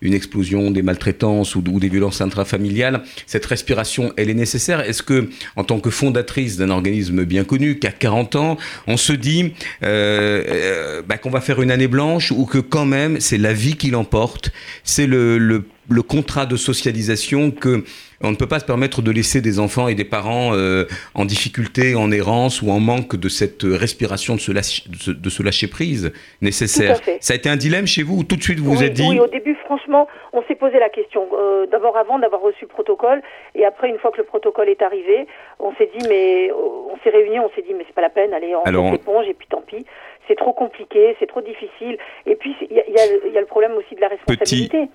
une 0.00 0.14
explosion 0.14 0.70
des 0.70 0.82
maltraitances 0.82 1.54
ou, 1.56 1.62
ou 1.70 1.80
des 1.80 1.88
violences 1.88 2.20
intrafamiliales. 2.20 3.02
Cette 3.26 3.46
respiration, 3.46 4.12
elle 4.16 4.30
est 4.30 4.34
nécessaire. 4.34 4.80
Est-ce 4.80 5.02
que, 5.02 5.28
en 5.56 5.64
tant 5.64 5.80
que 5.80 5.90
fondatrice 5.90 6.56
d'un 6.56 6.70
organisme 6.70 7.24
bien 7.24 7.44
connu, 7.44 7.78
qui 7.78 7.86
a 7.86 7.92
40 7.92 8.36
ans, 8.36 8.58
on 8.86 8.96
se 8.96 9.12
dit 9.12 9.52
bah, 9.80 11.18
qu'on 11.18 11.30
va 11.30 11.40
faire 11.40 11.62
une 11.62 11.70
année 11.70 11.88
blanche 11.88 12.32
ou 12.32 12.46
que 12.46 12.58
quand 12.58 12.86
même, 12.86 13.20
c'est 13.20 13.38
la 13.38 13.52
vie 13.52 13.76
qui 13.76 13.90
l'emporte, 13.90 14.52
c'est 14.84 15.06
le, 15.06 15.38
le, 15.38 15.64
le 15.90 16.02
contrat 16.02 16.46
de 16.46 16.56
socialisation 16.56 17.50
que 17.50 17.84
on 18.22 18.30
ne 18.30 18.36
peut 18.36 18.46
pas 18.46 18.58
se 18.58 18.66
permettre 18.66 19.00
de 19.00 19.10
laisser 19.10 19.40
des 19.40 19.58
enfants 19.58 19.88
et 19.88 19.94
des 19.94 20.04
parents 20.04 20.50
euh, 20.52 20.84
en 21.14 21.24
difficulté, 21.24 21.94
en 21.94 22.12
errance 22.12 22.60
ou 22.60 22.70
en 22.70 22.78
manque 22.78 23.16
de 23.16 23.28
cette 23.30 23.62
respiration, 23.62 24.34
de 24.34 24.40
ce, 24.40 24.52
lâcher, 24.52 24.82
de 24.88 24.96
ce, 24.96 25.10
de 25.10 25.30
ce 25.30 25.42
lâcher 25.42 25.68
prise 25.68 26.12
nécessaire. 26.42 26.96
Tout 26.96 27.00
à 27.00 27.04
fait. 27.04 27.18
Ça 27.20 27.32
a 27.32 27.36
été 27.36 27.48
un 27.48 27.56
dilemme 27.56 27.86
chez 27.86 28.02
vous 28.02 28.18
ou 28.18 28.24
tout 28.24 28.36
de 28.36 28.42
suite 28.42 28.58
vous 28.58 28.74
vous 28.74 28.82
êtes 28.82 28.92
dit 28.92 29.08
oui, 29.08 29.18
au 29.18 29.26
début, 29.26 29.56
franchement, 29.64 30.06
on 30.32 30.42
s'est 30.42 30.54
posé 30.54 30.78
la 30.78 30.90
question. 30.90 31.28
Euh, 31.32 31.66
D'abord 31.66 31.96
avant 31.96 32.18
d'avoir 32.18 32.42
reçu 32.42 32.62
le 32.62 32.68
protocole, 32.68 33.22
et 33.54 33.64
après, 33.64 33.88
une 33.88 33.98
fois 33.98 34.10
que 34.10 34.18
le 34.18 34.24
protocole 34.24 34.68
est 34.68 34.82
arrivé, 34.82 35.26
on 35.58 35.72
s'est 35.76 35.90
dit, 35.96 36.06
mais 36.08 36.50
euh, 36.50 36.54
on 36.54 36.98
s'est 37.02 37.10
réunis, 37.10 37.40
on 37.40 37.50
s'est 37.50 37.62
dit, 37.62 37.74
mais 37.74 37.84
c'est 37.86 37.94
pas 37.94 38.02
la 38.02 38.10
peine, 38.10 38.32
allez, 38.34 38.54
on 38.54 38.62
Alors, 38.64 38.92
l'éponge, 38.92 39.26
et 39.28 39.34
puis 39.34 39.46
tant 39.48 39.62
pis. 39.62 39.84
C'est 40.28 40.36
trop 40.36 40.52
compliqué, 40.52 41.16
c'est 41.18 41.26
trop 41.26 41.40
difficile. 41.40 41.98
Et 42.26 42.36
puis, 42.36 42.54
y 42.70 42.74
y 42.74 42.82
il 43.26 43.32
y 43.32 43.38
a 43.38 43.40
le 43.40 43.46
problème 43.46 43.72
aussi 43.72 43.94
de 43.94 44.00
la 44.00 44.08
responsabilité. 44.08 44.88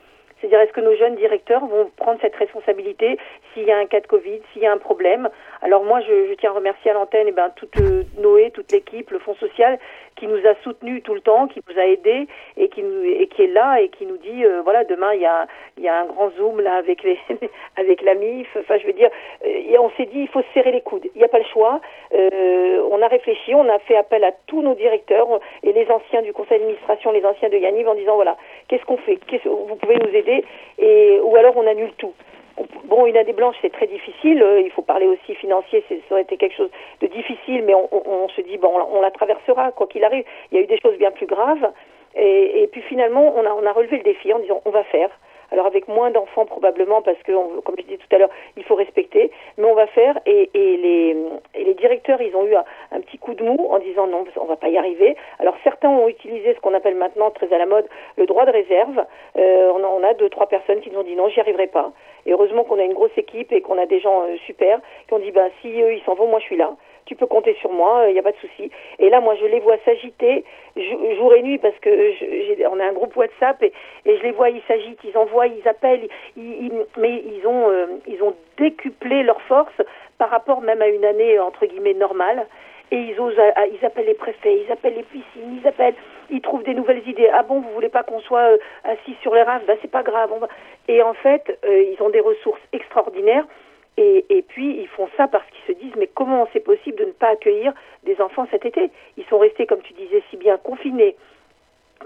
C'est-à-dire, 0.46 0.60
est-ce 0.60 0.74
que 0.74 0.82
nos 0.82 0.96
jeunes 0.96 1.16
directeurs 1.16 1.66
vont 1.66 1.90
prendre 1.98 2.20
cette 2.22 2.36
responsabilité 2.36 3.18
s'il 3.54 3.64
y 3.64 3.72
a 3.72 3.80
un 3.80 3.88
cas 3.88 4.00
de 4.00 4.06
Covid, 4.06 4.42
s'il 4.54 4.62
y 4.62 4.68
a 4.68 4.72
un 4.72 4.78
problème? 4.78 5.28
Alors 5.64 5.84
moi, 5.84 6.02
je, 6.02 6.36
tiens 6.36 6.52
à 6.52 6.54
remercier 6.54 6.92
à 6.92 6.94
l'antenne 6.94 7.26
eh 7.28 7.32
ben, 7.32 7.50
toute 7.56 7.76
euh, 7.82 8.04
Noé, 8.20 8.52
toute 8.52 8.72
l'équipe, 8.72 9.10
le 9.10 9.18
Fonds 9.18 9.34
social, 9.36 9.80
qui 10.26 10.32
nous 10.32 10.48
a 10.48 10.56
soutenus 10.64 11.04
tout 11.04 11.14
le 11.14 11.22
temps, 11.22 11.48
qui 11.48 11.62
nous 11.70 11.80
a 11.80 11.86
aidés 11.86 12.28
et 12.58 12.68
qui, 12.70 12.82
nous, 12.82 13.04
et 13.04 13.28
qui 13.28 13.44
est 13.44 13.48
là 13.48 13.80
et 13.82 13.90
qui 13.90 14.06
nous 14.08 14.18
dit, 14.18 14.44
euh, 14.44 14.62
voilà, 14.64 14.84
demain, 14.84 15.14
il 15.14 15.22
y 15.22 15.26
a, 15.26 15.46
y 15.80 15.88
a 15.88 16.00
un 16.02 16.06
grand 16.06 16.32
zoom 16.32 16.62
là 16.62 16.76
avec, 16.76 17.04
les, 17.04 17.20
avec 17.78 18.02
la 18.02 18.16
MIF. 18.16 18.48
Enfin, 18.60 18.78
je 18.80 18.88
veux 18.88 18.94
dire, 18.94 19.10
euh, 19.46 19.78
on 19.80 19.90
s'est 19.92 20.06
dit, 20.08 20.22
il 20.22 20.28
faut 20.30 20.42
se 20.42 20.48
serrer 20.54 20.72
les 20.72 20.82
coudes. 20.82 21.06
Il 21.14 21.20
n'y 21.20 21.24
a 21.24 21.28
pas 21.28 21.38
le 21.38 21.46
choix. 21.46 21.80
Euh, 22.16 22.82
on 22.90 23.02
a 23.04 23.08
réfléchi, 23.08 23.54
on 23.54 23.70
a 23.70 23.78
fait 23.80 23.96
appel 23.96 24.24
à 24.24 24.32
tous 24.48 24.62
nos 24.64 24.74
directeurs 24.74 25.28
et 25.64 25.74
les 25.74 25.88
anciens 25.92 26.24
du 26.24 26.34
conseil 26.34 26.58
d'administration, 26.60 27.12
les 27.12 27.24
anciens 27.26 27.50
de 27.50 27.58
Yaniv, 27.58 27.88
en 27.88 27.94
disant, 27.96 28.16
voilà, 28.16 28.36
qu'est-ce 28.68 28.86
qu'on 28.86 28.98
fait? 28.98 29.18
Qu'est-ce- 29.28 29.48
Vous 29.48 29.76
pouvez 29.76 29.98
nous 29.98 30.16
aider? 30.16 30.44
Et, 30.80 31.20
Ou 31.22 31.36
alors 31.36 31.56
on 31.58 31.68
annule 31.68 31.92
tout. 31.98 32.14
On- 32.58 32.66
Bon, 32.86 33.06
une 33.08 33.18
année 33.18 33.34
blanche, 33.34 33.56
c'est 33.62 33.72
très 33.72 33.88
difficile. 33.88 34.42
euh, 34.42 34.62
il 34.62 34.72
faut 34.72 34.82
parler 34.82 35.08
aussi 35.08 35.36
financier. 35.36 35.84
Ça 35.90 35.96
aurait 36.12 36.22
été 36.22 36.38
quelque 36.38 36.56
chose 36.56 36.70
de 37.02 37.08
difficile, 37.08 37.64
mais 37.66 37.74
on, 37.74 37.90
on- 37.92 38.30
se 38.30 38.42
dit, 38.42 38.58
bon, 38.58 38.70
on, 38.74 38.78
la- 38.78 38.86
on 38.86 39.02
la 39.02 39.12
traversera, 39.12 39.72
quoi 39.72 39.88
qu'il 39.88 40.04
arrive. 40.04 40.24
Il 40.52 40.56
y 40.58 40.62
a 40.62 40.64
eu 40.64 40.68
des 40.68 40.80
choses 40.80 40.98
bien 40.98 41.12
plus 41.12 41.26
graves. 41.26 41.72
Et, 42.16 42.64
et 42.64 42.68
puis 42.68 42.82
finalement, 42.84 43.34
on 43.36 43.46
a, 43.46 43.52
on 43.54 43.66
a 43.66 43.72
relevé 43.74 43.98
le 43.98 44.04
défi 44.04 44.32
en 44.34 44.40
disant, 44.40 44.62
on 44.66 44.70
va 44.70 44.84
faire. 44.86 45.10
Alors 45.52 45.66
avec 45.66 45.88
moins 45.88 46.12
d'enfants 46.12 46.46
probablement, 46.46 47.02
parce 47.02 47.22
que, 47.24 47.32
comme 47.62 47.76
je 47.78 47.84
disais 47.84 47.98
tout 47.98 48.16
à 48.16 48.20
l'heure, 48.20 48.30
il 48.58 48.64
faut 48.64 48.76
respecter, 48.76 49.32
mais 49.58 49.66
on 49.66 49.76
va 49.76 49.88
faire. 49.88 50.20
Et, 50.26 50.50
les, 50.54 51.74
directeurs, 51.76 52.22
ils 52.22 52.36
ont 52.36 52.46
eu 52.46 52.56
un, 52.56 53.02
petit 53.02 53.18
coup 53.18 53.34
de 53.34 53.44
mou 53.44 53.68
en 53.70 53.80
disant 53.80 54.08
non, 54.08 54.24
on 54.40 54.46
va 54.46 54.56
pas 54.56 54.70
y 54.70 54.78
arriver. 54.78 55.16
Alors 55.40 55.56
certains 55.64 55.90
ont 55.90 56.08
utilisé 56.08 56.54
ce 56.54 56.60
qu'on 56.62 56.74
appelle 56.74 56.96
maintenant 56.96 57.30
très 57.32 57.52
à 57.54 57.58
la 57.58 57.66
mode 57.66 57.86
le 58.18 58.26
droit 58.26 58.46
de 58.46 58.52
réserve. 58.52 59.06
Euh, 59.38 59.72
on, 59.76 60.04
a, 60.04 60.14
deux, 60.14 60.30
trois 60.30 60.48
personnes 60.48 60.80
qui 60.82 60.90
nous 60.90 61.00
ont 61.00 61.04
dit 61.04 61.16
non, 61.16 61.28
j'y 61.30 61.40
arriverai 61.40 61.68
pas. 61.68 61.92
Et 62.26 62.32
heureusement 62.32 62.64
qu'on 62.64 62.80
a 62.80 62.84
une 62.84 62.94
grosse 62.94 63.16
équipe 63.18 63.52
et 63.52 63.62
qu'on 63.62 63.78
a 63.78 63.86
des 63.86 64.00
gens 64.00 64.24
euh, 64.24 64.38
super 64.46 64.80
qui 65.08 65.14
ont 65.14 65.20
dit 65.20 65.32
bah 65.32 65.48
si 65.62 65.68
eux 65.82 65.94
ils 65.94 66.04
s'en 66.04 66.16
vont, 66.16 66.28
moi 66.28 66.40
je 66.40 66.46
suis 66.46 66.58
là. 66.58 66.72
Tu 67.06 67.16
peux 67.16 67.28
compter 67.28 67.54
sur 67.62 67.72
moi, 67.72 68.06
il 68.08 68.14
n'y 68.14 68.20
a 68.20 68.24
pas 68.24 68.32
de 68.32 68.38
souci. 68.38 68.72
Et 69.00 69.10
là, 69.10 69.20
moi, 69.22 69.36
je 69.36 69.46
les 69.46 69.60
vois 69.60 69.78
s'agiter 69.86 70.44
jou- 70.76 71.16
jour 71.18 71.34
et 71.36 71.44
nuit 71.44 71.60
parce 71.60 71.78
que 71.80 72.12
je- 72.14 72.26
j'ai- 72.26 72.66
on 72.68 72.80
a 72.80 72.86
un 72.86 72.94
groupe 72.94 73.16
WhatsApp 73.16 73.62
et, 73.62 73.72
je 74.06 74.24
les 74.24 74.32
vois, 74.32 74.50
ils 74.50 74.62
s'agitent, 74.68 75.04
ils 75.04 75.16
envoient, 75.18 75.48
ils 75.48 75.68
appellent, 75.68 76.08
ils- 76.36 76.66
ils- 76.66 76.86
mais 76.98 77.24
ils 77.26 77.46
ont, 77.46 77.70
euh, 77.70 77.86
ils 78.08 78.24
ont 78.24 78.34
décuplé 78.58 79.22
leur 79.24 79.40
force 79.42 79.82
par 80.18 80.30
rapport 80.30 80.62
même 80.62 80.82
à 80.82 80.88
une 80.88 81.06
année 81.06 81.38
entre 81.40 81.66
guillemets 81.68 81.94
normale. 81.94 82.48
Et 82.92 82.98
ils 82.98 83.20
osent, 83.20 83.40
ils 83.74 83.84
appellent 83.86 84.06
les 84.06 84.14
préfets, 84.14 84.62
ils 84.66 84.72
appellent 84.72 84.96
les 84.96 85.04
piscines, 85.04 85.60
ils 85.62 85.68
appellent, 85.68 85.96
ils 86.30 86.42
trouvent 86.42 86.64
des 86.64 86.76
nouvelles 86.76 87.08
idées. 87.08 87.30
Ah 87.34 87.42
bon, 87.44 87.60
vous 87.60 87.70
voulez 87.72 87.90
pas 87.90 88.04
qu'on 88.04 88.20
soit 88.20 88.52
euh, 88.54 88.58
assis 88.84 89.16
sur 89.22 89.34
les 89.34 89.42
raves 89.42 89.66
Ben 89.66 89.76
c'est 89.82 89.90
pas 89.92 90.04
grave. 90.04 90.32
on 90.34 90.38
va- 90.38 90.48
Et 90.88 91.02
en 91.02 91.14
fait, 91.14 91.60
euh, 91.66 91.82
ils 91.84 92.02
ont 92.02 92.10
des 92.10 92.20
ressources 92.20 92.62
extraordinaires. 92.74 93.46
Et, 93.98 94.26
et 94.30 94.42
puis, 94.42 94.78
ils 94.82 94.88
font 94.90 95.08
ça 95.16 95.28
parce 95.28 95.46
qu'ils 95.52 95.76
se 95.76 95.80
disent, 95.82 95.96
mais 95.98 96.08
comment 96.08 96.48
c'est 96.52 96.60
possible 96.60 96.98
de 96.98 97.06
ne 97.06 97.12
pas 97.12 97.30
accueillir 97.30 97.74
des 98.04 98.20
enfants 98.20 98.48
cet 98.52 98.66
été? 98.66 98.90
Ils 99.18 99.26
sont 99.26 99.38
restés, 99.38 99.66
comme 99.66 99.82
tu 99.82 99.94
disais 99.94 100.22
si 100.30 100.38
bien, 100.38 100.58
confinés, 100.58 101.16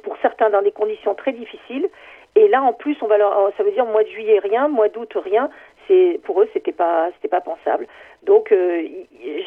pour 0.04 0.16
certains 0.22 0.50
dans 0.50 0.62
des 0.62 0.72
conditions 0.72 1.16
très 1.16 1.32
difficiles. 1.32 1.90
Et 2.36 2.48
là, 2.48 2.62
en 2.62 2.74
plus, 2.74 2.96
on 3.02 3.08
va 3.08 3.18
leur, 3.18 3.52
ça 3.58 3.64
veut 3.64 3.72
dire 3.72 3.86
mois 3.86 4.04
de 4.04 4.10
juillet 4.10 4.40
rien, 4.40 4.68
mois 4.68 4.88
d'août 4.88 5.12
rien. 5.16 5.50
C'est 5.88 6.20
pour 6.24 6.40
eux, 6.42 6.50
c'était 6.54 6.72
pas, 6.72 7.10
c'était 7.16 7.28
pas 7.28 7.42
pensable. 7.42 7.88
Donc, 8.24 8.52
euh, 8.52 8.88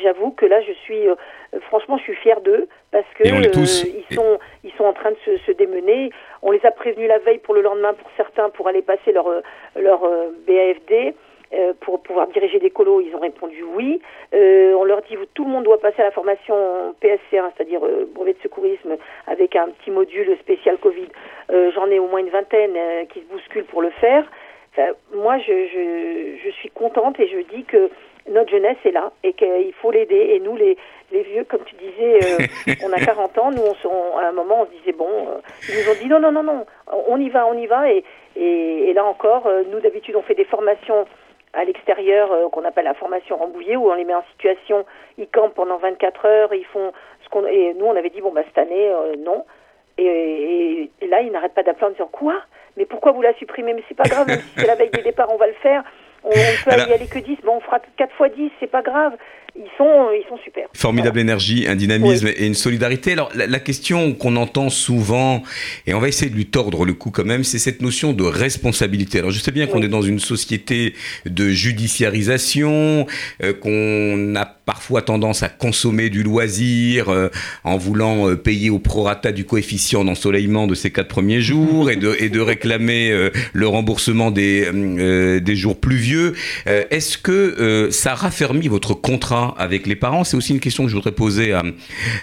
j'avoue 0.03 0.32
que 0.32 0.45
là, 0.45 0.61
je 0.62 0.72
suis, 0.72 1.09
euh, 1.09 1.14
franchement, 1.68 1.97
je 1.99 2.03
suis 2.03 2.16
fière 2.16 2.40
d'eux 2.40 2.66
parce 2.90 3.07
que 3.14 3.22
euh, 3.22 4.03
ils 4.09 4.14
sont, 4.14 4.38
ils 4.64 4.72
sont 4.72 4.84
en 4.84 4.93
train 4.93 5.12
de 5.12 5.16
se, 5.24 5.36
se 5.38 5.53
démener. 5.53 6.11
On 6.43 6.51
les 6.51 6.64
a 6.66 6.72
prévenus 6.72 7.07
la 7.07 7.18
veille 7.18 7.38
pour 7.38 7.55
le 7.55 7.62
lendemain 7.62 7.95
pour 7.95 8.11
certains 8.16 8.51
pour 8.51 8.66
aller 8.66 8.82
passer 8.82 9.12
leur, 9.12 9.28
euh, 9.28 9.40
leur 9.76 10.03
euh, 10.03 10.30
BAFD. 10.47 11.14
Euh, 11.55 11.72
pour 11.80 12.00
pouvoir 12.03 12.26
diriger 12.28 12.59
des 12.59 12.70
colos, 12.70 13.00
ils 13.00 13.14
ont 13.14 13.20
répondu 13.20 13.62
oui. 13.74 14.00
Euh, 14.34 14.74
on 14.74 14.84
leur 14.84 15.03
dit 15.03 15.16
tout 15.34 15.44
le 15.44 15.50
monde 15.50 15.64
doit 15.64 15.78
passer 15.80 16.00
à 16.03 16.05
la 16.07 16.11
formation 16.11 16.55
PSC1, 17.03 17.50
c'est-à-dire 17.57 17.84
euh, 17.84 18.09
brevet 18.14 18.32
de 18.34 18.38
secourisme, 18.42 18.96
avec 19.26 19.55
un 19.57 19.68
petit 19.68 19.90
module 19.90 20.36
spécial 20.40 20.78
Covid. 20.78 21.09
Euh, 21.50 21.70
J'en 21.74 21.86
ai 21.90 21.98
au 21.98 22.07
moins 22.09 22.20
une 22.20 22.30
vingtaine 22.30 22.74
euh, 22.76 23.05
qui 23.07 23.20
se 23.20 23.24
bousculent 23.26 23.64
pour 23.64 23.82
le 23.82 23.90
faire. 23.90 24.24
Enfin, 24.72 24.88
moi, 25.14 25.36
je, 25.38 25.53
je, 25.66 26.36
je 26.44 26.50
suis 26.53 26.70
contente 26.70 27.20
et 27.20 27.28
je 27.28 27.38
dis 27.55 27.64
que 27.64 27.90
notre 28.30 28.50
jeunesse 28.50 28.78
est 28.86 28.92
là 28.92 29.12
et 29.22 29.32
qu'il 29.34 29.72
faut 29.74 29.90
l'aider. 29.90 30.16
Et 30.30 30.40
nous, 30.40 30.57
les, 30.57 30.78
les 31.11 31.22
vieux, 31.24 31.44
comme 31.44 31.61
tu 31.66 31.74
disais, 31.74 32.20
euh, 32.24 32.74
on 32.86 32.92
a 32.92 33.05
40 33.05 33.36
ans. 33.38 33.50
Nous, 33.50 33.61
on, 33.62 33.88
on- 33.90 34.16
à 34.18 34.28
un 34.28 34.32
moment, 34.32 34.62
on 34.62 34.66
se 34.66 34.70
disait 34.78 34.92
bon. 34.92 35.09
euh, 35.11 35.40
ils 35.68 35.74
nous 35.84 35.90
ont 35.90 35.98
dit 36.00 36.09
non, 36.09 36.20
non, 36.20 36.32
non, 36.32 36.42
non, 36.42 36.64
on 37.09 37.20
y 37.20 37.28
va, 37.28 37.46
on 37.46 37.59
y 37.59 37.66
va. 37.66 37.90
Et, 37.92 38.03
et, 38.36 38.88
et 38.88 38.92
là 38.94 39.05
encore, 39.05 39.46
euh, 39.46 39.62
nous 39.70 39.80
d'habitude, 39.80 40.16
on 40.16 40.22
fait 40.22 40.34
des 40.36 40.44
formations 40.46 41.05
à 41.55 41.64
l'extérieur 41.64 42.32
euh, 42.32 42.48
qu'on 42.48 42.64
appelle 42.64 42.84
la 42.84 42.94
formation 42.94 43.36
Rambouillet 43.36 43.76
où 43.76 43.90
on 43.90 43.94
les 43.94 44.05
met 44.05 44.14
en 44.14 44.24
situation. 44.32 44.84
Ils 45.18 45.28
campent 45.28 45.55
pendant 45.55 45.76
24 45.78 46.24
heures. 46.26 46.55
Ils 46.55 46.64
font 46.66 46.92
ce 47.24 47.28
qu'on. 47.28 47.46
Et 47.46 47.74
nous, 47.74 47.86
on 47.86 47.96
avait 47.96 48.11
dit 48.11 48.20
bon 48.20 48.32
bah 48.32 48.42
cette 48.46 48.59
année, 48.59 48.88
euh, 48.88 49.16
non. 49.18 49.44
Et, 49.98 50.05
et- 50.07 50.90
et 51.03 51.07
là, 51.07 51.20
ils 51.20 51.30
n'arrêtent 51.30 51.55
pas 51.55 51.62
d'appeler 51.62 51.86
en 51.86 51.90
disant 51.90 52.09
quoi? 52.11 52.34
Mais 52.76 52.86
pourquoi 52.86 53.12
vous 53.12 53.20
la 53.22 53.34
supprimez? 53.34 53.74
Mais 53.74 53.82
c'est 53.88 53.94
pas 53.96 54.09
grave, 54.09 54.26
même 54.26 54.38
si 54.40 54.61
c'est 54.61 54.66
la 54.66 54.74
veille 54.76 54.90
des 54.90 55.03
départs, 55.03 55.28
on 55.32 55.36
va 55.36 55.46
le 55.46 55.53
faire. 55.55 55.84
On, 56.24 56.30
peut 56.30 56.36
Alors- 56.70 56.88
y 56.88 56.92
aller 56.94 57.07
que 57.07 57.18
10, 57.18 57.36
bon, 57.42 57.57
on 57.57 57.61
fera 57.61 57.78
4 57.98 58.14
fois 58.14 58.28
10, 58.30 58.50
c'est 58.61 58.66
pas 58.70 58.80
grave. 58.82 59.14
Ils 59.55 59.68
sont, 59.76 60.09
ils 60.14 60.24
sont 60.30 60.38
super. 60.42 60.64
Formidable 60.74 61.20
énergie, 61.20 61.66
un 61.68 61.76
dynamisme 61.76 62.28
et 62.28 62.46
une 62.46 62.55
solidarité. 62.55 63.12
Alors 63.12 63.30
la, 63.34 63.46
la 63.46 63.59
question 63.61 64.14
qu'on 64.14 64.36
entend 64.36 64.70
souvent, 64.70 65.42
et 65.86 65.92
on 65.92 66.00
va 66.00 66.09
essayer 66.09 66.30
de 66.30 66.34
lui 66.36 66.46
tordre 66.46 66.86
le 66.86 66.94
cou 66.94 67.11
quand 67.11 67.26
même, 67.26 67.44
c'est 67.44 67.59
cette 67.59 67.82
notion 67.82 68.14
de 68.14 68.24
responsabilité. 68.24 69.18
Alors 69.18 69.30
je 69.30 69.38
sais 69.38 69.50
bien 69.53 69.66
qu'on 69.66 69.80
Oui. 69.80 69.84
est 69.84 69.88
dans 69.90 70.00
une 70.03 70.20
société 70.20 70.94
de 71.26 71.50
judiciarisation, 71.50 73.07
euh, 73.42 73.53
qu'on 73.53 74.34
a 74.36 74.46
parfois 74.46 75.03
tendance 75.03 75.42
à 75.42 75.48
consommer 75.50 76.09
du 76.09 76.22
loisir 76.22 77.11
euh, 77.11 77.28
en 77.64 77.76
voulant 77.76 78.30
euh, 78.30 78.36
payer 78.36 78.70
au 78.70 78.78
prorata 78.78 79.32
du 79.32 79.44
coefficient 79.44 80.05
d'ensoleillement 80.05 80.66
de 80.66 80.74
ces 80.74 80.90
quatre 80.90 81.09
premiers 81.09 81.40
jours 81.42 81.90
et 81.90 81.96
de, 81.96 82.16
et 82.18 82.30
de 82.30 82.40
réclamer 82.40 83.11
euh, 83.11 83.30
le 83.53 83.66
remboursement 83.66 84.30
des, 84.30 84.66
euh, 84.72 85.40
des 85.40 85.57
jours 85.57 85.78
pluvieux. 85.78 86.32
Euh, 86.68 86.84
Est-ce 86.90 87.18
que 87.18 87.32
euh, 87.32 87.90
ça 87.90 88.14
raffermit 88.14 88.68
votre 88.68 88.94
contrat 88.94 89.41
avec 89.51 89.86
les 89.86 89.97
parents 89.97 90.24
C'est 90.24 90.36
aussi 90.36 90.53
une 90.53 90.61
question 90.61 90.84
que 90.84 90.90
je 90.90 90.95
voudrais 90.95 91.12
poser 91.12 91.53
à, 91.53 91.62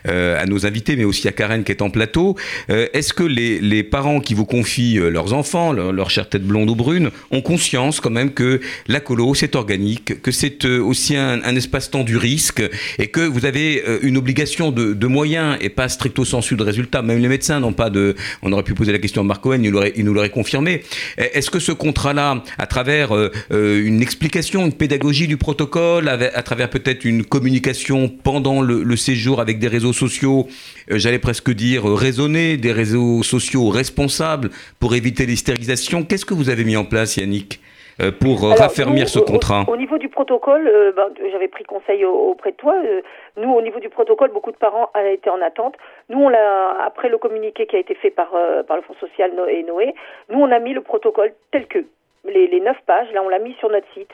euh, 0.07 0.45
nos 0.45 0.65
invités, 0.65 0.95
mais 0.95 1.03
aussi 1.03 1.27
à 1.27 1.31
Karen 1.31 1.63
qui 1.63 1.71
est 1.71 1.81
en 1.81 1.89
plateau. 1.89 2.35
Euh, 2.69 2.87
Est-ce 2.93 3.13
que 3.13 3.23
les, 3.23 3.83
parents 3.83 4.19
qui 4.19 4.33
vous 4.33 4.45
confient 4.45 4.99
euh, 4.99 5.09
leurs 5.09 5.33
enfants, 5.33 5.71
leur, 5.71 5.91
leur 5.93 6.09
chère 6.09 6.29
tête 6.29 6.43
blonde 6.43 6.69
ou 6.69 6.75
brune, 6.75 7.11
ont 7.31 7.41
conscience 7.41 8.01
quand 8.01 8.09
même 8.09 8.31
que 8.31 8.59
la 8.87 8.99
colo, 8.99 9.33
c'est 9.33 9.55
organique, 9.55 10.21
que 10.21 10.31
c'est 10.31 10.65
aussi 10.65 11.15
un, 11.15 11.55
espace-temps 11.55 12.03
du 12.03 12.17
risque 12.17 12.61
et 12.99 13.07
que 13.07 13.21
vous 13.21 13.45
avez 13.45 13.83
une 14.01 14.17
obligation 14.17 14.71
de, 14.71 15.07
moyens 15.07 15.57
et 15.61 15.69
pas 15.69 15.89
stricto 15.89 16.25
sensu 16.25 16.55
de 16.55 16.63
résultats? 16.63 17.01
Même 17.01 17.19
les 17.19 17.27
médecins 17.27 17.59
n'ont 17.59 17.73
pas 17.73 17.89
de... 17.89 18.15
On 18.43 18.51
aurait 18.51 18.63
pu 18.63 18.73
poser 18.73 18.91
la 18.91 18.99
question 18.99 19.21
à 19.21 19.25
Marc 19.25 19.41
Cohen, 19.41 19.61
il, 19.63 19.73
il 19.95 20.05
nous 20.05 20.13
l'aurait 20.13 20.29
confirmé. 20.29 20.83
Euh, 21.19 21.25
Est-ce 21.33 21.49
que 21.49 21.59
ce 21.59 21.71
contrat-là, 21.71 22.43
à 22.57 22.67
travers 22.67 23.11
une 23.51 24.01
explication, 24.01 24.65
une 24.65 24.73
pédagogie 24.73 25.27
du 25.27 25.37
protocole, 25.37 26.07
à 26.07 26.43
travers 26.43 26.69
peut-être 26.69 27.05
une 27.05 27.08
communication 27.23 28.09
pendant 28.23 28.61
le, 28.61 28.83
le 28.83 28.95
séjour 28.95 29.39
avec 29.41 29.59
des 29.59 29.67
réseaux 29.67 29.93
sociaux, 29.93 30.47
euh, 30.91 30.97
j'allais 30.97 31.19
presque 31.19 31.51
dire 31.51 31.87
euh, 31.89 31.93
raisonnés, 31.95 32.57
des 32.57 32.71
réseaux 32.71 33.23
sociaux 33.23 33.69
responsables 33.69 34.49
pour 34.79 34.93
éviter 34.95 35.25
les 35.25 35.35
stérilisations, 35.35 36.03
qu'est-ce 36.03 36.25
que 36.25 36.33
vous 36.33 36.49
avez 36.49 36.63
mis 36.63 36.77
en 36.77 36.85
place, 36.85 37.17
Yannick, 37.17 37.59
euh, 38.01 38.11
pour 38.11 38.45
Alors, 38.45 38.57
raffermir 38.57 39.03
nous, 39.03 39.07
ce 39.09 39.19
au- 39.19 39.23
contrat 39.23 39.65
Au, 39.67 39.73
au 39.73 39.77
niveau 39.77 39.97
du 39.97 40.07
protocole, 40.09 40.67
euh, 40.67 40.91
ben, 40.95 41.07
j'avais 41.31 41.47
pris 41.49 41.63
conseil 41.65 42.05
au- 42.05 42.31
auprès 42.31 42.51
de 42.51 42.55
toi. 42.57 42.73
euh, 42.85 43.01
nous, 43.41 43.51
au 43.51 43.61
niveau 43.61 43.79
du 43.79 43.89
protocole, 43.89 44.31
beaucoup 44.31 44.51
de 44.51 44.57
parents 44.57 44.89
été 45.13 45.29
en 45.29 45.41
attente. 45.41 45.75
Nous, 46.09 46.19
on 46.19 46.29
l'a 46.29 46.83
après 46.85 47.09
le 47.09 47.17
communiqué 47.17 47.65
qui 47.67 47.75
a 47.75 47.79
été 47.79 47.95
fait 47.95 48.09
par 48.11 48.29
euh, 48.35 48.63
par 48.63 48.77
le 48.77 48.83
Fonds 48.83 48.95
social 48.99 49.31
et 49.49 49.63
Noé. 49.63 49.93
Nous, 50.29 50.39
on 50.39 50.51
a 50.51 50.59
mis 50.59 50.73
le 50.73 50.81
protocole 50.81 51.33
tel 51.51 51.65
que 51.67 51.79
les, 52.25 52.47
les 52.47 52.59
neuf 52.61 52.77
pages. 52.85 53.07
Là, 53.13 53.21
on 53.25 53.29
l'a 53.29 53.39
mis 53.39 53.53
sur 53.59 53.69
notre 53.69 53.87
site. 53.93 54.11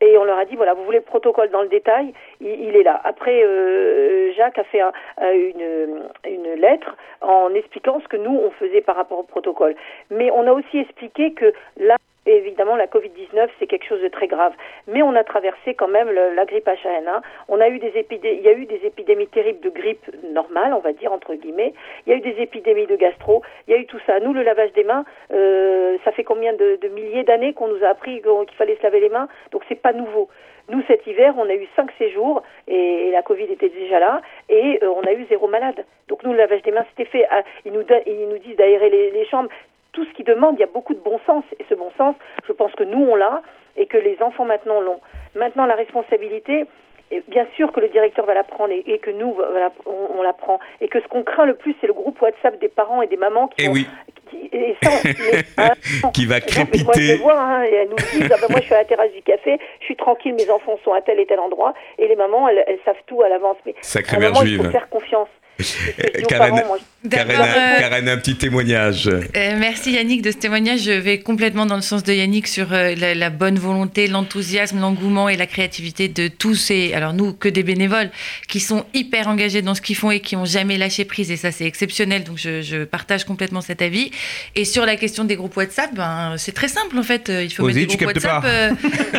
Et 0.00 0.18
on 0.18 0.24
leur 0.24 0.38
a 0.38 0.44
dit, 0.44 0.56
voilà, 0.56 0.74
vous 0.74 0.84
voulez 0.84 0.98
le 0.98 1.04
protocole 1.04 1.50
dans 1.50 1.62
le 1.62 1.68
détail, 1.68 2.12
il, 2.40 2.76
est 2.76 2.82
là. 2.82 3.00
Après, 3.04 3.42
euh, 3.42 4.32
Jacques 4.36 4.58
a 4.58 4.64
fait 4.64 4.80
un- 4.80 4.92
une, 5.32 6.02
une 6.28 6.54
lettre 6.54 6.96
en 7.20 7.54
expliquant 7.54 8.00
ce 8.00 8.08
que 8.08 8.16
nous, 8.16 8.36
on 8.36 8.50
faisait 8.50 8.80
par 8.82 8.96
rapport 8.96 9.18
au 9.20 9.22
protocole. 9.22 9.74
Mais 10.10 10.30
on 10.32 10.46
a 10.46 10.52
aussi 10.52 10.78
expliqué 10.78 11.32
que 11.32 11.52
là, 11.78 11.96
évidemment, 12.32 12.76
la 12.76 12.86
Covid-19, 12.86 13.48
c'est 13.58 13.66
quelque 13.66 13.86
chose 13.86 14.02
de 14.02 14.08
très 14.08 14.26
grave. 14.26 14.52
Mais 14.86 15.02
on 15.02 15.14
a 15.14 15.24
traversé 15.24 15.74
quand 15.74 15.88
même 15.88 16.10
la 16.10 16.44
grippe 16.44 16.66
H1N1. 16.66 17.20
On 17.48 17.60
a 17.60 17.68
eu 17.68 17.78
des 17.78 17.92
il 18.10 18.40
y 18.40 18.48
a 18.48 18.52
eu 18.52 18.66
des 18.66 18.80
épidémies 18.84 19.26
terribles 19.28 19.60
de 19.60 19.70
grippe 19.70 20.04
normale, 20.32 20.74
on 20.74 20.80
va 20.80 20.92
dire, 20.92 21.12
entre 21.12 21.34
guillemets. 21.34 21.74
Il 22.06 22.10
y 22.10 22.12
a 22.14 22.16
eu 22.16 22.20
des 22.20 22.40
épidémies 22.40 22.86
de 22.86 22.96
gastro. 22.96 23.42
Il 23.66 23.74
y 23.74 23.76
a 23.76 23.80
eu 23.80 23.86
tout 23.86 24.00
ça. 24.06 24.20
Nous, 24.20 24.32
le 24.32 24.42
lavage 24.42 24.72
des 24.72 24.84
mains, 24.84 25.04
euh, 25.32 25.96
ça 26.04 26.12
fait 26.12 26.24
combien 26.24 26.52
de, 26.52 26.78
milliers 26.94 27.24
d'années 27.24 27.52
qu'on 27.52 27.68
nous 27.68 27.84
a 27.84 27.88
appris 27.88 28.22
qu'il 28.22 28.56
fallait 28.56 28.76
se 28.76 28.82
laver 28.82 29.00
les 29.00 29.08
mains? 29.08 29.28
Donc, 29.52 29.62
c'est 29.68 29.80
pas 29.80 29.92
nouveau. 29.92 30.28
Nous, 30.70 30.82
cet 30.86 31.06
hiver, 31.06 31.34
on 31.36 31.48
a 31.48 31.54
eu 31.54 31.68
cinq 31.76 31.90
séjours 31.98 32.42
et, 32.68 33.10
la 33.10 33.22
Covid 33.22 33.44
était 33.44 33.68
déjà 33.68 34.00
là 34.00 34.22
et 34.48 34.78
euh, 34.82 34.88
on 34.88 35.02
a 35.02 35.12
eu 35.12 35.26
zéro 35.28 35.46
malade. 35.46 35.84
Donc 36.08 36.22
nous, 36.24 36.32
le 36.32 36.38
lavage 36.38 36.62
des 36.62 36.72
mains, 36.72 36.84
c'était 36.90 37.08
fait. 37.08 37.26
à- 37.26 37.44
ils, 37.66 37.72
nous 37.72 38.38
disent 38.38 38.56
d'aérer 38.56 38.88
les 38.88 39.26
chambres. 39.26 39.50
Tout 39.94 40.04
ce 40.04 40.12
qu'ils 40.12 40.24
demandent, 40.26 40.56
il 40.58 40.60
y 40.60 40.64
a 40.64 40.72
beaucoup 40.72 40.92
de 40.94 41.00
bon 41.00 41.18
sens. 41.26 41.44
Et 41.58 41.64
ce 41.68 41.74
bon 41.74 41.90
sens, 41.96 42.14
je 42.46 42.52
pense 42.52 42.72
que 42.72 42.84
nous, 42.84 43.02
on 43.10 43.14
l'a 43.16 43.40
et 43.76 43.86
que 43.86 43.96
les 43.96 44.16
enfants 44.20 44.44
maintenant 44.44 44.80
l'ont. 44.80 45.00
Maintenant, 45.34 45.64
la 45.66 45.74
responsabilité, 45.74 46.66
et 47.10 47.22
bien 47.28 47.46
sûr 47.56 47.72
que 47.72 47.80
le 47.80 47.88
directeur 47.88 48.24
va 48.26 48.34
la 48.34 48.44
prendre 48.44 48.72
et, 48.72 48.82
et 48.86 48.98
que 48.98 49.10
nous, 49.10 49.32
voilà, 49.34 49.72
on, 49.86 50.18
on 50.18 50.22
la 50.22 50.32
prend. 50.32 50.60
Et 50.80 50.88
que 50.88 51.00
ce 51.00 51.06
qu'on 51.08 51.22
craint 51.22 51.46
le 51.46 51.54
plus, 51.54 51.74
c'est 51.80 51.86
le 51.86 51.92
groupe 51.92 52.20
WhatsApp 52.20 52.60
des 52.60 52.68
parents 52.68 53.02
et 53.02 53.06
des 53.06 53.16
mamans 53.16 53.48
qui 53.48 53.64
Eh 53.64 53.68
ont- 53.68 53.72
oui. 53.72 53.86
qui- 54.30 54.48
et 54.52 54.76
ça, 54.82 54.90
mais, 55.04 55.42
hein, 55.58 56.10
Qui 56.12 56.26
va 56.26 56.36
moi, 56.36 56.46
je 56.46 56.54
crépiter. 56.54 57.00
les 57.00 57.16
vois, 57.16 57.38
hein, 57.40 57.62
et 57.64 57.72
elles 57.74 57.88
nous 57.88 57.96
disent, 57.96 58.30
ah 58.32 58.36
ben, 58.40 58.46
moi, 58.50 58.60
je 58.60 58.64
suis 58.66 58.74
à 58.74 58.78
la 58.78 58.84
terrasse 58.84 59.12
du 59.12 59.22
café, 59.22 59.58
je 59.80 59.84
suis 59.84 59.96
tranquille, 59.96 60.34
mes 60.34 60.48
enfants 60.50 60.78
sont 60.84 60.92
à 60.92 61.02
tel 61.02 61.18
et 61.20 61.26
tel 61.26 61.38
endroit, 61.40 61.74
et 61.98 62.06
les 62.08 62.16
mamans, 62.16 62.48
elles, 62.48 62.64
elles 62.66 62.78
savent 62.84 62.96
tout 63.06 63.22
à 63.22 63.28
l'avance. 63.28 63.56
Mais 63.66 63.74
Sacrée 63.80 64.16
à 64.16 64.20
un 64.20 64.22
moment, 64.30 64.42
il 64.42 64.48
juive. 64.48 64.64
faut 64.64 64.70
faire 64.70 64.88
confiance. 64.88 65.28
Karen, 66.28 66.54
parents, 66.54 66.66
moi, 66.68 66.76
je- 66.78 66.84
Karen, 67.10 67.28
D'accord, 67.28 67.44
a- 67.44 67.76
euh, 67.76 67.80
Karen 67.80 68.08
a 68.08 68.12
un 68.12 68.16
petit 68.16 68.34
témoignage. 68.36 69.08
Euh, 69.08 69.56
merci 69.58 69.92
Yannick 69.92 70.22
de 70.22 70.30
ce 70.30 70.38
témoignage. 70.38 70.80
Je 70.84 70.92
vais 70.92 71.18
complètement 71.20 71.66
dans 71.66 71.76
le 71.76 71.82
sens 71.82 72.02
de 72.02 72.12
Yannick 72.14 72.46
sur 72.48 72.72
euh, 72.72 72.94
la, 72.96 73.14
la 73.14 73.30
bonne 73.30 73.58
volonté, 73.58 74.06
l'enthousiasme, 74.08 74.80
l'engouement 74.80 75.28
et 75.28 75.36
la 75.36 75.46
créativité 75.46 76.08
de 76.08 76.28
tous 76.28 76.54
ces, 76.54 76.94
alors 76.94 77.12
nous 77.12 77.34
que 77.34 77.48
des 77.48 77.62
bénévoles, 77.62 78.10
qui 78.48 78.58
sont 78.60 78.86
hyper 78.94 79.28
engagés 79.28 79.60
dans 79.60 79.74
ce 79.74 79.82
qu'ils 79.82 79.96
font 79.96 80.10
et 80.10 80.20
qui 80.20 80.34
ont 80.36 80.46
jamais 80.46 80.78
lâché 80.78 81.04
prise. 81.04 81.30
Et 81.30 81.36
ça, 81.36 81.52
c'est 81.52 81.66
exceptionnel. 81.66 82.24
Donc 82.24 82.38
je, 82.38 82.62
je 82.62 82.84
partage 82.84 83.24
complètement 83.24 83.60
cet 83.60 83.82
avis. 83.82 84.10
Et 84.56 84.64
sur 84.64 84.86
la 84.86 84.96
question 84.96 85.24
des 85.24 85.36
groupes 85.36 85.56
WhatsApp, 85.56 85.94
ben, 85.94 86.36
c'est 86.38 86.52
très 86.52 86.68
simple 86.68 86.98
en 86.98 87.02
fait. 87.02 87.28
Il 87.30 87.50
faut 87.52 87.66
mettre 87.66 87.78
des 87.78 87.86
groupes 87.86 88.06
WhatsApp 88.06 88.44
euh, 88.46 88.70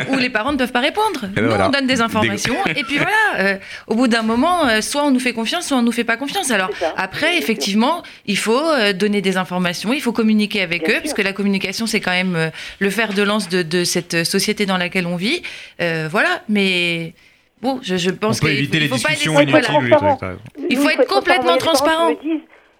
où 0.09 0.17
les 0.17 0.29
parents 0.31 0.51
ne 0.53 0.57
peuvent 0.57 0.71
pas 0.71 0.79
répondre. 0.81 1.27
ben 1.33 1.43
nous, 1.43 1.49
voilà. 1.49 1.67
on 1.67 1.71
donne 1.71 1.87
des 1.87 2.01
informations. 2.01 2.55
Et 2.75 2.83
puis 2.83 2.97
voilà, 2.97 3.11
euh, 3.39 3.57
au 3.87 3.93
bout 3.95 4.07
d'un 4.07 4.23
moment, 4.23 4.67
euh, 4.67 4.81
soit 4.81 5.03
on 5.05 5.11
nous 5.11 5.19
fait 5.19 5.33
confiance, 5.33 5.67
soit 5.67 5.77
on 5.77 5.83
nous 5.83 5.91
fait 5.91 6.03
pas 6.03 6.17
confiance. 6.17 6.49
Alors 6.49 6.71
après, 6.97 7.29
Bien 7.35 7.41
effectivement, 7.75 8.03
il 8.25 8.37
faut 8.37 8.69
euh, 8.69 8.93
donner 8.93 9.21
des 9.21 9.37
informations, 9.37 9.93
il 9.93 10.01
faut 10.01 10.13
communiquer 10.13 10.61
avec 10.61 10.83
Bien 10.83 10.89
eux, 10.89 10.93
sûr. 10.93 11.01
parce 11.03 11.13
que 11.13 11.21
la 11.21 11.33
communication, 11.33 11.87
c'est 11.87 11.99
quand 11.99 12.11
même 12.11 12.35
euh, 12.35 12.49
le 12.79 12.89
fer 12.89 13.13
de 13.13 13.21
lance 13.21 13.49
de, 13.49 13.63
de 13.63 13.83
cette 13.83 14.23
société 14.23 14.65
dans 14.65 14.77
laquelle 14.77 15.05
on 15.07 15.15
vit. 15.15 15.41
Euh, 15.81 16.07
voilà, 16.09 16.41
mais 16.47 17.13
bon, 17.61 17.79
je, 17.83 18.09
pense 18.11 18.39
qu'il 18.39 18.49
éviter 18.49 18.79
les 18.79 18.87
faut 18.87 18.97
pas 18.97 19.13
voilà. 19.49 19.67
les 19.67 19.93
raison. 19.93 20.17
Il 20.69 20.77
faut 20.77 20.89
être 20.89 21.07
complètement 21.07 21.57
transparent. 21.57 22.11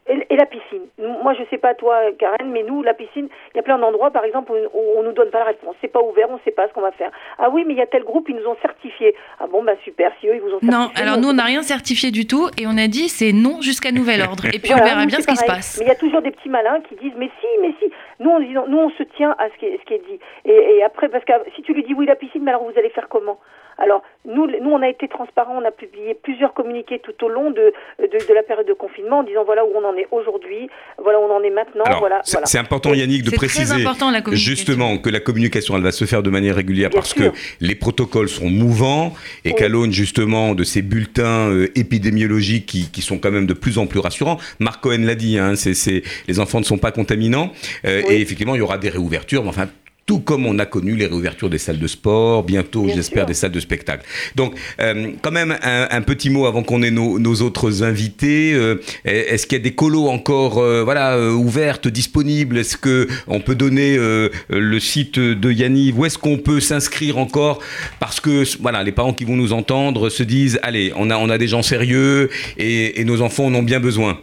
Et, 0.07 0.25
et 0.29 0.35
la 0.35 0.45
piscine. 0.45 0.85
Moi, 0.99 1.33
je 1.33 1.43
sais 1.49 1.57
pas 1.57 1.73
toi, 1.73 1.97
Karen, 2.19 2.51
mais 2.51 2.61
nous, 2.61 2.83
la 2.83 2.93
piscine, 2.93 3.27
il 3.53 3.57
y 3.57 3.59
a 3.59 3.63
plein 3.63 3.79
d'endroits, 3.79 4.11
par 4.11 4.23
exemple, 4.23 4.51
où, 4.51 4.79
on 4.97 5.01
nous 5.01 5.13
donne 5.13 5.31
pas 5.31 5.39
la 5.39 5.45
réponse. 5.45 5.75
C'est 5.81 5.91
pas 5.91 6.01
ouvert, 6.01 6.29
on 6.29 6.39
sait 6.45 6.51
pas 6.51 6.67
ce 6.67 6.73
qu'on 6.73 6.81
va 6.81 6.91
faire. 6.91 7.09
Ah 7.39 7.49
oui, 7.49 7.63
mais 7.65 7.73
il 7.73 7.77
y 7.77 7.81
a 7.81 7.87
tel 7.87 8.03
groupe, 8.03 8.29
ils 8.29 8.35
nous 8.35 8.45
ont 8.45 8.55
certifié. 8.61 9.15
Ah 9.39 9.47
bon, 9.47 9.63
bah 9.63 9.73
super, 9.83 10.11
si 10.19 10.27
eux, 10.27 10.35
ils 10.35 10.41
vous 10.41 10.49
ont 10.49 10.59
certifié. 10.59 10.77
Non, 10.77 10.89
alors 10.95 11.17
nous, 11.17 11.29
on 11.29 11.33
n'a 11.33 11.43
rien 11.43 11.63
certifié 11.63 12.11
du 12.11 12.27
tout, 12.27 12.49
et 12.59 12.67
on 12.67 12.77
a 12.77 12.87
dit 12.87 13.09
c'est 13.09 13.33
non 13.33 13.61
jusqu'à 13.61 13.91
nouvel 13.91 14.21
ordre. 14.29 14.45
Et 14.53 14.59
puis 14.59 14.73
on 14.73 14.77
verra 14.77 15.01
nous, 15.01 15.07
bien 15.07 15.19
ce 15.19 15.27
qui 15.27 15.35
se 15.35 15.45
passe. 15.45 15.79
Mais 15.79 15.85
il 15.85 15.89
y 15.89 15.91
a 15.91 15.95
toujours 15.95 16.21
des 16.21 16.31
petits 16.31 16.49
malins 16.49 16.81
qui 16.81 16.95
disent 16.95 17.17
mais 17.17 17.31
si, 17.41 17.47
mais 17.61 17.73
si. 17.79 17.91
Nous 18.19 18.29
on, 18.29 18.39
dit, 18.39 18.53
nous 18.53 18.77
on 18.77 18.89
se 18.91 19.03
tient 19.17 19.35
à 19.39 19.49
ce 19.49 19.57
qui 19.57 19.65
est, 19.65 19.79
ce 19.79 19.85
qui 19.85 19.95
est 19.95 20.05
dit. 20.07 20.19
Et, 20.45 20.77
et 20.77 20.83
après 20.83 21.09
parce 21.09 21.25
que 21.25 21.33
si 21.55 21.63
tu 21.63 21.73
lui 21.73 21.83
dis 21.83 21.93
oui 21.93 22.05
la 22.05 22.15
piscine, 22.15 22.43
mais 22.43 22.51
alors 22.51 22.63
vous 22.63 22.77
allez 22.77 22.89
faire 22.89 23.09
comment? 23.09 23.39
Alors 23.77 24.03
nous, 24.25 24.47
nous 24.47 24.69
on 24.71 24.81
a 24.81 24.89
été 24.89 25.07
transparents, 25.07 25.57
on 25.61 25.65
a 25.65 25.71
publié 25.71 26.13
plusieurs 26.13 26.53
communiqués 26.53 26.99
tout 26.99 27.13
au 27.25 27.29
long 27.29 27.51
de, 27.51 27.73
de, 27.99 28.05
de 28.27 28.33
la 28.33 28.41
période 28.41 28.67
de 28.67 28.73
confinement 28.73 29.19
en 29.19 29.23
disant 29.23 29.43
voilà 29.43 29.65
où 29.65 29.69
on 29.75 29.83
en 29.83 29.95
est 29.97 30.07
aujourd'hui, 30.11 30.69
voilà 31.01 31.19
où 31.19 31.23
on 31.23 31.31
en 31.35 31.43
est 31.43 31.49
maintenant, 31.49 31.83
Alors, 31.83 31.99
voilà. 31.99 32.21
c'est 32.23 32.37
voilà. 32.39 32.61
important, 32.61 32.93
Yannick, 32.93 33.23
de 33.23 33.29
C'est 33.31 33.35
très 33.35 33.47
préciser 33.47 33.81
important 33.81 34.11
la 34.11 34.21
communication. 34.21 34.55
justement 34.55 34.97
que 34.97 35.09
la 35.09 35.19
communication, 35.19 35.75
elle 35.75 35.83
va 35.83 35.91
se 35.91 36.05
faire 36.05 36.23
de 36.23 36.29
manière 36.29 36.55
régulière 36.55 36.89
Bien 36.89 36.99
parce 36.99 37.13
sûr. 37.13 37.31
que 37.33 37.37
les 37.61 37.75
protocoles 37.75 38.29
sont 38.29 38.49
mouvants 38.49 39.13
et 39.43 39.49
Oui. 39.49 39.55
qu'à 39.55 39.67
l'aune 39.67 39.91
justement 39.91 40.55
de 40.55 40.63
ces 40.63 40.81
bulletins 40.81 41.49
euh, 41.49 41.67
épidémiologiques 41.75 42.65
qui, 42.65 42.89
qui 42.91 43.01
sont 43.01 43.17
quand 43.19 43.31
même 43.31 43.45
de 43.45 43.53
plus 43.53 43.77
en 43.77 43.87
plus 43.87 43.99
rassurants. 43.99 44.37
Marc 44.59 44.81
Cohen 44.81 45.03
l'a 45.05 45.15
dit, 45.15 45.37
hein, 45.37 45.55
c'est 45.55 45.73
c'est- 45.73 46.03
les 46.27 46.39
enfants 46.39 46.59
ne 46.59 46.65
sont 46.65 46.77
pas 46.77 46.91
contaminants 46.91 47.51
euh, 47.85 48.01
Oui. 48.07 48.13
et 48.15 48.21
effectivement 48.21 48.55
il 48.55 48.59
y 48.59 48.61
aura 48.61 48.77
des 48.77 48.89
réouvertures, 48.89 49.43
mais 49.43 49.49
enfin 49.49 49.67
tout 50.05 50.19
comme 50.19 50.45
on 50.45 50.59
a 50.59 50.67
connu 50.67 50.95
les 50.95 51.07
réouvertures 51.07 51.49
des 51.49 51.57
salles 51.57 51.79
de 51.79 51.87
sport, 51.87 52.43
bientôt, 52.43 52.83
Bien 52.83 52.93
j'espère, 52.93 53.25
des 53.25 53.33
salles 53.33 53.51
de 53.51 53.59
spectacle. 53.59 54.05
Donc, 54.35 54.53
euh, 54.79 55.13
quand 55.23 55.31
même, 55.31 55.57
un, 55.63 55.87
un 55.89 56.01
petit 56.01 56.29
mot 56.29 56.45
avant 56.45 56.61
qu'on 56.61 56.83
ait 56.83 56.91
nos, 56.91 57.17
nos 57.17 57.41
autres 57.41 57.81
invités. 57.81 58.53
Euh, 58.53 58.79
Est-ce 59.03 59.47
qu'il 59.47 59.57
y 59.57 59.61
a 59.61 59.63
des 59.63 59.73
colos 59.73 60.07
encore 60.07 60.59
euh, 60.59 60.83
voilà, 60.83 61.15
euh, 61.15 61.31
ouvertes, 61.31 61.87
disponibles? 61.87 62.59
Est-ce 62.59 62.77
que 62.77 63.07
on 63.25 63.39
peut 63.39 63.55
donner 63.55 63.97
euh, 63.97 64.29
le 64.49 64.79
site 64.79 65.17
de 65.17 65.51
Yanniv 65.51 65.97
Où 65.97 66.05
est-ce 66.05 66.19
qu'on 66.19 66.37
peut 66.37 66.59
s'inscrire 66.59 67.17
encore? 67.17 67.59
Parce 67.99 68.19
que 68.19 68.43
voilà, 68.61 68.83
les 68.83 68.91
parents 68.91 69.13
qui 69.13 69.25
vont 69.25 69.35
nous 69.35 69.53
entendre 69.53 70.09
se 70.09 70.21
disent, 70.21 70.59
allez, 70.61 70.93
on 70.95 71.09
a, 71.09 71.17
on 71.17 71.29
a 71.29 71.39
des 71.39 71.47
gens 71.47 71.63
sérieux 71.63 72.29
et, 72.57 73.01
et 73.01 73.05
nos 73.05 73.21
enfants 73.21 73.45
en 73.45 73.55
ont 73.55 73.63
bien 73.63 73.79
besoin. 73.79 74.19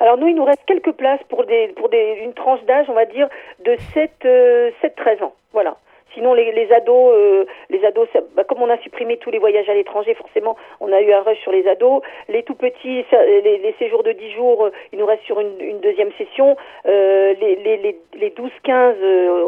Alors 0.00 0.16
nous, 0.16 0.28
il 0.28 0.36
nous 0.36 0.44
reste 0.44 0.64
quelques 0.66 0.92
places 0.92 1.22
pour 1.28 1.44
des 1.44 1.68
pour 1.76 1.88
des 1.88 2.20
une 2.22 2.34
tranche 2.34 2.62
d'âge, 2.64 2.86
on 2.88 2.94
va 2.94 3.04
dire 3.04 3.28
de 3.64 3.76
7 3.94 4.10
euh, 4.24 4.70
7 4.80 4.94
13 4.96 5.22
ans. 5.22 5.34
Voilà. 5.52 5.76
Sinon 6.18 6.34
les, 6.34 6.50
les 6.50 6.72
ados 6.72 7.12
euh, 7.14 7.44
les 7.70 7.84
ados 7.84 8.08
ça- 8.12 8.18
bah, 8.34 8.42
comme 8.42 8.60
on 8.60 8.68
a 8.68 8.78
supprimé 8.78 9.18
tous 9.18 9.30
les 9.30 9.38
voyages 9.38 9.68
à 9.68 9.74
l'étranger, 9.74 10.14
forcément, 10.14 10.56
on 10.80 10.92
a 10.92 11.00
eu 11.00 11.12
un 11.12 11.20
rush 11.22 11.38
sur 11.42 11.52
les 11.52 11.64
ados. 11.68 12.02
Les 12.28 12.42
tout 12.42 12.56
petits 12.56 13.04
ça- 13.08 13.24
les, 13.24 13.40
les 13.58 13.74
séjours 13.78 14.02
de 14.02 14.10
10 14.10 14.32
jours, 14.32 14.64
euh, 14.66 14.70
il 14.92 14.98
nous 14.98 15.06
reste 15.06 15.22
sur 15.22 15.38
une, 15.38 15.60
une 15.60 15.78
deuxième 15.78 16.10
session. 16.18 16.56
Euh, 16.86 17.34
les 17.40 17.54
les 17.56 17.76
les, 17.76 17.96
les 18.18 18.30
12 18.30 18.50
15 18.64 18.96
euh, 19.00 19.44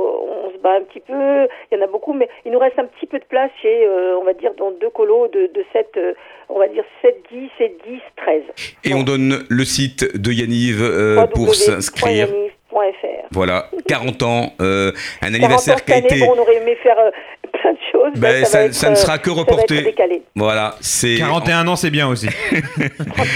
on 0.47 0.51
se 0.53 0.59
bat 0.59 0.75
un 0.77 0.83
petit 0.83 1.01
peu, 1.01 1.49
il 1.73 1.79
y 1.79 1.81
en 1.81 1.85
a 1.85 1.89
beaucoup 1.89 2.13
mais 2.13 2.29
il 2.45 2.53
nous 2.53 2.59
reste 2.61 2.79
un 2.79 2.85
petit 2.87 3.07
peu 3.07 3.19
de 3.19 3.25
place 3.25 3.51
chez 3.61 3.85
euh, 3.85 4.17
on 4.21 4.25
va 4.25 4.33
dire 4.35 4.53
dans 4.57 4.71
deux 4.71 4.91
colos 4.91 5.27
de 5.29 5.49
de 5.53 5.65
7 5.73 5.89
euh, 5.97 6.13
on 6.49 6.59
va 6.61 6.69
dire 6.69 6.85
7 7.03 7.17
10 7.33 7.51
et 7.61 7.69
10 7.89 8.01
13. 8.17 8.43
Et 8.85 8.95
on 8.95 9.03
donne 9.03 9.45
le 9.49 9.65
site 9.65 10.17
de 10.17 10.31
Yanniv 10.31 10.83
euh, 10.83 11.27
pour 11.35 11.49
s'inscrire. 11.55 12.29
Voilà, 13.33 13.67
40 13.89 14.23
ans, 14.23 14.53
euh, 14.61 14.93
un 15.23 15.31
40 15.31 15.35
ans 15.35 15.45
anniversaire 15.45 15.77
cette 15.79 15.87
qui 15.87 15.93
a 15.93 15.99
été... 15.99 16.19
bon, 16.21 16.35
on 16.37 16.41
aurait 16.41 16.57
aimé 16.57 16.77
faire 16.83 16.99
euh, 16.99 17.11
plein 17.53 17.73
de 17.73 17.79
choses. 17.93 18.21
Ben, 18.21 18.45
ça, 18.45 18.59
va 18.59 18.65
être, 18.65 18.75
ça 18.75 18.89
ne 18.89 18.93
euh, 18.93 18.97
sera 18.97 19.19
que 19.19 19.31
ça 19.31 19.37
va 19.37 19.43
être 19.43 19.51
reporté. 19.51 19.83
décalé. 19.83 20.23
Voilà, 20.35 20.75
c'est 20.81 21.17
41 21.17 21.67
ans, 21.69 21.77
c'est 21.77 21.91
bien 21.91 22.09
aussi. 22.09 22.29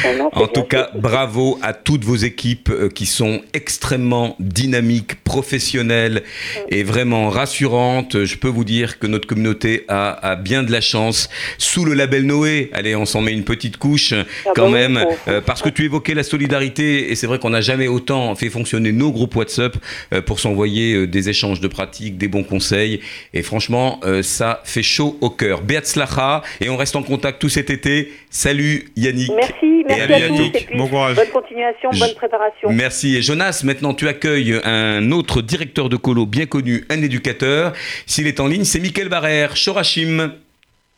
C'est 0.03 0.21
En 0.21 0.29
bien, 0.31 0.47
tout 0.49 0.65
cas, 0.65 0.91
bravo 0.95 1.59
à 1.63 1.73
toutes 1.73 2.05
vos 2.05 2.17
équipes 2.17 2.71
euh, 2.71 2.89
qui 2.89 3.07
sont 3.07 3.41
extrêmement 3.53 4.37
dynamiques, 4.39 5.23
professionnelles 5.35 6.23
et 6.69 6.85
vraiment 6.85 7.29
rassurantes. 7.29 8.25
Je 8.25 8.37
peux 8.37 8.47
vous 8.49 8.63
dire 8.63 9.01
que 9.01 9.09
notre 9.09 9.27
communauté 9.27 9.85
a, 9.89 10.13
a 10.31 10.37
bien 10.37 10.63
de 10.63 10.71
la 10.71 10.81
chance. 10.81 11.29
Sous 11.59 11.85
le 11.85 11.93
label 11.95 12.25
Noé, 12.25 12.71
allez, 12.73 12.95
on 12.95 13.05
s'en 13.05 13.21
met 13.21 13.33
une 13.33 13.43
petite 13.43 13.77
couche 13.79 14.13
Ah 14.13 14.51
quand 14.55 14.71
bah 14.71 14.79
même, 14.79 15.05
euh, 15.27 15.41
parce 15.41 15.61
que 15.61 15.69
tu 15.69 15.85
évoquais 15.85 16.15
la 16.15 16.23
solidarité 16.23 17.11
et 17.11 17.17
c'est 17.17 17.27
vrai 17.27 17.41
qu'on 17.41 17.51
n'a 17.51 17.63
jamais 17.63 17.89
autant 17.89 18.33
fait 18.37 18.49
fonctionner 18.49 18.93
nos 18.93 19.11
groupes 19.11 19.35
WhatsApp 19.35 19.77
euh, 20.13 20.23
pour 20.23 20.39
s'envoyer 20.39 20.95
euh, 20.95 21.07
des 21.09 21.29
échanges 21.29 21.59
de 21.61 21.67
pratiques, 21.67 22.17
des 22.17 22.29
bons 22.29 22.45
conseils. 22.45 23.01
Et 23.33 23.43
franchement, 23.43 24.01
ça 24.23 24.61
fait 24.65 24.85
chaud 24.85 25.19
au 25.21 25.31
cœur. 25.31 25.63
Beatzlacha, 25.63 26.43
et 26.61 26.69
on 26.69 26.77
reste 26.77 26.95
en 26.95 27.03
contact 27.03 27.41
tout 27.41 27.49
cet 27.49 27.71
été. 27.71 28.13
Salut 28.31 28.87
Yannick. 28.97 29.33
Merci, 29.35 29.85
merci 29.89 30.01
à 30.01 30.05
à, 30.05 30.07
tous. 30.07 30.23
Yannick. 30.23 30.57
Et 30.57 30.65
puis, 30.67 30.79
Bon 30.79 30.87
courage. 30.87 31.17
bonne 31.17 31.29
continuation, 31.33 31.91
bonne 31.91 32.15
préparation. 32.15 32.71
Merci. 32.71 33.17
Et 33.17 33.23
Jonas, 33.23 33.63
maintenant 33.65 33.95
tu 33.95 34.07
accueilles 34.07 34.61
un 34.65 35.11
autre 35.11 35.24
directeur 35.43 35.89
de 35.89 35.97
colo 35.97 36.27
bien 36.27 36.47
connu, 36.47 36.85
un 36.91 37.03
éducateur. 37.03 37.73
S'il 38.07 38.27
est 38.27 38.41
en 38.41 38.47
ligne, 38.47 38.65
c'est 38.65 38.81
Mickaël 38.81 39.09
Barrère, 39.09 39.55
Chorachim. 39.55 40.33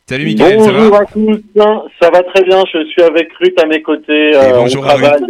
Salut 0.08 0.24
Mickaël, 0.24 0.60
ça 0.60 0.70
bonjour 0.72 0.90
va 0.92 0.98
à 0.98 1.04
tous, 1.04 1.42
ça 2.00 2.10
va 2.10 2.22
très 2.22 2.44
bien, 2.44 2.62
je 2.72 2.84
suis 2.86 3.02
avec 3.02 3.28
Ruth 3.40 3.60
à 3.60 3.66
mes 3.66 3.82
côtés, 3.82 4.30
Et 4.30 4.36
euh, 4.36 4.52
bonjour 4.54 4.84
on 4.84 4.88
à 4.88 4.94
Ruth. 4.94 5.22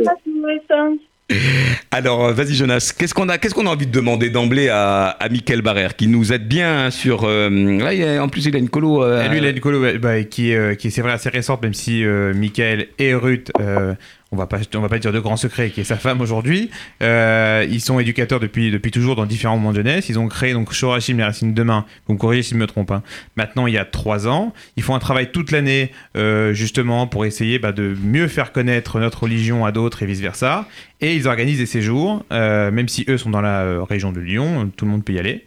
Alors, 1.90 2.26
euh, 2.26 2.32
vas-y 2.32 2.54
Jonas, 2.54 2.94
qu'est-ce 2.96 3.14
qu'on 3.14 3.28
a, 3.28 3.38
qu'est-ce 3.38 3.54
qu'on 3.54 3.66
a 3.66 3.70
envie 3.70 3.86
de 3.86 3.90
demander 3.92 4.30
d'emblée 4.30 4.68
à, 4.68 5.06
à 5.08 5.28
Mickaël 5.28 5.62
Barrère, 5.62 5.96
qui 5.96 6.06
nous 6.08 6.32
aide 6.32 6.46
bien 6.46 6.86
hein, 6.86 6.90
sur. 6.90 7.24
euh, 7.24 7.48
là, 7.78 7.94
il 7.94 8.04
a- 8.04 8.22
en 8.22 8.28
plus, 8.28 8.46
il 8.46 8.54
a 8.54 8.58
une 8.58 8.68
colo. 8.68 9.02
euh, 9.02 9.26
lui, 9.28 9.38
il 9.38 9.44
a 9.46 9.50
une 9.50 9.60
colo 9.60 9.80
bah, 9.98 10.22
qui, 10.24 10.52
est, 10.52 10.56
euh, 10.56 10.74
qui 10.74 10.88
est, 10.88 10.90
c'est 10.90 11.00
vrai, 11.02 11.12
assez 11.12 11.30
récente, 11.30 11.62
même 11.62 11.74
si 11.74 12.04
euh, 12.04 12.32
Michael 12.34 12.88
et 12.98 13.14
Ruth, 13.14 13.50
euh, 13.60 13.94
on 14.32 14.36
va 14.36 14.46
pas, 14.46 14.58
on 14.74 14.80
va 14.80 14.88
pas 14.88 14.98
dire 14.98 15.12
de 15.12 15.20
grands 15.20 15.36
secrets, 15.36 15.70
qui 15.70 15.80
est 15.80 15.84
sa 15.84 15.96
femme 15.96 16.20
aujourd'hui, 16.20 16.70
euh, 17.02 17.64
ils 17.70 17.80
sont 17.80 18.00
éducateurs 18.00 18.40
depuis, 18.40 18.70
depuis 18.72 18.90
toujours 18.90 19.14
dans 19.14 19.24
différents 19.24 19.56
moments 19.56 19.70
de 19.70 19.76
jeunesse. 19.76 20.08
Ils 20.08 20.18
ont 20.18 20.26
créé 20.26 20.52
donc 20.52 20.72
Shorashim, 20.72 21.16
les 21.16 21.22
racines 21.24 21.52
de 21.52 21.56
demain. 21.56 21.84
Vous 22.06 22.14
me 22.14 22.18
corrigez 22.18 22.42
si 22.42 22.54
je 22.54 22.58
me 22.58 22.66
trompe. 22.66 22.90
hein. 22.90 23.02
Maintenant, 23.36 23.66
il 23.68 23.74
y 23.74 23.78
a 23.78 23.84
trois 23.84 24.26
ans. 24.26 24.52
Ils 24.76 24.82
font 24.82 24.94
un 24.96 24.98
travail 24.98 25.30
toute 25.30 25.52
l'année, 25.52 25.92
euh, 26.16 26.52
justement, 26.52 27.06
pour 27.06 27.24
essayer 27.24 27.58
bah, 27.60 27.70
de 27.72 27.94
mieux 28.02 28.26
faire 28.26 28.50
connaître 28.52 28.98
notre 28.98 29.22
religion 29.22 29.64
à 29.64 29.70
d'autres 29.70 30.02
et 30.02 30.06
vice-versa. 30.06 30.66
Et 31.00 31.14
ils 31.14 31.28
organisent 31.28 31.58
des 31.58 31.66
séjours, 31.66 32.24
euh, 32.32 32.70
même 32.72 32.88
si 32.88 33.04
eux 33.08 33.18
sont 33.18 33.30
dans 33.30 33.40
la 33.42 33.84
région 33.84 34.10
de 34.12 34.20
Lyon, 34.20 34.70
tout 34.76 34.86
le 34.86 34.90
monde 34.90 35.04
peut 35.04 35.12
y 35.12 35.18
aller. 35.20 35.44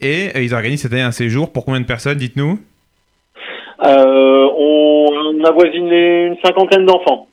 Et 0.00 0.42
ils 0.44 0.52
organisent 0.52 0.82
cette 0.82 0.92
année 0.92 1.02
un 1.02 1.12
séjour 1.12 1.52
pour 1.52 1.64
combien 1.64 1.80
de 1.80 1.86
personnes, 1.86 2.18
dites-nous? 2.18 2.58
On, 3.82 5.08
on 5.38 5.44
avoisine 5.44 5.88
les- 5.88 6.26
une 6.28 6.36
cinquantaine 6.44 6.86
d'enfants. 6.86 7.28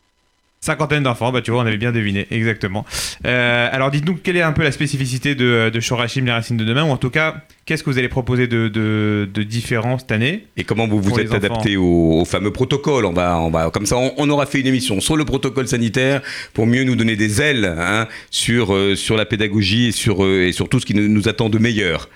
Cinquantaine 0.64 1.04
d'enfants, 1.04 1.34
bah 1.34 1.42
tu 1.42 1.52
vois, 1.52 1.62
on 1.62 1.66
avait 1.66 1.76
bien 1.76 1.92
deviné, 1.92 2.26
exactement. 2.32 2.86
Euh, 3.26 3.68
alors 3.70 3.92
dites-nous, 3.92 4.16
quelle 4.16 4.38
est 4.38 4.42
un 4.42 4.54
peu 4.54 4.64
la 4.64 4.72
spécificité 4.72 5.36
de, 5.36 5.70
de 5.70 5.80
Shorashim, 5.82 6.24
les 6.24 6.32
racines 6.32 6.56
de 6.56 6.64
demain, 6.64 6.86
ou 6.86 6.90
en 6.90 6.96
tout 6.96 7.10
cas, 7.10 7.36
qu'est-ce 7.66 7.84
que 7.84 7.90
vous 7.90 7.98
allez 7.98 8.08
proposer 8.08 8.48
de, 8.48 8.70
de, 8.70 9.28
de 9.34 9.44
différent 9.44 9.98
cette 9.98 10.14
année 10.14 10.48
Et 10.56 10.64
comment 10.64 10.88
vous 10.88 11.02
vous 11.02 11.20
êtes 11.20 11.34
adapté 11.34 11.76
au, 11.76 12.22
au 12.22 12.24
fameux 12.24 12.52
protocole? 12.54 13.04
On 13.04 13.12
va, 13.12 13.42
on 13.42 13.50
va, 13.50 13.72
Comme 13.72 13.86
ça, 13.86 13.98
on, 13.98 14.14
on 14.16 14.30
aura 14.30 14.46
fait 14.46 14.62
une 14.62 14.68
émission 14.68 15.02
sur 15.02 15.18
le 15.18 15.26
protocole 15.26 15.68
sanitaire 15.68 16.22
pour 16.54 16.66
mieux 16.66 16.86
nous 16.86 16.96
donner 16.96 17.18
des 17.18 17.42
ailes 17.42 17.66
hein, 17.78 18.08
sur, 18.32 18.74
euh, 18.74 18.96
sur 18.96 19.18
la 19.18 19.26
pédagogie 19.26 19.88
et 19.88 19.92
sur, 19.92 20.24
euh, 20.24 20.48
et 20.48 20.54
sur 20.54 20.70
tout 20.70 20.80
ce 20.80 20.86
qui 20.86 20.94
nous, 20.94 21.10
nous 21.10 21.28
attend 21.28 21.50
de 21.50 21.58
meilleur. 21.58 22.08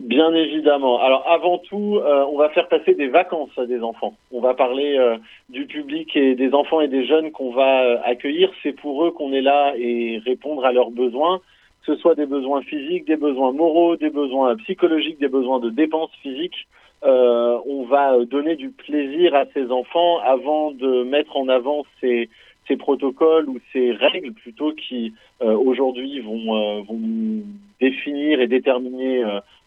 Bien 0.00 0.34
évidemment. 0.34 1.00
Alors 1.00 1.24
avant 1.28 1.58
tout, 1.58 1.98
euh, 1.98 2.24
on 2.32 2.36
va 2.36 2.48
faire 2.48 2.68
passer 2.68 2.94
des 2.94 3.08
vacances 3.08 3.56
à 3.56 3.66
des 3.66 3.82
enfants. 3.82 4.14
On 4.32 4.40
va 4.40 4.54
parler 4.54 4.96
euh, 4.98 5.16
du 5.48 5.66
public 5.66 6.16
et 6.16 6.34
des 6.34 6.54
enfants 6.54 6.80
et 6.80 6.88
des 6.88 7.06
jeunes 7.06 7.30
qu'on 7.30 7.52
va 7.52 7.82
euh, 7.82 7.98
accueillir. 8.04 8.50
C'est 8.62 8.72
pour 8.72 9.04
eux 9.04 9.10
qu'on 9.12 9.32
est 9.32 9.42
là 9.42 9.74
et 9.76 10.20
répondre 10.24 10.64
à 10.64 10.72
leurs 10.72 10.90
besoins, 10.90 11.38
que 11.84 11.94
ce 11.94 12.00
soit 12.00 12.14
des 12.14 12.26
besoins 12.26 12.62
physiques, 12.62 13.06
des 13.06 13.16
besoins 13.16 13.52
moraux, 13.52 13.96
des 13.96 14.10
besoins 14.10 14.56
psychologiques, 14.56 15.20
des 15.20 15.28
besoins 15.28 15.60
de 15.60 15.70
dépenses 15.70 16.14
physiques. 16.22 16.66
Euh, 17.04 17.58
on 17.66 17.84
va 17.84 18.14
euh, 18.14 18.24
donner 18.24 18.56
du 18.56 18.70
plaisir 18.70 19.34
à 19.34 19.44
ces 19.54 19.70
enfants 19.70 20.18
avant 20.18 20.72
de 20.72 21.04
mettre 21.04 21.36
en 21.36 21.48
avant 21.48 21.84
ces, 22.00 22.30
ces 22.66 22.76
protocoles 22.76 23.48
ou 23.48 23.58
ces 23.72 23.92
règles 23.92 24.32
plutôt 24.32 24.72
qui 24.72 25.12
euh, 25.42 25.54
aujourd'hui 25.54 26.20
vont, 26.20 26.82
vont 26.82 27.42
définir 27.80 28.40
et 28.40 28.46
déterminer 28.46 29.22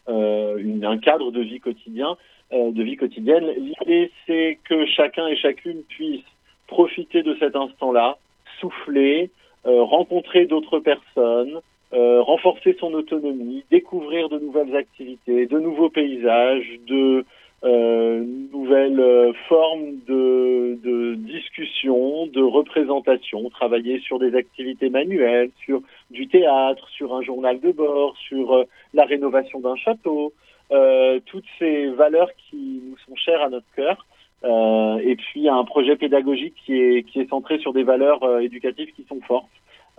une- 0.10 0.86
un 0.86 0.98
cadre 0.98 1.32
de 1.32 1.42
vie 1.42 1.60
quotidien, 1.60 2.18
euh, 2.54 2.72
de 2.72 2.84
vie 2.84 2.96
quotidienne. 2.96 3.46
L'idée, 3.58 4.12
c'est 4.26 4.58
que 4.64 4.86
chacun 4.86 5.28
et 5.28 5.36
chacune 5.36 5.84
puisse 5.88 6.24
profiter 6.68 7.24
de 7.24 7.36
cet 7.40 7.56
instant-là, 7.56 8.18
souffler, 8.60 9.30
euh, 9.66 9.84
rencontrer 9.84 10.46
d'autres 10.46 10.80
personnes, 10.80 11.60
euh, 11.94 12.22
renforcer 12.22 12.78
son 12.80 12.94
autonomie, 12.94 13.64
découvrir 13.72 14.30
de 14.30 14.40
nouvelles 14.40 14.76
activités, 14.76 15.46
de 15.48 15.60
nouveaux 15.60 15.90
paysages, 15.90 16.70
de 16.88 17.26
euh, 17.64 18.24
nouvelles 18.54 19.00
euh, 19.00 19.34
formes 19.48 19.98
de, 20.08 20.80
de 20.82 21.16
discussion, 21.16 22.28
de 22.28 22.42
représentation, 22.42 23.50
travailler 23.50 24.00
sur 24.00 24.18
des 24.18 24.36
activités 24.36 24.90
manuelles, 24.90 25.52
sur 25.66 25.82
du 26.10 26.28
théâtre, 26.28 26.88
sur 26.90 27.14
un 27.16 27.22
journal 27.22 27.60
de 27.60 27.72
bord, 27.72 28.16
sur 28.18 28.54
euh, 28.54 28.64
la 28.94 29.06
rénovation 29.06 29.60
d'un 29.60 29.76
château, 29.76 30.32
euh, 30.72 31.20
toutes 31.26 31.48
ces 31.58 31.88
valeurs 31.88 32.30
qui 32.50 32.82
nous 32.86 32.98
sont 33.00 33.16
chères 33.16 33.42
à 33.42 33.50
notre 33.50 33.70
cœur. 33.76 34.06
Euh, 34.46 35.00
et 35.00 35.18
puis 35.18 35.50
un 35.50 35.66
projet 35.66 35.98
pédagogique 35.98 36.56
qui 36.66 36.80
est, 36.80 37.04
qui 37.04 37.20
est 37.20 37.30
centré 37.30 37.60
sur 37.60 37.74
des 37.74 37.84
valeurs 37.84 38.24
euh, 38.24 38.40
éducatives 38.40 38.94
qui 38.94 39.04
sont 39.04 39.20
fortes, 39.28 39.50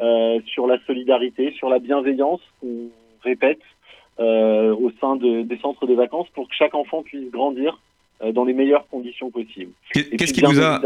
euh, 0.01 0.41
sur 0.47 0.67
la 0.67 0.79
solidarité, 0.87 1.53
sur 1.59 1.69
la 1.69 1.79
bienveillance 1.79 2.41
qu'on 2.61 2.89
répète 3.23 3.61
au 4.21 4.91
sein 5.01 5.17
de- 5.17 5.43
des 5.43 5.57
centres 5.59 5.87
de 5.87 5.95
vacances 5.95 6.29
pour 6.35 6.49
que 6.49 6.55
chaque 6.55 6.75
enfant 6.75 7.03
puisse 7.03 7.31
grandir. 7.31 7.73
euh, 7.75 7.90
dans 8.35 8.45
les 8.45 8.53
meilleures 8.53 8.87
conditions 8.91 9.31
possibles. 9.31 9.73
Qu'est-ce 9.93 10.33
qui 10.33 10.43
vous 10.43 10.61
a, 10.61 10.81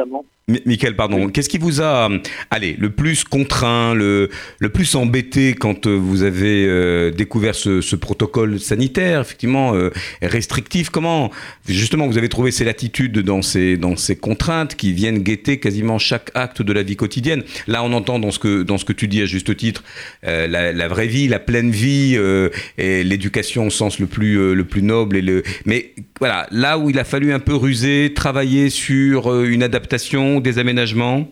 Michael, 0.66 0.95
pardon, 0.95 1.28
qu'est-ce 1.28 1.49
qui 1.49 1.57
vous 1.57 1.80
a, 1.80 2.11
euh, 2.11 2.18
allez, 2.51 2.76
le 2.78 2.91
plus 2.91 3.24
contraint, 3.24 3.95
le, 3.95 4.28
le 4.59 4.68
plus 4.68 4.95
embêté 4.95 5.55
quand 5.55 5.87
euh, 5.87 5.97
vous 5.97 6.22
avez 6.22 6.66
euh, 6.66 7.11
découvert 7.11 7.55
ce, 7.55 7.80
ce 7.80 7.97
protocole 7.97 8.61
sanitaire, 8.61 9.22
effectivement 9.22 9.74
euh, 9.74 9.91
restrictif? 10.20 10.91
Comment, 10.91 11.30
justement, 11.66 12.07
vous 12.07 12.18
avez 12.18 12.28
trouvé 12.28 12.51
ces 12.51 12.64
latitudes 12.64 13.20
dans 13.20 13.41
ces, 13.41 13.78
dans 13.78 13.97
ces 13.97 14.16
contraintes 14.16 14.74
qui 14.74 14.93
viennent 14.93 15.20
guetter 15.20 15.59
quasiment 15.59 15.99
chaque 15.99 16.30
acte 16.35 16.61
de 16.61 16.72
la 16.74 16.82
vie 16.82 16.97
quotidienne? 16.97 17.43
Là, 17.66 17.82
on 17.82 17.95
entend 17.95 18.18
dans 18.18 18.30
ce 18.30 18.39
que, 18.39 18.62
dans 18.64 18.76
ce 18.76 18.85
que 18.85 18.93
tu 18.93 19.09
dis 19.09 19.22
à 19.22 19.26
juste 19.26 19.57
titre, 19.57 19.82
euh, 20.26 20.47
la, 20.47 20.74
la 20.74 20.89
vraie 20.89 21.07
vie, 21.07 21.26
la 21.26 21.39
pleine 21.41 21.70
vie, 21.70 22.16
euh, 22.16 22.51
et 22.76 23.03
l'éducation 23.03 23.68
au 23.68 23.70
sens 23.70 23.99
le 23.99 24.07
plus, 24.07 24.39
euh, 24.39 24.53
le 24.53 24.64
plus 24.64 24.82
noble. 24.82 25.16
Et 25.16 25.22
le... 25.22 25.43
Mais 25.64 25.95
voilà, 26.18 26.47
là 26.51 26.78
où 26.78 26.91
il 26.91 26.99
a 26.99 27.05
fallu 27.05 27.24
un 27.33 27.41
peu 27.41 27.55
ruser, 27.55 28.12
travailler 28.14 28.70
sur 28.70 29.31
euh, 29.31 29.45
une 29.45 29.62
adaptation, 29.62 30.41
des 30.41 30.59
aménagements? 30.59 31.27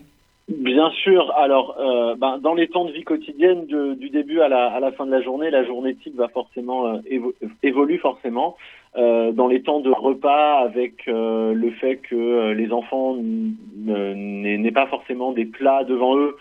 Bien 0.49 0.89
sûr. 0.91 1.31
Alors, 1.37 1.77
euh, 1.79 2.15
ben, 2.15 2.37
dans 2.37 2.53
les 2.53 2.67
temps 2.67 2.85
de 2.85 2.91
vie 2.91 3.03
quotidienne, 3.03 3.65
du 3.65 4.09
début 4.09 4.41
à 4.41 4.49
la, 4.49 4.91
fin 4.91 5.05
de 5.05 5.11
la 5.11 5.21
journée, 5.21 5.49
la 5.49 5.63
journée 5.65 5.95
type 5.95 6.15
va 6.15 6.27
forcément 6.27 6.87
euh, 6.87 6.97
évo- 7.09 7.33
évolue 7.63 7.97
forcément. 7.97 8.57
Euh, 8.95 9.31
dans 9.31 9.47
les 9.47 9.61
temps 9.61 9.79
de 9.79 9.89
repas, 9.89 10.59
avec 10.59 11.05
le 11.07 11.71
fait 11.79 11.95
que 11.97 12.51
les 12.51 12.71
enfants 12.71 13.15
n'aient 13.17 14.71
pas 14.71 14.87
forcément 14.87 15.31
des 15.31 15.45
plats 15.45 15.83
devant 15.83 16.17
eux 16.17 16.35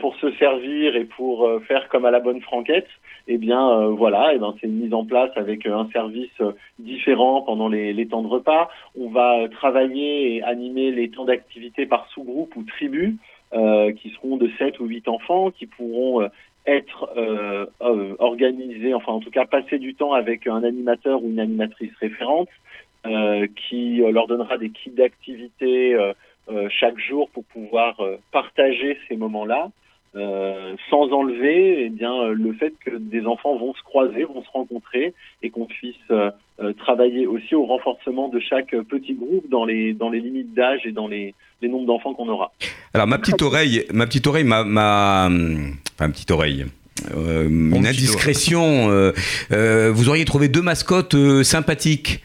pour 0.00 0.16
se 0.16 0.32
servir 0.32 0.96
et 0.96 1.04
pour 1.04 1.48
faire 1.68 1.88
comme 1.88 2.04
à 2.04 2.10
la 2.10 2.20
bonne 2.20 2.40
franquette, 2.40 2.88
eh 3.30 3.36
bien 3.36 3.70
euh, 3.70 3.88
voilà, 3.88 4.32
eh 4.34 4.38
ben, 4.38 4.54
c'est 4.58 4.66
une 4.66 4.80
mise 4.80 4.94
en 4.94 5.04
place 5.04 5.30
avec 5.36 5.66
euh, 5.66 5.76
un 5.76 5.88
service 5.90 6.30
euh, 6.40 6.52
différent 6.78 7.42
pendant 7.42 7.68
les, 7.68 8.06
temps 8.06 8.22
de 8.22 8.28
repas. 8.28 8.70
On 8.98 9.10
va 9.10 9.48
travailler 9.50 10.34
et 10.34 10.42
animer 10.42 10.90
les 10.90 11.10
temps 11.10 11.26
d'activité 11.26 11.84
par 11.84 12.08
sous-groupe 12.08 12.56
ou 12.56 12.62
tribu, 12.62 13.16
qui 13.52 14.10
seront 14.10 14.36
de 14.36 14.50
7 14.58 14.80
ou 14.80 14.86
8 14.86 15.08
enfants, 15.08 15.50
qui 15.50 15.66
pourront 15.66 16.26
être 16.66 17.10
organisés, 18.18 18.94
enfin 18.94 19.12
en 19.12 19.20
tout 19.20 19.30
cas 19.30 19.44
passer 19.44 19.78
du 19.78 19.94
temps 19.94 20.12
avec 20.12 20.46
un 20.46 20.62
animateur 20.62 21.22
ou 21.22 21.28
une 21.28 21.40
animatrice 21.40 21.94
référente, 22.00 22.48
qui 23.68 23.96
leur 23.98 24.26
donnera 24.26 24.56
des 24.56 24.70
kits 24.70 24.90
d'activité 24.90 25.96
chaque 26.70 26.98
jour 26.98 27.28
pour 27.30 27.44
pouvoir 27.44 28.00
partager 28.32 28.96
ces 29.08 29.16
moments-là. 29.16 29.70
Euh, 30.18 30.74
sans 30.90 31.10
enlever 31.12 31.84
eh 31.86 31.88
bien, 31.90 32.12
euh, 32.12 32.34
le 32.34 32.52
fait 32.54 32.74
que 32.84 32.90
des 32.96 33.24
enfants 33.26 33.56
vont 33.56 33.72
se 33.74 33.82
croiser, 33.82 34.24
vont 34.24 34.42
se 34.42 34.50
rencontrer 34.52 35.14
et 35.42 35.50
qu'on 35.50 35.66
puisse 35.66 35.94
euh, 36.10 36.30
travailler 36.78 37.26
aussi 37.26 37.54
au 37.54 37.64
renforcement 37.64 38.28
de 38.28 38.40
chaque 38.40 38.74
petit 38.88 39.14
groupe 39.14 39.48
dans 39.48 39.64
les, 39.64 39.92
dans 39.94 40.10
les 40.10 40.20
limites 40.20 40.52
d'âge 40.54 40.80
et 40.84 40.92
dans 40.92 41.06
les, 41.08 41.34
les 41.62 41.68
nombres 41.68 41.86
d'enfants 41.86 42.14
qu'on 42.14 42.28
aura. 42.28 42.52
Alors 42.94 43.06
ma 43.06 43.18
petite 43.18 43.42
oreille, 43.42 43.84
ma 43.92 44.06
petite 44.06 44.26
oreille, 44.26 44.44
ma, 44.44 44.64
ma 44.64 45.26
enfin 45.94 46.10
petite 46.10 46.30
oreille. 46.30 46.66
euh, 47.16 47.48
une 47.48 47.86
indiscrétion. 47.86 48.90
euh, 48.90 49.12
euh, 49.52 49.92
vous 49.94 50.08
auriez 50.08 50.24
trouvé 50.24 50.48
deux 50.48 50.62
mascottes 50.62 51.14
euh, 51.14 51.42
sympathiques. 51.44 52.22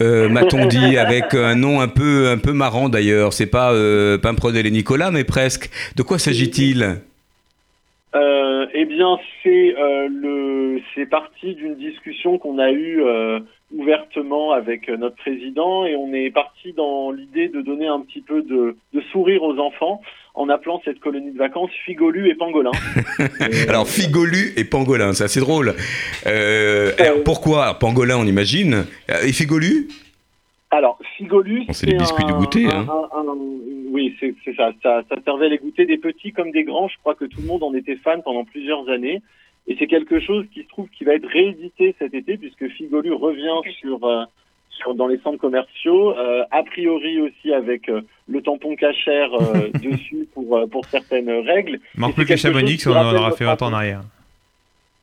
Euh, 0.00 0.28
m'a-t-on 0.28 0.66
dit 0.66 0.96
avec 0.98 1.34
un 1.34 1.54
nom 1.54 1.80
un 1.80 1.86
peu 1.88 2.28
un 2.30 2.38
peu 2.38 2.52
marrant 2.52 2.88
d'ailleurs 2.88 3.32
c'est 3.32 3.46
pas 3.46 3.72
euh, 3.72 4.18
Pimprenel 4.18 4.66
et 4.66 4.70
Nicolas 4.72 5.12
mais 5.12 5.22
presque 5.22 5.70
de 5.94 6.02
quoi 6.02 6.18
s'agit-il? 6.18 6.96
Euh, 8.14 8.66
eh 8.72 8.84
bien, 8.84 9.18
c'est 9.42 9.74
euh, 9.76 10.08
le, 10.08 10.80
c'est 10.94 11.06
parti 11.06 11.54
d'une 11.54 11.74
discussion 11.74 12.38
qu'on 12.38 12.58
a 12.58 12.70
eue 12.70 13.02
euh, 13.02 13.40
ouvertement 13.76 14.52
avec 14.52 14.88
notre 14.88 15.16
président 15.16 15.84
et 15.84 15.96
on 15.96 16.12
est 16.12 16.30
parti 16.30 16.72
dans 16.74 17.10
l'idée 17.10 17.48
de 17.48 17.60
donner 17.60 17.88
un 17.88 18.00
petit 18.00 18.20
peu 18.20 18.42
de, 18.42 18.76
de 18.92 19.00
sourire 19.10 19.42
aux 19.42 19.58
enfants 19.58 20.00
en 20.34 20.48
appelant 20.48 20.80
cette 20.84 21.00
colonie 21.00 21.32
de 21.32 21.38
vacances 21.38 21.70
Figolu 21.84 22.28
et 22.28 22.34
Pangolin. 22.34 22.72
alors 23.68 23.88
Figolu 23.88 24.52
et 24.56 24.64
Pangolin 24.64 25.12
c'est 25.12 25.24
assez 25.24 25.40
drôle. 25.40 25.74
Alors, 26.24 27.24
pourquoi 27.24 27.78
Pangolin 27.80 28.16
on 28.18 28.26
imagine. 28.26 28.86
Et 29.24 29.32
Figolu? 29.32 29.88
Alors, 30.76 30.98
Figolu, 31.16 31.64
Bon, 31.66 31.72
c'est 31.72 31.86
les 31.86 31.96
biscuits 31.96 32.24
un- 32.24 32.26
du 32.26 32.32
goûter, 32.34 32.66
un- 32.66 32.80
hein. 32.88 33.08
un- 33.14 33.28
un- 33.28 33.36
oui, 33.90 34.16
c'est 34.18 34.34
c'est 34.44 34.54
ça, 34.56 34.72
ça. 34.82 35.02
Ça 35.08 35.16
servait 35.24 35.48
les 35.48 35.58
goûters 35.58 35.86
des 35.86 35.98
petits 35.98 36.32
comme 36.32 36.50
des 36.50 36.64
grands. 36.64 36.88
Je 36.88 36.96
crois 36.98 37.14
que 37.14 37.24
tout 37.26 37.40
le 37.40 37.46
monde 37.46 37.62
en 37.62 37.72
était 37.74 37.96
fan 37.96 38.22
pendant 38.22 38.44
plusieurs 38.44 38.88
années. 38.88 39.22
Et 39.66 39.76
c'est 39.78 39.86
quelque 39.86 40.20
chose 40.20 40.44
qui 40.52 40.62
se 40.62 40.68
trouve 40.68 40.88
qui 40.90 41.04
va 41.04 41.14
être 41.14 41.26
réédité 41.28 41.94
cet 41.98 42.12
été 42.12 42.36
puisque 42.36 42.68
Figolu 42.68 43.12
revient 43.12 43.60
sur, 43.80 44.04
euh, 44.04 44.24
sur 44.70 44.94
dans 44.94 45.06
les 45.06 45.18
centres 45.18 45.38
commerciaux, 45.38 46.12
euh, 46.18 46.42
a 46.50 46.62
priori 46.64 47.20
aussi 47.20 47.52
avec 47.54 47.88
euh, 47.88 48.02
le 48.26 48.42
tampon 48.42 48.74
cachère 48.76 49.32
euh, 49.32 49.68
dessus 49.82 50.28
pour 50.34 50.56
euh, 50.56 50.66
pour 50.66 50.84
certaines 50.86 51.30
règles. 51.30 51.78
Manque 51.96 52.14
plus 52.16 52.26
que 52.26 52.36
Chamonix, 52.36 52.84
on 52.86 52.90
en 52.96 53.14
aura 53.14 53.30
fait 53.30 53.44
20 53.44 53.62
ans 53.62 53.68
en 53.68 53.72
arrière. 53.74 54.02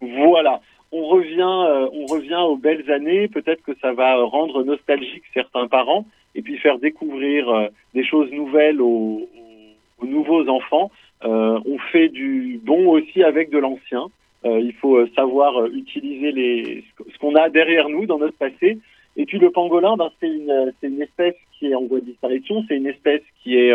Voilà. 0.01 0.61
On 0.91 1.07
revient, 1.07 1.41
euh, 1.41 1.87
on 1.93 2.05
revient 2.05 2.43
aux 2.47 2.57
belles 2.57 2.89
années. 2.91 3.27
Peut-être 3.27 3.63
que 3.63 3.71
ça 3.81 3.93
va 3.93 4.15
rendre 4.23 4.63
nostalgique 4.63 5.23
certains 5.33 5.67
parents 5.67 6.05
et 6.35 6.41
puis 6.41 6.57
faire 6.57 6.79
découvrir 6.79 7.49
euh, 7.49 7.67
des 7.93 8.03
choses 8.03 8.31
nouvelles 8.31 8.81
aux, 8.81 9.21
aux- 9.21 10.03
aux 10.03 10.05
nouveaux 10.07 10.47
enfants. 10.49 10.91
Euh, 11.23 11.59
on 11.65 11.77
fait 11.91 12.09
du 12.09 12.59
bon 12.63 12.89
aussi 12.89 13.23
avec 13.23 13.49
de 13.51 13.57
l'ancien. 13.59 14.07
Euh, 14.43 14.59
il 14.59 14.73
faut 14.73 14.95
euh, 14.97 15.09
savoir 15.15 15.61
euh, 15.61 15.69
utiliser 15.73 16.31
les, 16.31 16.83
ce 17.13 17.17
qu'on 17.19 17.35
a 17.35 17.49
derrière 17.49 17.87
nous 17.89 18.05
dans 18.05 18.17
notre 18.17 18.37
passé. 18.37 18.79
Et 19.17 19.25
puis 19.25 19.37
le 19.39 19.51
pangolin, 19.51 19.95
ben, 19.97 20.09
c'est 20.19 20.27
une, 20.29 20.73
une 20.81 21.01
espèce 21.01 21.35
qui 21.59 21.67
est 21.67 21.75
en 21.75 21.83
voie 21.85 21.99
de 21.99 22.05
disparition. 22.05 22.63
C'est 22.67 22.77
une 22.77 22.87
espèce 22.87 23.21
qui 23.43 23.55
est 23.57 23.71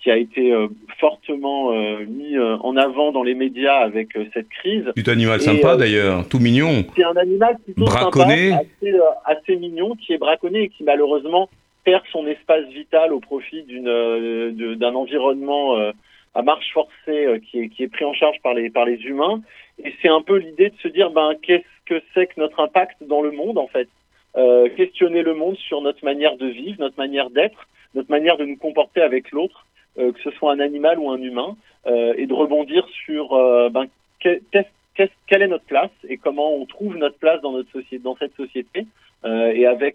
qui 0.00 0.10
a 0.10 0.16
été 0.16 0.52
euh, 0.52 0.68
fortement 0.98 1.72
euh, 1.72 2.04
mis 2.06 2.36
euh, 2.36 2.56
en 2.58 2.76
avant 2.76 3.10
dans 3.10 3.22
les 3.24 3.34
médias 3.34 3.78
avec 3.78 4.16
euh, 4.16 4.24
cette 4.32 4.48
crise. 4.48 4.84
Petit 4.94 5.10
animal 5.10 5.40
Et, 5.40 5.42
sympa 5.42 5.74
euh, 5.74 5.76
d'ailleurs 5.76 6.28
tout 6.28 6.38
mignon 6.38 6.84
c'est 6.96 7.04
un 7.04 7.16
animal 7.16 7.56
plutôt 7.64 7.84
Braconné. 7.84 8.50
sympa, 8.50 8.62
assez, 8.62 8.92
euh, 8.92 9.02
assez 9.24 9.56
mignon, 9.56 9.96
qui 9.96 10.12
est 10.12 10.18
braconné 10.18 10.62
et 10.62 10.68
qui 10.68 10.84
malheureusement 10.84 11.48
perd 11.84 12.02
son 12.12 12.26
espace 12.26 12.66
vital 12.68 13.12
au 13.12 13.20
profit 13.20 13.64
euh, 13.70 14.52
d'un 14.76 14.94
environnement 14.94 15.76
euh, 15.78 15.92
à 16.34 16.42
marche 16.42 16.70
forcée 16.72 17.24
euh, 17.26 17.38
qui, 17.38 17.60
est, 17.60 17.68
qui 17.68 17.82
est 17.82 17.88
pris 17.88 18.04
en 18.04 18.12
charge 18.12 18.36
par 18.42 18.54
les, 18.54 18.70
par 18.70 18.84
les 18.84 18.98
humains. 19.02 19.40
Et 19.82 19.92
c'est 20.02 20.08
un 20.08 20.20
peu 20.20 20.36
l'idée 20.36 20.70
de 20.70 20.76
se 20.82 20.88
dire, 20.88 21.10
ben, 21.10 21.32
qu'est-ce 21.40 21.64
que 21.86 22.02
c'est 22.12 22.26
que 22.26 22.38
notre 22.38 22.60
impact 22.60 22.96
dans 23.02 23.22
le 23.22 23.30
monde, 23.30 23.58
en 23.58 23.68
fait? 23.68 23.88
Euh, 24.36 24.68
Questionner 24.76 25.22
le 25.22 25.34
monde 25.34 25.56
sur 25.56 25.80
notre 25.80 26.04
manière 26.04 26.36
de 26.36 26.46
vivre, 26.46 26.76
notre 26.80 26.98
manière 26.98 27.30
d'être, 27.30 27.66
notre 27.94 28.10
manière 28.10 28.36
de 28.36 28.44
nous 28.44 28.56
comporter 28.56 29.00
avec 29.00 29.30
l'autre, 29.30 29.66
que 30.12 30.20
ce 30.22 30.30
soit 30.36 30.52
un 30.52 30.60
animal 30.60 30.98
ou 30.98 31.10
un 31.10 31.20
humain, 31.20 31.56
euh, 31.86 32.14
et 32.16 32.26
de 32.26 32.34
rebondir 32.34 32.86
sur 33.04 33.32
euh, 33.34 33.68
ben, 33.68 33.86
que- 34.20 34.40
qu'est-ce- 34.52 35.10
quelle 35.28 35.42
est 35.42 35.48
notre 35.48 35.64
place 35.74 35.90
et 36.08 36.16
comment 36.16 36.54
on 36.54 36.66
trouve 36.66 36.96
notre 36.96 37.18
place 37.18 37.40
dans 37.40 37.52
notre 37.52 37.70
société, 37.70 37.98
dans 38.02 38.16
cette 38.16 38.34
société, 38.36 38.86
euh, 39.24 39.52
et 39.58 39.64
avec 39.66 39.94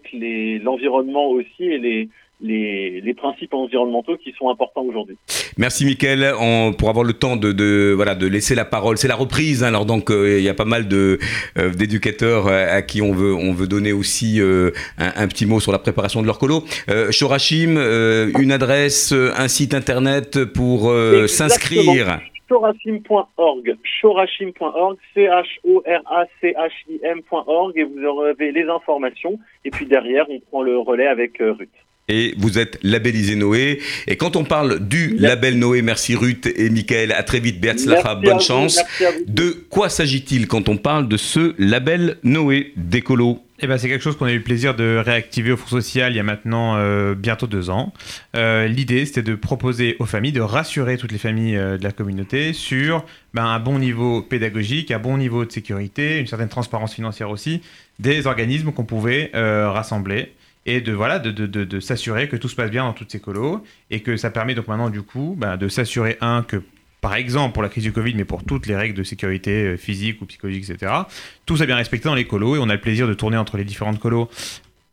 l'environnement 0.62 1.28
aussi 1.28 1.64
et 1.64 1.78
les, 1.78 2.08
les, 2.40 3.00
les 3.00 3.14
principes 3.14 3.54
environnementaux 3.54 4.16
qui 4.16 4.32
sont 4.38 4.48
importants 4.50 4.82
aujourd'hui. 4.82 5.16
Merci 5.56 5.84
Mickaël 5.86 6.32
On- 6.40 6.72
pour 6.72 6.88
avoir 6.90 7.04
le 7.04 7.12
temps 7.12 7.36
de, 7.36 7.52
de, 7.52 7.92
voilà, 7.94 8.14
de 8.14 8.26
laisser 8.26 8.54
la 8.54 8.64
parole. 8.64 8.96
C'est 8.98 9.08
la 9.08 9.14
reprise, 9.16 9.62
hein, 9.62 9.68
alors 9.68 9.86
donc 9.86 10.10
euh, 10.10 10.38
il 10.38 10.44
y 10.44 10.48
a 10.48 10.54
pas 10.54 10.64
mal 10.64 10.86
euh, 10.92 11.18
d'éducateurs 11.76 12.48
euh, 12.48 12.76
à 12.78 12.82
qui 12.82 13.00
on 13.02 13.12
veut, 13.12 13.34
on 13.34 13.52
veut 13.52 13.68
donner 13.68 13.92
aussi 13.92 14.40
euh, 14.40 14.70
un, 14.98 15.12
un 15.22 15.28
petit 15.28 15.46
mot 15.46 15.60
sur 15.60 15.72
la 15.72 15.78
préparation 15.78 16.22
de 16.22 16.26
leur 16.26 16.38
colo. 16.38 16.64
Euh, 16.90 17.10
Shorashim, 17.12 17.76
euh, 17.76 18.30
une 18.38 18.50
adresse, 18.52 19.12
un 19.12 19.48
site 19.48 19.74
internet 19.74 20.44
pour 20.44 20.90
euh, 20.90 21.26
s'inscrire. 21.28 22.18
Shorashim.org, 22.48 23.76
shorashim.org, 23.82 24.96
C-H-O-R-A-C-H-I-M.org, 25.14 27.78
et 27.78 27.84
vous 27.84 28.04
aurez 28.04 28.34
les 28.52 28.64
informations. 28.64 29.38
Et 29.64 29.70
puis 29.70 29.86
derrière, 29.86 30.26
on 30.28 30.40
prend 30.40 30.62
le 30.62 30.78
relais 30.78 31.06
avec 31.06 31.38
Ruth. 31.40 31.70
Et 32.08 32.34
vous 32.36 32.58
êtes 32.58 32.78
labellisé 32.82 33.34
Noé. 33.34 33.80
Et 34.06 34.16
quand 34.16 34.36
on 34.36 34.44
parle 34.44 34.86
du 34.86 35.16
label 35.18 35.58
Noé, 35.58 35.80
merci 35.80 36.14
Ruth 36.14 36.46
et 36.54 36.68
Mickaël, 36.68 37.12
à 37.12 37.22
très 37.22 37.40
vite, 37.40 37.64
à 37.66 38.14
bonne 38.14 38.34
vous, 38.34 38.40
chance. 38.40 38.78
vous. 39.00 39.06
De 39.26 39.64
quoi 39.70 39.88
s'agit-il 39.88 40.46
quand 40.46 40.68
on 40.68 40.76
parle 40.76 41.08
de 41.08 41.16
ce 41.16 41.54
label 41.58 42.18
Noé 42.22 42.72
d'écolo? 42.76 43.40
Eh 43.60 43.66
ben, 43.66 43.78
c'est 43.78 43.88
quelque 43.88 44.02
chose 44.02 44.18
qu'on 44.18 44.26
a 44.26 44.32
eu 44.32 44.38
le 44.38 44.42
plaisir 44.42 44.74
de 44.74 45.00
réactiver 45.02 45.52
au 45.52 45.56
Fonds 45.56 45.68
social 45.68 46.12
il 46.12 46.16
y 46.16 46.20
a 46.20 46.24
maintenant 46.24 46.76
euh, 46.76 47.14
bientôt 47.14 47.46
deux 47.46 47.70
ans. 47.70 47.94
Euh, 48.36 48.66
L'idée, 48.66 49.06
c'était 49.06 49.22
de 49.22 49.36
proposer 49.36 49.96
aux 50.00 50.06
familles, 50.06 50.32
de 50.32 50.40
rassurer 50.40 50.98
toutes 50.98 51.12
les 51.12 51.18
familles 51.18 51.56
euh, 51.56 51.78
de 51.78 51.84
la 51.84 51.92
communauté 51.92 52.52
sur 52.52 53.06
ben, 53.32 53.44
un 53.46 53.60
bon 53.60 53.78
niveau 53.78 54.20
pédagogique, 54.20 54.90
un 54.90 54.98
bon 54.98 55.16
niveau 55.16 55.44
de 55.46 55.52
sécurité, 55.52 56.18
une 56.18 56.26
certaine 56.26 56.48
transparence 56.48 56.94
financière 56.94 57.30
aussi, 57.30 57.62
des 58.00 58.26
organismes 58.26 58.72
qu'on 58.72 58.84
pouvait 58.84 59.30
euh, 59.34 59.70
rassembler 59.70 60.32
et 60.66 60.80
de 60.80 60.92
voilà 60.92 61.18
de, 61.18 61.80
s'assurer 61.80 62.28
que 62.28 62.36
tout 62.36 62.48
se 62.48 62.56
passe 62.56 62.70
bien 62.70 62.84
dans 62.84 62.92
toutes 62.92 63.10
ces 63.10 63.20
colos 63.20 63.62
et 63.90 64.00
que 64.00 64.16
ça 64.16 64.30
permet 64.30 64.54
donc 64.54 64.68
maintenant 64.68 64.90
du 64.90 65.02
coup 65.02 65.34
ben, 65.38 65.56
de 65.56 65.68
s'assurer 65.68 66.16
un 66.20 66.42
que 66.42 66.62
par 67.04 67.16
exemple 67.16 67.52
pour 67.52 67.62
la 67.62 67.68
crise 67.68 67.84
du 67.84 67.92
Covid, 67.92 68.14
mais 68.14 68.24
pour 68.24 68.44
toutes 68.44 68.66
les 68.66 68.74
règles 68.74 68.96
de 68.96 69.02
sécurité 69.02 69.64
euh, 69.64 69.76
physique 69.76 70.22
ou 70.22 70.24
psychologique, 70.24 70.70
etc. 70.70 70.90
Tout 71.44 71.58
ça 71.58 71.66
bien 71.66 71.76
respecté 71.76 72.08
dans 72.08 72.14
les 72.14 72.24
colos 72.24 72.56
et 72.56 72.58
on 72.58 72.70
a 72.70 72.72
le 72.72 72.80
plaisir 72.80 73.06
de 73.06 73.12
tourner 73.12 73.36
entre 73.36 73.58
les 73.58 73.64
différentes 73.64 73.98
colos 73.98 74.30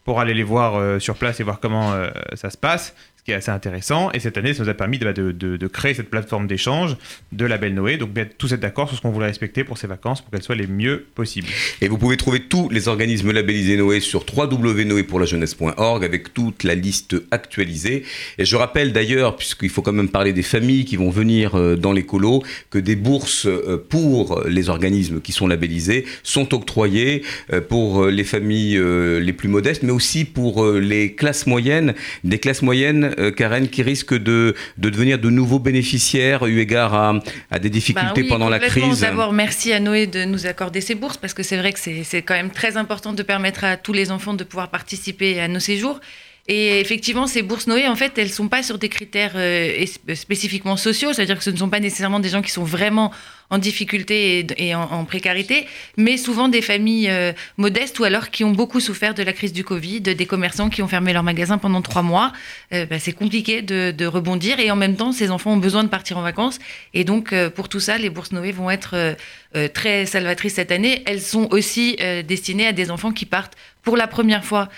pour 0.04 0.20
aller 0.20 0.34
les 0.34 0.44
voir 0.44 0.76
euh, 0.76 1.00
sur 1.00 1.16
place 1.16 1.40
et 1.40 1.44
voir 1.44 1.62
comment 1.62 1.94
euh, 1.94 2.10
ça 2.34 2.50
se 2.50 2.58
passe, 2.58 2.94
qui 3.26 3.32
est 3.32 3.36
assez 3.36 3.52
intéressant. 3.52 4.12
Et 4.14 4.20
cette 4.20 4.38
année, 4.38 4.54
ça 4.54 4.64
nous 4.64 4.70
a 4.70 4.74
permis 4.74 5.00
de, 5.00 5.32
de 5.32 5.68
créer 5.68 5.94
cette 5.94 6.10
plateforme 6.10 6.48
d'échange 6.48 6.98
de 7.32 7.46
Label 7.46 7.74
Noé. 7.74 7.98
Donc, 7.98 8.12
bien, 8.12 8.26
tous 8.38 8.54
être 8.54 8.60
d'accord 8.60 8.88
sur 8.88 8.98
ce 8.98 9.02
qu'on 9.02 9.12
voulait 9.12 9.28
respecter 9.28 9.64
pour 9.64 9.78
ces 9.78 9.88
vacances 9.88 10.22
pour 10.22 10.32
qu'elles 10.32 10.44
soient 10.44 10.56
les 10.56 10.68
mieux 10.68 11.06
possibles. 11.16 11.48
Et 11.82 11.88
vous 11.88 11.98
pouvez 11.98 12.18
trouver 12.18 12.42
tous 12.42 12.70
les 12.70 12.88
organismes 12.88 13.32
labellisés 13.32 13.78
Noé 13.78 14.00
sur 14.00 14.26
www.noépourlajeunesse.org 14.32 16.04
avec 16.04 16.34
toute 16.34 16.64
la 16.64 16.76
liste 16.76 17.16
actualisée. 17.32 18.04
Et 18.38 18.46
je 18.46 18.56
rappelle 18.56 18.94
d'ailleurs, 18.94 19.36
puisqu'il 19.36 19.70
faut 19.70 19.82
quand 19.82 19.94
même 19.94 20.10
parler 20.10 20.34
des 20.34 20.42
familles 20.42 20.86
qui 20.86 20.96
vont 20.96 21.10
venir 21.10 21.56
euh, 21.56 21.76
dans 21.76 21.92
les 21.92 22.04
colos, 22.04 22.44
que 22.70 22.80
des 22.80 22.96
bourses 22.96 23.46
euh, 23.46 23.84
pour 23.90 24.44
les 24.48 24.70
organismes 24.70 25.22
qui 25.22 25.32
sont 25.32 25.48
labellisés 25.48 26.06
sont 26.24 26.54
octroyées 26.54 27.24
euh, 27.54 27.62
pour 27.62 28.06
les 28.06 28.24
familles 28.24 28.80
les 28.82 29.34
plus 29.34 29.50
modestes, 29.50 29.84
mais 29.84 29.92
aussi 29.92 30.26
pour 30.26 30.66
les 30.66 31.14
classes 31.14 31.48
moyennes, 31.48 31.94
des 32.24 32.40
classes 32.40 32.62
moyennes 32.62 33.11
euh, 33.20 33.32
Karen, 33.32 33.68
qui 33.68 33.84
risquent 33.84 34.18
de, 34.18 34.56
de 34.78 34.90
devenir 34.90 35.20
de 35.20 35.30
nouveaux 35.30 35.60
bénéficiaires 35.60 36.46
eu 36.46 36.60
égard 36.60 36.94
à, 36.94 37.20
à 37.50 37.60
des 37.60 37.70
difficultés 37.70 38.22
oui, 38.22 38.28
pendant 38.30 38.50
la 38.50 38.60
crise 38.60 39.02
D'abord, 39.02 39.34
merci 39.34 39.74
à 39.74 39.80
Noé 39.80 40.08
de 40.08 40.26
nous 40.26 40.46
accorder 40.46 40.82
ces 40.82 40.96
bourses 40.96 41.18
parce 41.18 41.34
que 41.34 41.44
c'est 41.44 41.58
vrai 41.58 41.74
que 41.74 41.80
c'est 41.80 42.22
quand 42.22 42.34
même 42.34 42.52
très 42.52 42.78
important 42.78 43.14
de 43.14 43.24
permettre 43.24 43.64
à 43.64 43.78
tous 43.78 43.94
les 43.94 44.12
enfants 44.12 44.34
de 44.34 44.44
pouvoir 44.44 44.70
participer 44.70 45.40
à 45.40 45.48
nos 45.48 45.60
séjours. 45.60 46.00
Et 46.48 46.80
effectivement, 46.80 47.28
ces 47.28 47.44
bourses 47.44 47.68
Noé, 47.68 47.88
en 47.88 47.96
fait, 47.96 48.18
elles 48.18 48.32
sont 48.32 48.48
pas 48.48 48.64
sur 48.64 48.80
des 48.80 48.90
critères 48.90 49.34
euh, 49.36 49.86
spécifiquement 50.16 50.76
sociaux, 50.76 51.14
c'est-à-dire 51.14 51.38
que 51.38 51.44
ce 51.44 51.52
ne 51.52 51.58
sont 51.58 51.70
pas 51.70 51.80
nécessairement 51.80 52.20
des 52.20 52.30
gens 52.30 52.42
qui 52.42 52.52
sont 52.52 52.64
vraiment 52.64 53.12
en 53.52 53.58
difficulté 53.58 54.48
et, 54.58 54.74
en, 54.74 55.06
précarité, 55.06 55.68
mais 55.98 56.18
souvent 56.18 56.48
des 56.48 56.62
familles 56.62 57.10
euh, 57.10 57.34
modestes 57.58 58.00
ou 58.00 58.06
alors 58.06 58.30
qui 58.32 58.44
ont 58.44 58.52
beaucoup 58.52 58.80
souffert 58.80 59.14
de 59.14 59.24
la 59.24 59.34
crise 59.34 59.54
du 59.54 59.64
Covid, 59.64 60.02
des 60.02 60.26
commerçants 60.26 60.70
qui 60.70 60.82
ont 60.82 60.88
fermé 60.88 61.14
leurs 61.14 61.24
magasins 61.24 61.58
pendant 61.58 61.82
trois 61.82 62.02
mois. 62.02 62.32
Euh, 62.74 62.86
bah, 62.86 63.00
c'est 63.00 63.12
compliqué 63.12 63.62
de, 63.62 64.06
rebondir 64.06 64.60
et 64.60 64.72
en 64.72 64.76
même 64.76 64.96
temps, 64.96 65.12
ces 65.12 65.32
enfants 65.32 65.54
ont 65.54 65.58
besoin 65.58 65.84
de 65.84 65.90
partir 65.90 66.18
en 66.18 66.22
vacances. 66.22 66.60
Et 66.94 67.04
donc, 67.04 67.34
euh, 67.34 67.50
pour 67.50 67.70
tout 67.70 67.80
ça, 67.80 67.98
les 67.98 68.10
bourses 68.10 68.32
Noé 68.32 68.52
vont 68.52 68.72
être 68.72 68.96
euh, 68.96 69.68
très 69.68 70.06
salvatrices 70.06 70.56
cette 70.56 70.72
année. 70.72 71.04
Elles 71.06 71.22
sont 71.22 71.48
aussi 71.52 71.98
destinées 72.28 72.68
à 72.68 72.72
des 72.72 72.90
enfants 72.90 73.12
qui 73.12 73.26
partent 73.26 73.56
pour 73.84 73.98
la 73.98 74.08
première 74.08 74.46
fois 74.46 74.70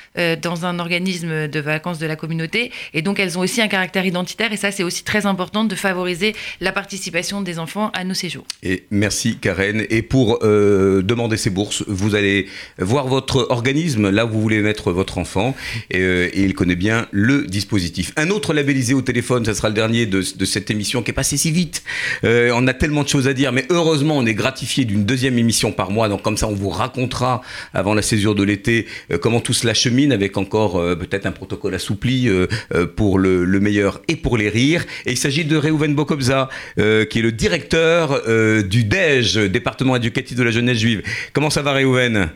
dans 0.41 0.65
un 0.65 0.79
organisme 0.79 1.47
de 1.47 1.59
vacances 1.59 1.99
de 1.99 2.07
la 2.07 2.15
communauté. 2.15 2.71
Et 2.93 3.01
donc, 3.01 3.19
elles 3.19 3.37
ont 3.37 3.41
aussi 3.41 3.61
un 3.61 3.67
caractère 3.67 4.05
identitaire. 4.05 4.51
Et 4.51 4.57
ça, 4.57 4.71
c'est 4.71 4.83
aussi 4.83 5.03
très 5.03 5.25
important 5.25 5.63
de 5.63 5.75
favoriser 5.75 6.35
la 6.59 6.71
participation 6.71 7.41
des 7.41 7.59
enfants 7.59 7.91
à 7.93 8.03
nos 8.03 8.13
séjours. 8.13 8.45
Et 8.63 8.83
merci 8.91 9.35
Karen. 9.35 9.85
Et 9.89 10.01
pour 10.01 10.39
euh, 10.43 11.01
demander 11.01 11.35
ces 11.35 11.49
bourses, 11.49 11.83
vous 11.87 12.15
allez 12.15 12.47
voir 12.79 13.07
votre 13.07 13.47
organisme, 13.49 14.09
là 14.09 14.25
où 14.25 14.29
vous 14.29 14.41
voulez 14.41 14.61
mettre 14.61 14.91
votre 14.93 15.17
enfant, 15.17 15.53
et, 15.91 15.99
euh, 15.99 16.29
et 16.33 16.43
il 16.43 16.53
connaît 16.53 16.77
bien 16.77 17.07
le 17.11 17.43
dispositif. 17.45 18.13
Un 18.15 18.29
autre 18.29 18.53
labellisé 18.53 18.93
au 18.93 19.01
téléphone, 19.01 19.43
ça 19.43 19.53
sera 19.53 19.67
le 19.67 19.73
dernier 19.73 20.05
de, 20.05 20.23
de 20.35 20.45
cette 20.45 20.71
émission 20.71 21.03
qui 21.03 21.11
est 21.11 21.13
passée 21.13 21.35
si 21.35 21.51
vite. 21.51 21.83
Euh, 22.23 22.51
on 22.55 22.65
a 22.67 22.73
tellement 22.73 23.03
de 23.03 23.09
choses 23.09 23.27
à 23.27 23.33
dire, 23.33 23.51
mais 23.51 23.65
heureusement 23.69 24.17
on 24.17 24.25
est 24.25 24.33
gratifié 24.33 24.85
d'une 24.85 25.03
deuxième 25.03 25.37
émission 25.37 25.73
par 25.73 25.91
mois, 25.91 26.07
donc 26.07 26.21
comme 26.21 26.37
ça 26.37 26.47
on 26.47 26.55
vous 26.55 26.69
racontera 26.69 27.41
avant 27.73 27.93
la 27.93 28.01
césure 28.01 28.33
de 28.33 28.43
l'été 28.43 28.87
euh, 29.11 29.17
comment 29.17 29.41
tout 29.41 29.53
cela 29.53 29.73
chemine 29.73 30.13
avec 30.13 30.37
encore 30.37 30.77
euh, 30.77 30.95
peut-être 30.95 31.25
un 31.25 31.31
protocole 31.33 31.75
assoupli 31.75 32.29
euh, 32.29 32.47
pour 32.95 33.19
le, 33.19 33.43
le 33.43 33.59
meilleur 33.59 34.01
et 34.07 34.15
pour 34.15 34.37
les 34.37 34.47
rires. 34.47 34.85
Et 35.05 35.11
il 35.11 35.17
s'agit 35.17 35.43
de 35.43 35.57
Reuven 35.57 35.95
Bokobza, 35.95 36.49
qui 36.77 36.81
est 36.81 37.21
le 37.21 37.31
directeur 37.31 38.21
euh, 38.27 38.52
du 38.61 38.83
DEJ, 38.83 39.49
département 39.49 39.95
éducatif 39.95 40.37
de 40.37 40.43
la 40.43 40.51
jeunesse 40.51 40.77
juive. 40.77 41.01
Comment 41.33 41.49
ça 41.49 41.61
va 41.61 41.73
Reuven 41.73 42.29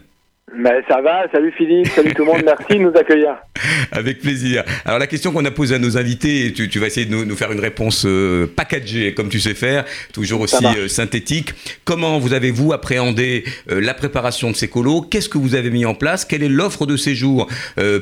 Ben, 0.55 0.81
ça 0.87 1.01
va, 1.01 1.25
salut 1.29 1.51
Philippe, 1.57 1.87
salut 1.87 2.13
tout 2.13 2.23
le 2.23 2.31
monde, 2.31 2.41
merci 2.45 2.79
de 2.79 2.83
nous 2.83 2.97
accueillir. 2.97 3.35
Avec 3.91 4.21
plaisir. 4.21 4.63
Alors 4.85 4.97
la 4.97 5.05
question 5.05 5.33
qu'on 5.33 5.43
a 5.43 5.51
posée 5.51 5.75
à 5.75 5.79
nos 5.79 5.97
invités, 5.97 6.53
tu, 6.53 6.69
tu 6.69 6.79
vas 6.79 6.87
essayer 6.87 7.05
de 7.05 7.11
nous, 7.11 7.25
nous 7.25 7.35
faire 7.35 7.51
une 7.51 7.59
réponse 7.59 8.05
euh, 8.05 8.47
packagée 8.47 9.13
comme 9.13 9.27
tu 9.27 9.41
sais 9.41 9.53
faire, 9.53 9.83
toujours 10.13 10.39
aussi 10.39 10.65
euh, 10.65 10.87
synthétique. 10.87 11.53
Comment 11.83 12.17
vous 12.17 12.31
avez 12.31 12.51
vous 12.51 12.71
appréhendé 12.71 13.43
euh, 13.69 13.81
la 13.81 13.93
préparation 13.93 14.49
de 14.49 14.55
ces 14.55 14.69
colos? 14.69 15.01
Qu'est-ce 15.01 15.27
que 15.27 15.37
vous 15.37 15.53
avez 15.53 15.69
mis 15.69 15.85
en 15.85 15.93
place? 15.93 16.23
Quelle 16.23 16.43
est 16.43 16.49
l'offre 16.49 16.85
de 16.85 16.95
séjour 16.95 17.49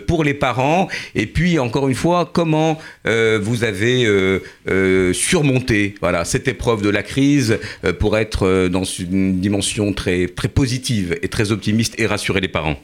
pour 0.05 0.23
les 0.23 0.35
parents? 0.35 0.87
Et 1.15 1.25
puis 1.25 1.57
encore 1.57 1.89
une 1.89 1.95
fois, 1.95 2.29
comment 2.31 2.77
vous 3.05 3.63
avez 3.63 4.07
surmonté 5.13 5.95
voilà 5.99 6.25
cette 6.25 6.47
épreuve 6.47 6.81
de 6.81 6.89
la 6.89 7.03
crise 7.03 7.59
pour 7.99 8.17
être 8.17 8.67
dans 8.67 8.83
une 8.83 9.39
dimension 9.39 9.93
très 9.93 10.27
très 10.27 10.47
positive 10.47 11.17
et 11.21 11.27
très 11.27 11.51
optimiste 11.51 11.95
et 11.99 12.05
les 12.39 12.47
parents 12.47 12.75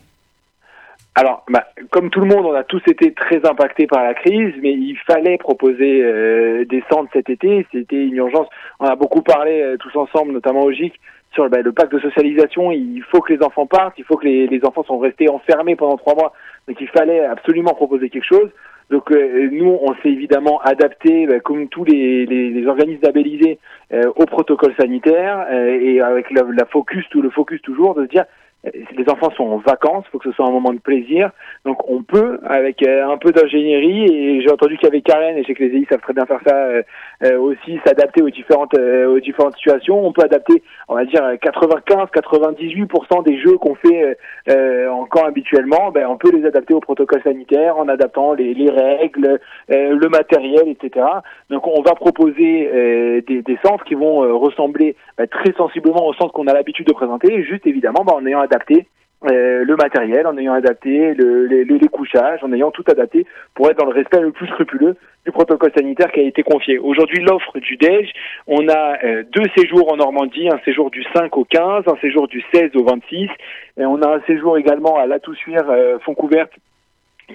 Alors, 1.15 1.43
bah, 1.49 1.67
comme 1.89 2.09
tout 2.09 2.21
le 2.21 2.27
monde, 2.27 2.45
on 2.45 2.53
a 2.53 2.63
tous 2.63 2.81
été 2.87 3.13
très 3.13 3.45
impactés 3.45 3.87
par 3.87 4.03
la 4.03 4.13
crise, 4.13 4.53
mais 4.61 4.71
il 4.71 4.97
fallait 5.07 5.37
proposer 5.37 6.01
euh, 6.03 6.65
des 6.65 6.83
centres 6.89 7.09
cet 7.13 7.29
été. 7.29 7.65
C'était 7.71 8.03
une 8.03 8.15
urgence. 8.15 8.47
On 8.79 8.85
a 8.85 8.95
beaucoup 8.95 9.21
parlé 9.21 9.61
euh, 9.61 9.77
tous 9.77 9.95
ensemble, 9.97 10.31
notamment 10.31 10.61
au 10.61 10.71
GIC, 10.71 10.93
sur 11.33 11.49
bah, 11.49 11.61
le 11.61 11.71
pacte 11.71 11.93
de 11.93 11.99
socialisation. 11.99 12.71
Il 12.71 13.03
faut 13.09 13.21
que 13.21 13.33
les 13.33 13.43
enfants 13.43 13.65
partent, 13.65 13.97
il 13.97 14.05
faut 14.05 14.17
que 14.17 14.25
les, 14.25 14.61
enfants 14.65 14.83
sont 14.83 14.99
restés 14.99 15.29
enfermés 15.29 15.75
pendant 15.75 15.97
trois 15.97 16.15
mois. 16.15 16.33
Donc 16.67 16.77
il 16.79 16.87
fallait 16.89 17.25
absolument 17.25 17.73
proposer 17.73 18.09
quelque 18.09 18.27
chose. 18.27 18.49
Donc 18.89 19.09
euh, 19.11 19.49
nous, 19.51 19.77
on 19.81 19.93
s'est 19.95 20.09
évidemment 20.09 20.59
adapté, 20.61 21.25
bah, 21.25 21.39
comme 21.39 21.69
tous 21.69 21.85
les, 21.85 22.65
organismes 22.67 23.03
labellisés, 23.03 23.59
euh, 23.93 24.11
au 24.15 24.25
protocole 24.25 24.73
sanitaire 24.79 25.47
et 25.51 26.01
avec 26.01 26.31
la, 26.31 26.65
focus, 26.65 27.05
tout 27.09 27.21
le 27.21 27.29
focus 27.29 27.61
toujours 27.61 27.95
de 27.95 28.03
se 28.05 28.09
dire 28.09 28.25
les 28.63 29.09
enfants 29.09 29.31
sont 29.31 29.43
en 29.43 29.57
vacances, 29.57 30.05
il 30.07 30.11
faut 30.11 30.19
que 30.19 30.29
ce 30.29 30.35
soit 30.35 30.45
un 30.45 30.51
moment 30.51 30.71
de 30.71 30.79
plaisir. 30.79 31.31
Donc 31.65 31.89
on 31.89 32.03
peut, 32.03 32.39
avec 32.45 32.83
euh, 32.83 33.07
un 33.07 33.17
peu 33.17 33.31
d'ingénierie, 33.31 34.03
et 34.03 34.41
j'ai 34.41 34.51
entendu 34.51 34.77
qu'avec 34.77 35.03
Karen, 35.03 35.35
et 35.35 35.41
je 35.41 35.47
sais 35.47 35.55
que 35.55 35.63
les 35.63 35.79
EI 35.79 35.87
savent 35.89 36.01
très 36.01 36.13
bien 36.13 36.27
faire 36.27 36.41
ça 36.45 36.55
euh, 36.55 36.83
euh, 37.23 37.39
aussi, 37.39 37.79
s'adapter 37.85 38.21
aux 38.21 38.29
différentes 38.29 38.77
euh, 38.77 39.15
aux 39.15 39.19
différentes 39.19 39.55
situations. 39.55 40.05
On 40.05 40.13
peut 40.13 40.23
adapter, 40.23 40.61
on 40.87 40.95
va 40.95 41.05
dire 41.05 41.21
95-98% 41.21 43.23
des 43.23 43.39
jeux 43.39 43.57
qu'on 43.57 43.73
fait 43.75 44.03
euh, 44.03 44.13
euh, 44.49 44.89
en 44.89 45.05
camp 45.05 45.25
habituellement, 45.25 45.89
ben, 45.91 46.05
on 46.07 46.17
peut 46.17 46.31
les 46.31 46.45
adapter 46.45 46.75
au 46.75 46.81
protocole 46.81 47.23
sanitaire 47.23 47.77
en 47.77 47.87
adaptant 47.87 48.33
les, 48.33 48.53
les 48.53 48.69
règles, 48.69 49.39
euh, 49.71 49.95
le 49.95 50.09
matériel, 50.09 50.67
etc. 50.67 51.03
Donc 51.49 51.65
on 51.65 51.81
va 51.81 51.95
proposer 51.95 52.69
euh, 52.71 53.21
des, 53.27 53.41
des 53.41 53.57
centres 53.65 53.85
qui 53.85 53.95
vont 53.95 54.23
euh, 54.23 54.33
ressembler 54.33 54.95
bah, 55.17 55.25
très 55.25 55.51
sensiblement 55.53 56.05
au 56.05 56.13
centre 56.13 56.31
qu'on 56.31 56.47
a 56.47 56.53
l'habitude 56.53 56.85
de 56.85 56.93
présenter, 56.93 57.43
juste 57.43 57.65
évidemment 57.65 58.03
bah, 58.05 58.13
en 58.15 58.25
ayant 58.27 58.41
adapté 58.51 58.87
euh, 59.29 59.63
le 59.63 59.75
matériel, 59.75 60.25
en 60.25 60.35
ayant 60.37 60.53
adapté 60.53 61.13
le, 61.13 61.45
les, 61.45 61.87
couchages, 61.89 62.43
en 62.43 62.51
ayant 62.53 62.71
tout 62.71 62.83
adapté 62.87 63.27
pour 63.53 63.69
être 63.69 63.77
dans 63.77 63.85
le 63.85 63.93
respect 63.93 64.19
le 64.19 64.31
plus 64.31 64.47
scrupuleux 64.47 64.95
du 65.25 65.31
protocole 65.31 65.71
sanitaire 65.77 66.11
qui 66.11 66.21
a 66.21 66.23
été 66.23 66.41
confié. 66.41 66.79
Aujourd'hui, 66.79 67.23
l'offre 67.23 67.59
du 67.59 67.77
DEJ, 67.77 68.11
on 68.47 68.67
a 68.67 68.97
euh, 69.03 69.23
deux 69.31 69.45
séjours 69.55 69.93
en 69.93 69.97
Normandie, 69.97 70.49
un 70.49 70.59
séjour 70.65 70.89
du 70.89 71.03
5 71.15 71.37
au 71.37 71.45
15, 71.45 71.83
un 71.85 71.97
séjour 72.01 72.27
du 72.27 72.43
16 72.51 72.71
au 72.75 72.83
26, 72.83 73.29
et 73.77 73.85
on 73.85 74.01
a 74.01 74.15
un 74.15 74.21
séjour 74.21 74.57
également 74.57 74.97
à 74.97 75.05
La 75.05 75.19
Toussuire, 75.19 75.69
euh, 75.69 75.99
est 75.99 76.49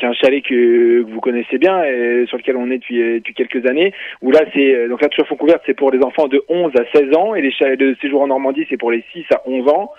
un 0.02 0.12
chalet 0.12 0.42
que, 0.42 1.02
vous 1.02 1.20
connaissez 1.20 1.58
bien, 1.58 1.82
et 1.84 2.24
sur 2.28 2.38
lequel 2.38 2.56
on 2.56 2.70
est 2.70 2.78
depuis, 2.78 3.00
euh, 3.00 3.14
depuis 3.16 3.34
quelques 3.34 3.66
années, 3.68 3.92
où 4.22 4.30
là, 4.30 4.40
c'est, 4.54 4.74
euh, 4.74 4.88
donc 4.88 5.00
la 5.02 5.08
Fontcouverte, 5.24 5.62
c'est 5.66 5.74
pour 5.74 5.90
les 5.90 6.02
enfants 6.02 6.28
de 6.28 6.42
11 6.48 6.72
à 6.76 6.84
16 6.98 7.14
ans, 7.16 7.34
et 7.34 7.42
les 7.42 7.52
chalets 7.52 7.78
de 7.78 7.96
séjour 8.00 8.22
en 8.22 8.28
Normandie, 8.28 8.66
c'est 8.68 8.76
pour 8.76 8.90
les 8.90 9.04
6 9.12 9.24
à 9.30 9.42
11 9.46 9.68
ans. 9.68 9.92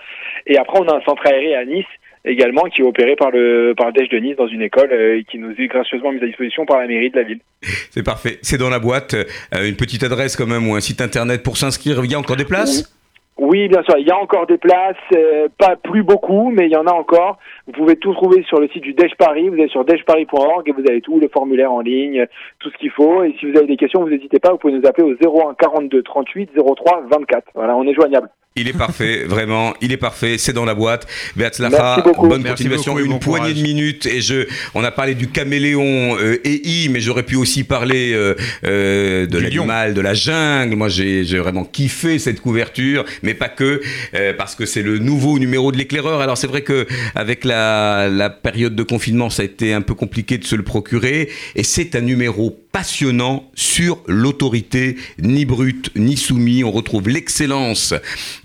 Et 0.46 0.58
après, 0.58 0.78
on 0.80 0.88
a 0.88 0.96
un 0.96 1.00
centre 1.02 1.26
aéré 1.26 1.54
à 1.54 1.64
Nice, 1.64 1.86
également, 2.24 2.64
qui 2.64 2.82
est 2.82 2.84
opéré 2.84 3.16
par 3.16 3.30
le, 3.30 3.74
par 3.76 3.88
le 3.88 3.92
de 3.92 4.18
Nice 4.18 4.36
dans 4.36 4.48
une 4.48 4.62
école, 4.62 4.90
euh, 4.92 5.22
qui 5.30 5.38
nous 5.38 5.52
est 5.58 5.66
gracieusement 5.66 6.12
mise 6.12 6.22
à 6.22 6.26
disposition 6.26 6.66
par 6.66 6.78
la 6.78 6.86
mairie 6.86 7.10
de 7.10 7.16
la 7.16 7.24
ville. 7.24 7.40
C'est 7.90 8.04
parfait. 8.04 8.38
C'est 8.42 8.58
dans 8.58 8.70
la 8.70 8.78
boîte. 8.78 9.14
Une 9.52 9.76
petite 9.76 10.02
adresse 10.02 10.36
quand 10.36 10.46
même 10.46 10.68
ou 10.68 10.74
un 10.74 10.80
site 10.80 11.00
internet 11.00 11.42
pour 11.42 11.56
s'inscrire. 11.56 12.04
Il 12.04 12.10
y 12.10 12.14
a 12.14 12.18
encore 12.18 12.36
des 12.36 12.44
places? 12.44 12.97
Oui, 13.38 13.68
bien 13.68 13.82
sûr, 13.84 13.96
il 13.98 14.06
y 14.06 14.10
a 14.10 14.18
encore 14.18 14.46
des 14.46 14.58
places, 14.58 14.96
euh, 15.14 15.46
pas 15.58 15.76
plus 15.76 16.02
beaucoup, 16.02 16.50
mais 16.50 16.66
il 16.66 16.72
y 16.72 16.76
en 16.76 16.88
a 16.88 16.92
encore. 16.92 17.38
Vous 17.66 17.72
pouvez 17.72 17.94
tout 17.94 18.12
trouver 18.12 18.42
sur 18.42 18.58
le 18.58 18.66
site 18.68 18.82
du 18.82 18.94
DEJ 18.94 19.14
Paris, 19.16 19.48
vous 19.48 19.54
allez 19.54 19.68
sur 19.68 19.84
dejparis.org 19.84 20.68
et 20.68 20.72
vous 20.72 20.82
avez 20.88 21.00
tout, 21.00 21.20
le 21.20 21.28
formulaire 21.28 21.72
en 21.72 21.80
ligne, 21.80 22.26
tout 22.58 22.68
ce 22.70 22.76
qu'il 22.78 22.90
faut. 22.90 23.22
Et 23.22 23.36
si 23.38 23.48
vous 23.48 23.56
avez 23.56 23.68
des 23.68 23.76
questions, 23.76 24.00
vous 24.00 24.10
n'hésitez 24.10 24.40
pas, 24.40 24.50
vous 24.50 24.58
pouvez 24.58 24.72
nous 24.72 24.86
appeler 24.88 25.14
au 25.24 25.50
01 25.50 25.54
42 25.54 26.02
38 26.02 26.50
03 26.56 27.02
24. 27.08 27.44
Voilà, 27.54 27.76
on 27.76 27.86
est 27.86 27.94
joignable. 27.94 28.28
Il 28.58 28.68
est 28.68 28.72
parfait, 28.72 29.24
vraiment, 29.28 29.74
il 29.80 29.92
est 29.92 29.96
parfait, 29.96 30.36
c'est 30.38 30.52
dans 30.52 30.64
la 30.64 30.74
boîte. 30.74 31.06
Beaucoup. 32.02 32.28
bonne 32.28 32.42
Merci 32.42 32.64
continuation, 32.64 32.92
beaucoup 32.94 33.04
une 33.04 33.12
bon 33.12 33.18
poignée 33.18 33.52
courage. 33.52 33.62
de 33.62 33.62
minutes. 33.62 34.06
Et 34.06 34.20
je, 34.20 34.46
on 34.74 34.84
a 34.84 34.90
parlé 34.90 35.14
du 35.14 35.28
caméléon 35.28 36.16
euh, 36.18 36.40
EI, 36.44 36.88
mais 36.90 37.00
j'aurais 37.00 37.22
pu 37.22 37.36
aussi 37.36 37.64
parler 37.64 38.12
euh, 38.12 38.34
euh, 38.64 39.26
de 39.26 39.38
l'animal, 39.38 39.94
de 39.94 40.00
la 40.00 40.14
jungle. 40.14 40.76
Moi, 40.76 40.88
j'ai 40.88 41.24
j'ai 41.24 41.38
vraiment 41.38 41.64
kiffé 41.64 42.18
cette 42.18 42.40
couverture, 42.40 43.04
mais 43.22 43.34
pas 43.34 43.48
que, 43.48 43.80
euh, 44.14 44.32
parce 44.36 44.54
que 44.54 44.66
c'est 44.66 44.82
le 44.82 44.98
nouveau 44.98 45.38
numéro 45.38 45.72
de 45.72 45.76
l'éclaireur. 45.76 46.20
Alors 46.20 46.36
c'est 46.36 46.46
vrai 46.46 46.62
que 46.62 46.86
avec 47.14 47.44
la, 47.44 48.08
la 48.08 48.30
période 48.30 48.74
de 48.74 48.82
confinement, 48.82 49.30
ça 49.30 49.42
a 49.42 49.44
été 49.44 49.72
un 49.72 49.82
peu 49.82 49.94
compliqué 49.94 50.38
de 50.38 50.44
se 50.44 50.56
le 50.56 50.62
procurer, 50.62 51.28
et 51.54 51.62
c'est 51.62 51.94
un 51.94 52.00
numéro 52.00 52.58
passionnant 52.72 53.50
sur 53.54 53.98
l'autorité, 54.06 54.96
ni 55.18 55.44
brute 55.44 55.90
ni 55.96 56.16
soumis. 56.16 56.64
On 56.64 56.70
retrouve 56.70 57.08
l'excellence 57.08 57.94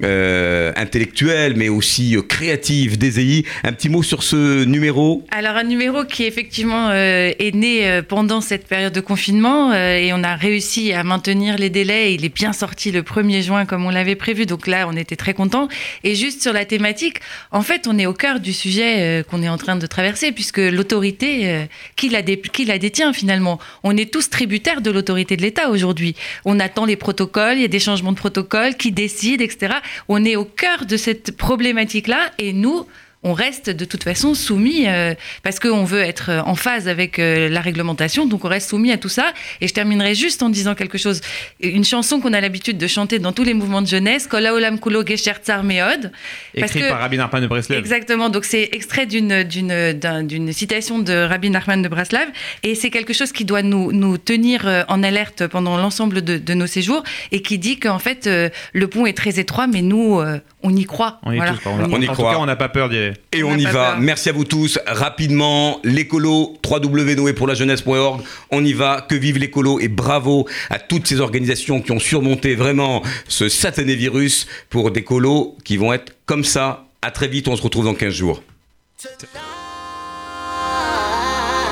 euh, 0.04 0.72
intellectuelle, 0.76 1.56
mais 1.56 1.70
aussi 1.70 2.16
euh, 2.16 2.22
créative 2.22 2.98
d'Ezei. 2.98 3.46
Un 3.64 3.74
petit 3.74 3.90
mot 3.90 4.02
sur 4.04 4.24
ce 4.24 4.64
numéro? 4.64 5.26
Alors 5.32 5.56
un 5.58 5.64
numéro 5.64 6.06
qui 6.06 6.24
effectivement 6.24 6.90
euh, 6.90 7.32
est 7.38 7.54
né 7.54 8.02
pendant 8.08 8.42
cette 8.42 8.68
période 8.68 8.94
de 8.94 9.02
confinement 9.02 9.74
et 9.74 10.12
on 10.14 10.24
a 10.24 10.36
réussi 10.36 10.94
à 10.94 11.04
maintenir 11.04 11.58
les 11.58 11.70
délais. 11.70 12.14
Il 12.14 12.24
est 12.26 12.34
bien 12.34 12.54
sorti 12.54 12.92
le 12.92 13.02
1er 13.02 13.42
juin 13.42 13.66
comme 13.66 13.86
on 13.86 13.90
l'avait 13.90 14.16
prévu, 14.16 14.46
donc 14.46 14.68
là 14.68 14.88
on 14.90 14.96
était 14.96 15.16
très 15.16 15.34
contents. 15.34 15.68
Et 16.04 16.16
juste 16.16 16.42
sur 16.42 16.54
la 16.54 16.66
thématique, 16.66 17.20
en 17.52 17.62
fait 17.62 17.88
on 17.88 17.98
est 17.98 18.06
au 18.06 18.14
cœur 18.14 18.40
du 18.40 18.54
sujet 18.54 19.24
qu'on 19.30 19.44
est 19.44 19.50
en 19.50 19.58
train 19.58 19.76
de 19.76 19.88
traverser 19.88 20.32
puisque 20.32 20.60
l'autorité, 20.60 21.68
qui, 21.96 22.10
la 22.10 22.22
qui 22.22 22.66
la 22.66 22.78
détient 22.78 23.14
finalement 23.14 23.60
On 23.84 23.98
est 23.98 24.13
tous 24.14 24.30
tributaires 24.30 24.82
de 24.82 24.92
l'autorité 24.92 25.36
de 25.36 25.42
l'État 25.42 25.72
aujourd'hui. 25.72 26.16
On 26.46 26.60
attend 26.60 26.86
les 26.86 26.96
protocoles, 26.96 27.58
il 27.58 27.62
y 27.64 27.66
a 27.66 27.68
des 27.68 27.80
changements 27.80 28.12
de 28.12 28.18
protocoles, 28.18 28.76
qui 28.76 28.92
décident, 28.92 29.44
etc. 29.44 29.74
On 30.08 30.24
est 30.24 30.36
au 30.36 30.46
cœur 30.46 30.86
de 30.86 30.98
cette 30.98 31.36
problématique-là 31.36 32.32
et 32.38 32.54
nous, 32.54 32.86
on 33.24 33.34
reste 33.34 33.70
de 33.70 33.86
toute 33.86 34.04
façon 34.04 34.34
soumis 34.34 34.88
euh, 34.88 35.14
parce 35.44 35.60
qu'on 35.60 35.84
veut 35.84 36.02
être 36.02 36.30
en 36.46 36.56
phase 36.56 36.88
avec 36.88 37.20
euh, 37.20 37.50
la 37.50 37.62
réglementation, 37.62 38.26
donc 38.26 38.46
on 38.46 38.50
reste 38.50 38.70
soumis 38.70 38.92
à 38.92 38.98
tout 38.98 39.10
ça. 39.10 39.34
Et 39.62 39.68
je 39.68 39.74
terminerai 39.74 40.16
juste 40.16 40.44
en 40.44 40.50
disant 40.50 40.76
quelque 40.76 40.98
chose. 40.98 41.22
Une 41.62 41.84
chanson 41.86 42.20
qu'on 42.20 42.34
a 42.34 42.42
l'habitude 42.42 42.78
de 42.78 42.88
chanter 42.88 43.20
dans 43.20 43.32
tous 43.32 43.44
les 43.44 43.54
mouvements 43.54 43.82
de 43.82 43.88
jeunesse, 43.88 44.28
Kola 44.28 44.54
Olam 44.54 44.80
Kulo 44.80 45.06
Gesher 45.06 45.34
Tsar 45.44 45.64
Meod. 45.64 46.12
Écrit 46.54 46.82
que- 46.82 46.90
par 46.90 47.00
Rabbi 47.00 47.18
Nachman 47.18 47.42
de 47.42 47.48
Breslev. 47.48 47.80
Exactement, 47.80 48.30
donc 48.30 48.46
c'est 48.46 48.70
extrait 48.74 49.06
d'une, 49.06 49.44
d'une, 49.44 49.94
d'un- 49.94 50.24
d'une 50.24 50.52
citation 50.54 51.00
de 51.00 51.14
Rabbi 51.14 51.50
Nachman 51.50 51.82
de 51.82 51.88
Braslav, 51.88 52.28
et 52.64 52.76
c'est 52.76 52.90
quelque 52.90 53.14
chose 53.14 53.32
qui 53.32 53.46
doit 53.46 53.62
nous, 53.62 53.92
nous 53.92 54.18
tenir 54.18 54.68
euh, 54.68 54.84
en 54.88 55.02
alerte 55.04 55.48
pendant 55.48 55.78
l'ensemble 55.78 56.22
de, 56.22 56.38
de 56.38 56.54
nos 56.54 56.68
séjours, 56.68 57.04
et 57.32 57.42
qui 57.42 57.58
dit 57.58 57.80
qu'en 57.80 58.00
fait, 58.00 58.28
euh, 58.28 58.50
le 58.74 58.88
pont 58.88 59.06
est 59.06 59.18
très 59.18 59.40
étroit, 59.40 59.68
mais 59.68 59.82
nous, 59.82 60.20
on 60.64 60.76
y 60.76 60.86
croit. 60.86 61.20
On 61.24 61.32
y, 61.32 61.36
Voilà. 61.38 61.52
tous. 61.54 61.60
On, 61.68 61.72
On 61.94 62.02
y 62.02 62.08
en 62.10 62.14
croit. 62.14 62.32
tout 62.32 62.36
cas, 62.38 62.42
on 62.42 62.46
n'a 62.46 62.56
pas 62.56 62.70
peur 62.70 62.90
d'y 62.90 62.98
aller. 62.98 63.14
Et 63.34 63.44
On 63.44 63.56
y 63.58 63.66
va. 63.66 63.72
peur. 63.72 63.96
Merci 64.00 64.30
à 64.30 64.32
vous 64.32 64.46
tous. 64.46 64.80
Rapidement, 64.88 65.80
l'écolo, 65.84 66.56
www.noépourlajeunesse.org. 66.68 68.22
On 68.52 68.64
y 68.64 68.74
va. 68.74 69.02
Que 69.08 69.16
vive 69.16 69.38
l'écolo 69.38 69.80
et 69.80 69.88
bravo 69.90 70.48
à 70.70 70.80
toutes 70.80 71.06
ces 71.08 71.20
organisations 71.20 71.82
qui 71.82 71.92
ont 71.92 72.00
surmonté 72.00 72.56
vraiment 72.56 73.02
ce 73.28 73.50
satané 73.50 73.96
virus 73.96 74.48
pour 74.70 74.92
des 74.92 75.04
colos 75.04 75.56
qui 75.64 75.78
vont 75.78 75.92
être 75.94 76.14
comme 76.26 76.44
ça. 76.44 76.86
À 77.02 77.12
très 77.12 77.28
vite. 77.28 77.48
On 77.50 77.56
se 77.58 77.62
retrouve 77.62 77.86
dans 77.86 77.94
15 77.96 78.14
jours. 78.14 78.42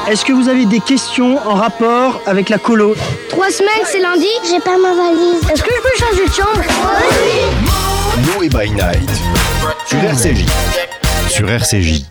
Est-ce 0.09 0.25
que 0.25 0.33
vous 0.33 0.49
avez 0.49 0.65
des 0.65 0.79
questions 0.81 1.37
en 1.47 1.53
rapport 1.53 2.21
avec 2.25 2.49
la 2.49 2.57
colo? 2.57 2.95
Trois 3.29 3.49
semaines, 3.51 3.85
c'est 3.85 4.01
lundi. 4.01 4.25
J'ai 4.49 4.59
pas 4.59 4.77
ma 4.77 4.93
valise. 4.93 5.41
Est-ce 5.49 5.63
que 5.63 5.69
je 5.73 5.81
peux 5.81 6.05
changer 6.05 6.27
de 6.27 6.33
chambre? 6.33 7.80
Noé 8.19 8.49
by 8.49 8.69
Night 8.71 9.09
sur 9.85 9.97
RCJ. 10.03 10.45
Sur 11.29 11.49
RCJ. 11.49 12.03